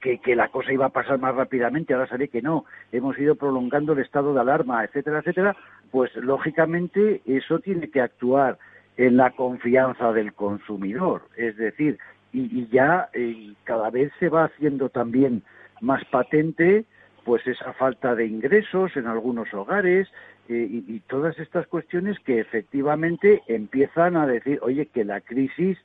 que, 0.00 0.18
que 0.18 0.36
la 0.36 0.46
cosa 0.46 0.72
iba 0.72 0.86
a 0.86 0.90
pasar 0.90 1.18
más 1.18 1.34
rápidamente, 1.34 1.92
ahora 1.92 2.06
sabe 2.06 2.28
que 2.28 2.40
no, 2.40 2.66
hemos 2.92 3.18
ido 3.18 3.34
prolongando 3.34 3.94
el 3.94 3.98
estado 3.98 4.32
de 4.32 4.40
alarma, 4.40 4.84
etcétera, 4.84 5.18
etcétera, 5.18 5.56
pues 5.90 6.14
lógicamente 6.14 7.20
eso 7.26 7.58
tiene 7.58 7.90
que 7.90 8.00
actuar 8.00 8.58
en 8.96 9.16
la 9.16 9.30
confianza 9.30 10.12
del 10.12 10.32
consumidor, 10.34 11.28
es 11.36 11.56
decir, 11.56 11.98
y, 12.32 12.60
y 12.60 12.68
ya 12.68 13.08
eh, 13.12 13.54
cada 13.64 13.90
vez 13.90 14.12
se 14.18 14.28
va 14.28 14.44
haciendo 14.44 14.88
también 14.88 15.42
más 15.80 16.04
patente 16.06 16.84
pues 17.24 17.46
esa 17.46 17.72
falta 17.74 18.14
de 18.14 18.26
ingresos 18.26 18.96
en 18.96 19.06
algunos 19.06 19.52
hogares 19.54 20.08
eh, 20.48 20.66
y, 20.68 20.84
y 20.92 21.00
todas 21.00 21.38
estas 21.38 21.66
cuestiones 21.68 22.18
que 22.20 22.40
efectivamente 22.40 23.42
empiezan 23.46 24.16
a 24.16 24.26
decir, 24.26 24.58
oye, 24.62 24.86
que 24.86 25.04
la 25.04 25.20
crisis, 25.20 25.78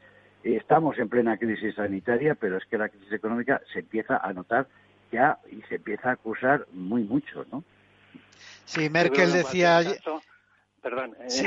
eh, 0.44 0.56
estamos 0.56 0.98
en 0.98 1.10
plena 1.10 1.38
crisis 1.38 1.76
sanitaria, 1.76 2.36
pero 2.36 2.58
es 2.58 2.66
que 2.66 2.78
la 2.78 2.90
crisis 2.90 3.12
económica 3.12 3.62
se 3.72 3.80
empieza 3.80 4.18
a 4.18 4.34
notar 4.34 4.68
ya 5.12 5.38
y 5.52 5.62
se 5.70 5.76
empieza 5.76 6.10
a 6.10 6.14
acusar 6.14 6.66
muy 6.74 7.04
mucho, 7.04 7.46
¿no? 7.52 7.64
Sí, 8.66 8.90
Merkel 8.90 9.32
decía... 9.32 9.82
perdón. 10.82 11.16
eh, 11.20 11.30
Sí. 11.30 11.46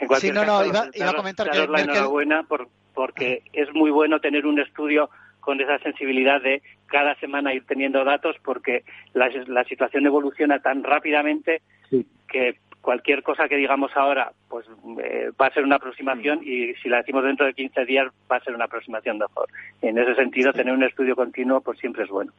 En 0.00 0.06
cualquier 0.08 0.32
Sí, 0.34 0.38
no, 0.38 0.44
no, 0.44 0.64
iba- 0.64 0.88
iba 0.94 1.04
a 1.04 1.08
daros- 1.08 1.14
comentar 1.14 1.50
que 1.50 1.58
daros 1.58 1.70
la 1.72 1.80
enhorabuena 1.82 2.42
por- 2.44 2.68
porque 2.94 3.42
es 3.52 3.72
muy 3.74 3.90
bueno 3.90 4.20
tener 4.20 4.46
un 4.46 4.58
estudio 4.60 5.10
con 5.40 5.60
esa 5.60 5.78
sensibilidad 5.78 6.40
de 6.42 6.62
cada 6.86 7.14
semana 7.16 7.54
ir 7.54 7.64
teniendo 7.66 8.04
datos 8.04 8.36
porque 8.44 8.84
la, 9.14 9.28
la 9.46 9.64
situación 9.64 10.04
evoluciona 10.06 10.58
tan 10.60 10.82
rápidamente 10.84 11.62
Sí. 11.88 12.06
que 12.28 12.58
cualquier 12.82 13.22
cosa 13.22 13.48
que 13.48 13.56
digamos 13.56 13.90
ahora 13.94 14.32
pues 14.48 14.66
eh, 15.02 15.30
va 15.40 15.46
a 15.46 15.52
ser 15.52 15.64
una 15.64 15.76
aproximación 15.76 16.40
y 16.42 16.74
si 16.82 16.88
la 16.88 16.98
decimos 16.98 17.24
dentro 17.24 17.46
de 17.46 17.52
15 17.54 17.84
días 17.84 18.08
va 18.30 18.36
a 18.36 18.40
ser 18.44 18.54
una 18.54 18.64
aproximación 18.66 19.18
mejor. 19.18 19.48
En 19.82 19.98
ese 19.98 20.14
sentido, 20.14 20.52
tener 20.52 20.72
un 20.74 20.82
estudio 20.82 21.14
continuo 21.16 21.60
pues 21.60 21.78
siempre 21.78 22.04
es 22.04 22.10
bueno. 22.10 22.32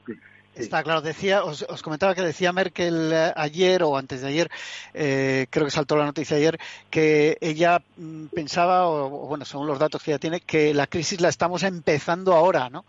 Está 0.56 0.84
claro, 0.84 1.02
decía, 1.02 1.46
os, 1.46 1.64
os 1.64 1.82
comentaba 1.82 2.14
que 2.14 2.22
decía 2.22 2.52
Merkel 2.52 3.12
eh, 3.14 3.34
ayer 3.38 3.84
o 3.84 3.96
antes 3.96 4.22
de 4.22 4.28
ayer, 4.28 4.52
eh, 4.94 5.48
creo 5.50 5.66
que 5.66 5.72
saltó 5.72 5.96
la 5.96 6.04
noticia 6.04 6.36
ayer, 6.36 6.60
que 6.90 7.38
ella 7.40 7.82
mm, 7.96 8.26
pensaba, 8.28 8.88
o, 8.88 9.28
bueno, 9.28 9.46
según 9.46 9.68
los 9.68 9.80
datos 9.80 10.04
que 10.04 10.12
ella 10.12 10.20
tiene, 10.20 10.42
que 10.42 10.74
la 10.74 10.88
crisis 10.88 11.22
la 11.22 11.30
estamos 11.30 11.64
empezando 11.64 12.34
ahora, 12.34 12.70
¿no? 12.70 12.84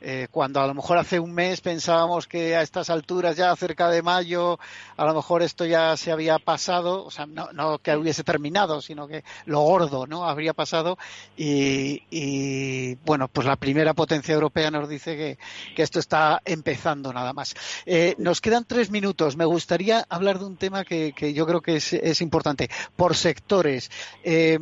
Eh, 0.00 0.28
cuando 0.30 0.60
a 0.60 0.66
lo 0.68 0.74
mejor 0.74 0.96
hace 0.96 1.18
un 1.18 1.34
mes 1.34 1.60
pensábamos 1.60 2.28
que 2.28 2.54
a 2.54 2.62
estas 2.62 2.88
alturas, 2.88 3.36
ya 3.36 3.54
cerca 3.56 3.90
de 3.90 4.00
mayo, 4.00 4.60
a 4.96 5.04
lo 5.04 5.12
mejor 5.12 5.42
esto 5.42 5.66
ya 5.66 5.96
se 5.96 6.12
había 6.12 6.38
pasado, 6.38 7.04
o 7.04 7.10
sea, 7.10 7.26
no, 7.26 7.50
no 7.52 7.78
que 7.78 7.96
hubiese 7.96 8.22
terminado, 8.22 8.80
sino 8.80 9.08
que 9.08 9.24
lo 9.44 9.60
gordo, 9.62 10.06
¿no? 10.06 10.24
Habría 10.24 10.52
pasado 10.52 10.98
y, 11.36 12.04
y, 12.10 12.94
bueno, 13.04 13.26
pues 13.26 13.44
la 13.44 13.56
primera 13.56 13.92
potencia 13.92 14.34
europea 14.34 14.70
nos 14.70 14.88
dice 14.88 15.16
que, 15.16 15.38
que 15.74 15.82
esto 15.82 15.98
está 15.98 16.40
empezando 16.44 17.07
nada 17.12 17.32
más. 17.32 17.54
Eh, 17.86 18.14
nos 18.18 18.40
quedan 18.40 18.64
tres 18.64 18.90
minutos. 18.90 19.36
Me 19.36 19.44
gustaría 19.44 20.04
hablar 20.08 20.38
de 20.38 20.46
un 20.46 20.56
tema 20.56 20.84
que, 20.84 21.12
yo 21.34 21.46
creo 21.46 21.60
que 21.60 21.76
es, 21.76 22.20
importante. 22.20 22.68
Por 22.96 23.16
sectores. 23.16 23.90
Eh, 24.22 24.58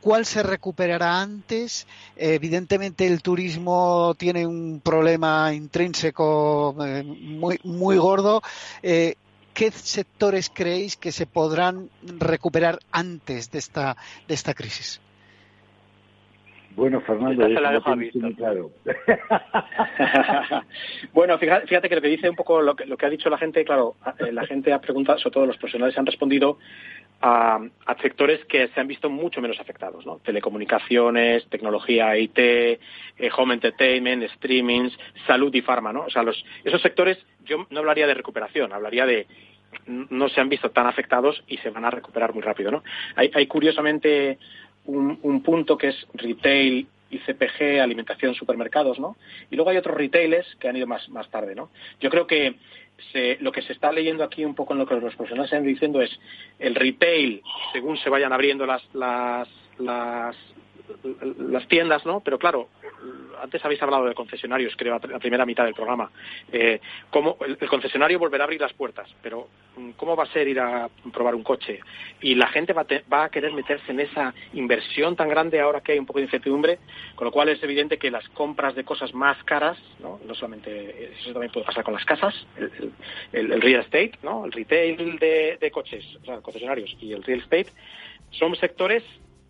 ¿Cuál 0.00 0.26
se 0.26 0.42
recuperará 0.42 1.20
antes? 1.20 1.86
Evidentemente 2.16 3.06
el 3.06 3.20
turismo 3.20 4.14
tiene 4.16 4.46
un 4.46 4.80
problema 4.82 5.52
intrínseco 5.52 6.76
eh, 6.84 7.02
muy, 7.02 7.58
muy 7.64 7.96
gordo. 7.96 8.42
¿Qué 8.80 9.72
sectores 9.72 10.50
creéis 10.54 10.96
que 10.96 11.10
se 11.10 11.26
podrán 11.26 11.90
recuperar 12.02 12.78
antes 12.92 13.50
de 13.50 13.58
esta, 13.58 13.96
de 14.28 14.34
esta 14.34 14.54
crisis? 14.54 15.00
Bueno, 16.78 17.00
Fernando, 17.00 17.44
se 17.44 17.60
la 17.60 17.72
dejo 17.72 17.96
muy 17.96 18.34
claro. 18.36 18.70
bueno, 21.12 21.36
fíjate, 21.36 21.66
fíjate 21.66 21.88
que 21.88 21.96
lo 21.96 22.00
que 22.00 22.06
dice 22.06 22.30
un 22.30 22.36
poco 22.36 22.62
lo 22.62 22.76
que, 22.76 22.86
lo 22.86 22.96
que 22.96 23.04
ha 23.04 23.10
dicho 23.10 23.28
la 23.28 23.36
gente, 23.36 23.64
claro, 23.64 23.96
eh, 24.20 24.30
la 24.30 24.46
gente 24.46 24.72
ha 24.72 24.80
preguntado, 24.80 25.18
sobre 25.18 25.34
todo 25.34 25.46
los 25.46 25.56
profesionales 25.56 25.98
han 25.98 26.06
respondido 26.06 26.58
a, 27.20 27.58
a 27.84 27.94
sectores 27.96 28.44
que 28.44 28.68
se 28.68 28.80
han 28.80 28.86
visto 28.86 29.10
mucho 29.10 29.40
menos 29.40 29.58
afectados, 29.58 30.06
¿no? 30.06 30.18
Telecomunicaciones, 30.18 31.48
tecnología, 31.48 32.16
IT, 32.16 32.38
eh, 32.38 32.78
home 33.36 33.54
entertainment, 33.54 34.30
streamings, 34.36 34.96
salud 35.26 35.52
y 35.52 35.62
farma, 35.62 35.92
¿no? 35.92 36.02
O 36.02 36.10
sea, 36.10 36.22
los, 36.22 36.44
esos 36.62 36.80
sectores 36.80 37.18
yo 37.44 37.66
no 37.70 37.80
hablaría 37.80 38.06
de 38.06 38.14
recuperación, 38.14 38.72
hablaría 38.72 39.04
de 39.04 39.26
no 39.86 40.28
se 40.28 40.40
han 40.40 40.48
visto 40.48 40.70
tan 40.70 40.86
afectados 40.86 41.42
y 41.48 41.56
se 41.58 41.70
van 41.70 41.84
a 41.84 41.90
recuperar 41.90 42.32
muy 42.32 42.42
rápido, 42.42 42.70
¿no? 42.70 42.84
Hay, 43.16 43.32
hay 43.34 43.48
curiosamente 43.48 44.38
un, 44.88 45.18
un 45.22 45.42
punto 45.42 45.76
que 45.78 45.88
es 45.88 46.06
retail 46.14 46.88
y 47.10 47.18
CPG, 47.18 47.80
alimentación, 47.80 48.34
supermercados, 48.34 48.98
¿no? 48.98 49.16
Y 49.50 49.56
luego 49.56 49.70
hay 49.70 49.76
otros 49.76 49.96
retailers 49.96 50.46
que 50.56 50.68
han 50.68 50.76
ido 50.76 50.86
más, 50.86 51.08
más 51.08 51.30
tarde, 51.30 51.54
¿no? 51.54 51.70
Yo 52.00 52.10
creo 52.10 52.26
que 52.26 52.56
se, 53.12 53.38
lo 53.40 53.52
que 53.52 53.62
se 53.62 53.72
está 53.72 53.92
leyendo 53.92 54.24
aquí 54.24 54.44
un 54.44 54.54
poco 54.54 54.72
en 54.72 54.80
lo 54.80 54.86
que 54.86 54.94
los 54.94 55.14
profesionales 55.14 55.52
están 55.52 55.66
diciendo 55.66 56.02
es 56.02 56.10
el 56.58 56.74
retail, 56.74 57.42
según 57.72 57.96
se 57.98 58.10
vayan 58.10 58.32
abriendo 58.32 58.66
las, 58.66 58.82
las, 58.94 59.48
las, 59.78 60.36
las 61.38 61.66
tiendas, 61.68 62.04
¿no? 62.06 62.20
Pero 62.20 62.38
claro, 62.38 62.68
antes 63.42 63.64
habéis 63.64 63.82
hablado 63.82 64.06
de 64.06 64.14
concesionarios, 64.14 64.74
creo, 64.76 64.98
la 65.08 65.18
primera 65.18 65.46
mitad 65.46 65.64
del 65.64 65.74
programa. 65.74 66.10
Eh, 66.52 66.80
¿cómo, 67.10 67.36
el, 67.46 67.56
concesionario 67.68 68.18
volverá 68.18 68.44
a 68.44 68.46
abrir 68.46 68.60
las 68.60 68.72
puertas, 68.72 69.08
pero 69.22 69.48
¿cómo 69.96 70.16
va 70.16 70.24
a 70.24 70.32
ser 70.32 70.48
ir 70.48 70.60
a 70.60 70.88
probar 71.12 71.34
un 71.34 71.42
coche? 71.42 71.80
Y 72.20 72.34
la 72.34 72.48
gente 72.48 72.72
va 72.72 72.84
te, 72.84 73.04
va 73.12 73.24
a 73.24 73.28
querer 73.30 73.52
meterse 73.52 73.92
en 73.92 74.00
esa 74.00 74.34
inversión 74.54 75.16
tan 75.16 75.28
grande 75.28 75.60
ahora 75.60 75.80
que 75.80 75.92
hay 75.92 75.98
un 75.98 76.06
poco 76.06 76.18
de 76.18 76.26
incertidumbre, 76.26 76.78
con 77.14 77.26
lo 77.26 77.32
cual 77.32 77.48
es 77.48 77.62
evidente 77.62 77.98
que 77.98 78.10
las 78.10 78.28
compras 78.30 78.74
de 78.74 78.84
cosas 78.84 79.14
más 79.14 79.42
caras, 79.44 79.78
no, 80.00 80.20
no 80.24 80.34
solamente 80.34 81.12
eso 81.18 81.32
también 81.32 81.52
puede 81.52 81.66
pasar 81.66 81.84
con 81.84 81.94
las 81.94 82.04
casas, 82.04 82.34
el, 83.32 83.60
real 83.60 83.82
estate, 83.82 84.12
¿no? 84.22 84.44
el 84.44 84.52
retail 84.52 85.18
de 85.18 85.70
coches, 85.72 86.04
o 86.22 86.24
sea, 86.24 86.40
concesionarios 86.40 86.96
y 87.00 87.12
el 87.12 87.22
real 87.22 87.40
estate, 87.40 87.68
son 88.30 88.54
sectores 88.56 89.02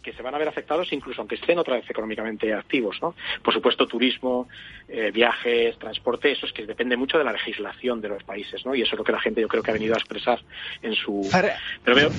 que 0.09 0.17
se 0.17 0.23
van 0.23 0.35
a 0.35 0.39
ver 0.39 0.49
afectados 0.49 0.91
incluso 0.93 1.21
aunque 1.21 1.35
estén 1.35 1.59
otra 1.59 1.77
vez 1.77 1.91
económicamente 1.91 2.55
activos, 2.55 2.97
¿no? 3.03 3.15
Por 3.43 3.53
supuesto, 3.53 3.87
turismo, 3.87 4.49
eh, 4.89 5.11
viajes, 5.13 5.79
transporte, 5.79 6.33
eso 6.33 6.47
es 6.47 6.53
que 6.53 6.65
depende 6.65 6.97
mucho 6.97 7.19
de 7.19 7.25
la 7.25 7.33
legislación 7.33 8.01
de 8.01 8.09
los 8.09 8.25
países, 8.25 8.65
¿no? 8.65 8.75
Y 8.75 8.81
eso 8.81 8.95
es 8.95 8.99
lo 8.99 9.05
que 9.05 9.13
la 9.13 9.21
gente 9.21 9.43
yo 9.43 9.49
creo 9.49 9.63
que 9.63 9.71
ha 9.71 9.75
venido 9.75 9.95
a 9.95 9.99
expresar 9.99 10.41
en 10.81 10.95
su... 10.95 11.29
Fer... 11.31 11.53
Pero 11.85 11.97
veo... 11.97 12.11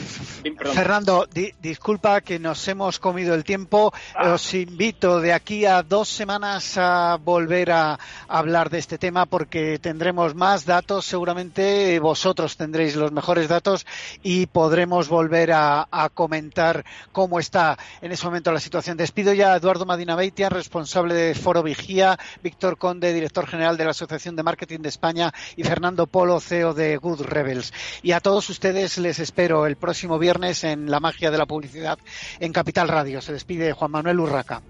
Perdón. 0.56 0.76
Fernando, 0.76 1.28
di 1.32 1.52
disculpa 1.60 2.22
que 2.22 2.38
nos 2.38 2.68
hemos 2.68 3.00
comido 3.00 3.34
el 3.34 3.44
tiempo. 3.44 3.92
Ah. 4.14 4.34
Os 4.34 4.54
invito 4.54 5.20
de 5.20 5.34
aquí 5.34 5.66
a 5.66 5.82
dos 5.82 6.10
semanas 6.10 6.78
a 6.78 7.18
volver 7.18 7.72
a 7.72 7.98
hablar 8.28 8.70
de 8.70 8.78
este 8.78 9.00
tema 9.00 9.26
porque 9.26 9.80
tendremos 9.80 10.36
más 10.36 10.66
datos. 10.66 11.06
Seguramente 11.06 12.00
vosotros 12.00 12.56
tendréis 12.56 12.96
los 12.96 13.12
mejores 13.12 13.48
datos 13.48 13.88
y 14.22 14.46
podremos 14.46 15.10
volver 15.10 15.54
a, 15.54 15.88
a 15.90 16.10
comentar 16.10 16.86
cómo 17.12 17.40
está 17.40 17.79
en 18.02 18.12
ese 18.12 18.26
momento 18.26 18.52
la 18.52 18.60
situación. 18.60 18.98
Despido 18.98 19.34
ya 19.34 19.54
a 19.54 19.58
Eduardo 19.58 19.86
Madina 19.86 20.16
Beitia, 20.16 20.50
responsable 20.50 21.14
de 21.14 21.36
Foro 21.36 21.64
Vigía, 21.64 22.18
Víctor 22.44 22.78
Conde, 22.78 23.14
director 23.14 23.48
general 23.48 23.78
de 23.78 23.86
la 23.86 23.92
Asociación 23.92 24.36
de 24.36 24.44
Marketing 24.44 24.80
de 24.80 24.90
España 24.90 25.34
y 25.56 25.64
Fernando 25.64 26.08
Polo, 26.08 26.40
CEO 26.40 26.74
de 26.74 26.98
Good 26.98 27.22
Rebels. 27.22 27.74
Y 28.02 28.12
a 28.12 28.20
todos 28.20 28.50
ustedes 28.50 28.98
les 28.98 29.20
espero 29.20 29.66
el 29.66 29.76
próximo 29.76 30.20
viernes 30.20 30.64
en 30.64 30.90
La 30.90 31.00
Magia 31.00 31.32
de 31.32 31.38
la 31.38 31.46
Publicidad 31.46 32.00
en 32.40 32.54
Capital 32.54 32.88
Radio. 32.88 33.22
Se 33.22 33.34
despide 33.34 33.74
Juan 33.74 33.92
Manuel 33.92 34.20
Urraca. 34.20 34.62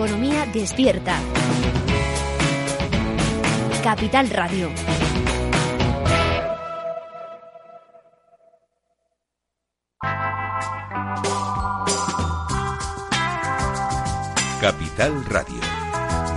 Economía 0.00 0.46
despierta. 0.46 1.18
Capital 3.82 4.30
Radio. 4.30 4.70
Capital 14.58 15.24
Radio. 15.26 15.60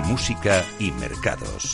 Música 0.07 0.61
y 0.79 0.91
mercados. 0.91 1.73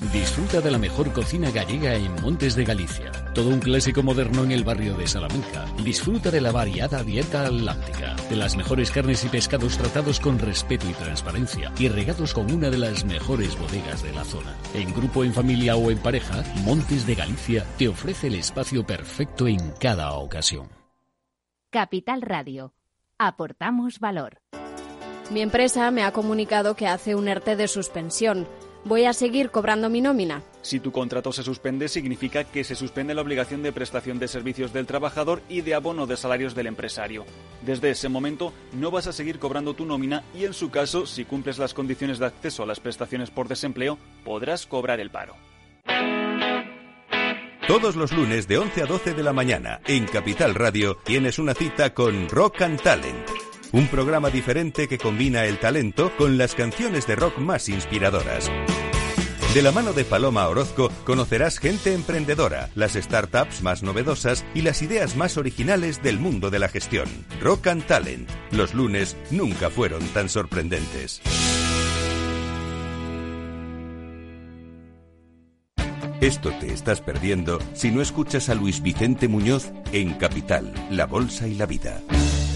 Disfruta 0.00 0.60
de 0.60 0.70
la 0.70 0.78
mejor 0.78 1.12
cocina 1.12 1.50
gallega 1.50 1.94
en 1.94 2.14
Montes 2.22 2.54
de 2.54 2.64
Galicia. 2.64 3.10
Todo 3.34 3.48
un 3.48 3.58
clásico 3.58 4.00
moderno 4.00 4.44
en 4.44 4.52
el 4.52 4.62
barrio 4.62 4.96
de 4.96 5.08
Salamanca. 5.08 5.66
Disfruta 5.82 6.30
de 6.30 6.40
la 6.40 6.52
variada 6.52 7.02
dieta 7.02 7.44
atlántica, 7.46 8.14
de 8.30 8.36
las 8.36 8.56
mejores 8.56 8.92
carnes 8.92 9.24
y 9.24 9.28
pescados 9.28 9.76
tratados 9.76 10.20
con 10.20 10.38
respeto 10.38 10.88
y 10.88 10.92
transparencia 10.92 11.72
y 11.80 11.88
regados 11.88 12.32
con 12.32 12.48
una 12.52 12.70
de 12.70 12.78
las 12.78 13.04
mejores 13.04 13.58
bodegas 13.58 14.04
de 14.04 14.12
la 14.12 14.24
zona. 14.24 14.54
En 14.72 14.94
grupo, 14.94 15.24
en 15.24 15.34
familia 15.34 15.74
o 15.74 15.90
en 15.90 15.98
pareja, 15.98 16.44
Montes 16.64 17.04
de 17.04 17.16
Galicia 17.16 17.66
te 17.76 17.88
ofrece 17.88 18.28
el 18.28 18.36
espacio 18.36 18.86
perfecto 18.86 19.48
en 19.48 19.72
cada 19.80 20.12
ocasión. 20.12 20.68
Capital 21.70 22.22
Radio. 22.22 22.72
Aportamos 23.18 23.98
valor. 23.98 24.40
Mi 25.30 25.42
empresa 25.42 25.90
me 25.90 26.04
ha 26.04 26.12
comunicado 26.12 26.76
que 26.76 26.86
hace 26.86 27.16
un 27.16 27.26
ERTE 27.26 27.56
de 27.56 27.66
suspensión. 27.66 28.46
¿Voy 28.88 29.04
a 29.04 29.12
seguir 29.12 29.50
cobrando 29.50 29.90
mi 29.90 30.00
nómina? 30.00 30.42
Si 30.62 30.80
tu 30.80 30.92
contrato 30.92 31.30
se 31.30 31.42
suspende, 31.42 31.88
significa 31.88 32.44
que 32.44 32.64
se 32.64 32.74
suspende 32.74 33.14
la 33.14 33.20
obligación 33.20 33.62
de 33.62 33.70
prestación 33.70 34.18
de 34.18 34.28
servicios 34.28 34.72
del 34.72 34.86
trabajador 34.86 35.42
y 35.46 35.60
de 35.60 35.74
abono 35.74 36.06
de 36.06 36.16
salarios 36.16 36.54
del 36.54 36.68
empresario. 36.68 37.26
Desde 37.66 37.90
ese 37.90 38.08
momento 38.08 38.54
no 38.72 38.90
vas 38.90 39.06
a 39.06 39.12
seguir 39.12 39.38
cobrando 39.38 39.74
tu 39.74 39.84
nómina 39.84 40.24
y 40.34 40.46
en 40.46 40.54
su 40.54 40.70
caso, 40.70 41.04
si 41.04 41.26
cumples 41.26 41.58
las 41.58 41.74
condiciones 41.74 42.18
de 42.18 42.24
acceso 42.24 42.62
a 42.62 42.66
las 42.66 42.80
prestaciones 42.80 43.30
por 43.30 43.46
desempleo, 43.46 43.98
podrás 44.24 44.64
cobrar 44.64 45.00
el 45.00 45.10
paro. 45.10 45.36
Todos 47.66 47.94
los 47.94 48.12
lunes 48.12 48.48
de 48.48 48.56
11 48.56 48.84
a 48.84 48.86
12 48.86 49.12
de 49.12 49.22
la 49.22 49.34
mañana 49.34 49.80
en 49.86 50.06
Capital 50.06 50.54
Radio 50.54 50.96
tienes 51.04 51.38
una 51.38 51.52
cita 51.52 51.92
con 51.92 52.26
Rock 52.30 52.62
and 52.62 52.80
Talent. 52.80 53.37
Un 53.70 53.86
programa 53.88 54.30
diferente 54.30 54.88
que 54.88 54.96
combina 54.96 55.44
el 55.44 55.58
talento 55.58 56.10
con 56.16 56.38
las 56.38 56.54
canciones 56.54 57.06
de 57.06 57.16
rock 57.16 57.36
más 57.38 57.68
inspiradoras. 57.68 58.50
De 59.52 59.62
la 59.62 59.72
mano 59.72 59.92
de 59.92 60.04
Paloma 60.04 60.48
Orozco 60.48 60.90
conocerás 61.04 61.58
gente 61.58 61.92
emprendedora, 61.92 62.70
las 62.74 62.92
startups 62.92 63.62
más 63.62 63.82
novedosas 63.82 64.44
y 64.54 64.62
las 64.62 64.80
ideas 64.80 65.16
más 65.16 65.36
originales 65.36 66.02
del 66.02 66.18
mundo 66.18 66.50
de 66.50 66.58
la 66.58 66.68
gestión. 66.68 67.08
Rock 67.40 67.66
and 67.66 67.84
Talent. 67.86 68.30
Los 68.52 68.72
lunes 68.72 69.16
nunca 69.30 69.68
fueron 69.68 70.02
tan 70.08 70.28
sorprendentes. 70.28 71.20
Esto 76.20 76.50
te 76.58 76.72
estás 76.72 77.00
perdiendo 77.00 77.58
si 77.74 77.90
no 77.90 78.00
escuchas 78.02 78.48
a 78.48 78.54
Luis 78.54 78.82
Vicente 78.82 79.28
Muñoz 79.28 79.72
en 79.92 80.14
Capital, 80.14 80.72
La 80.90 81.06
Bolsa 81.06 81.46
y 81.46 81.54
la 81.54 81.66
Vida. 81.66 82.02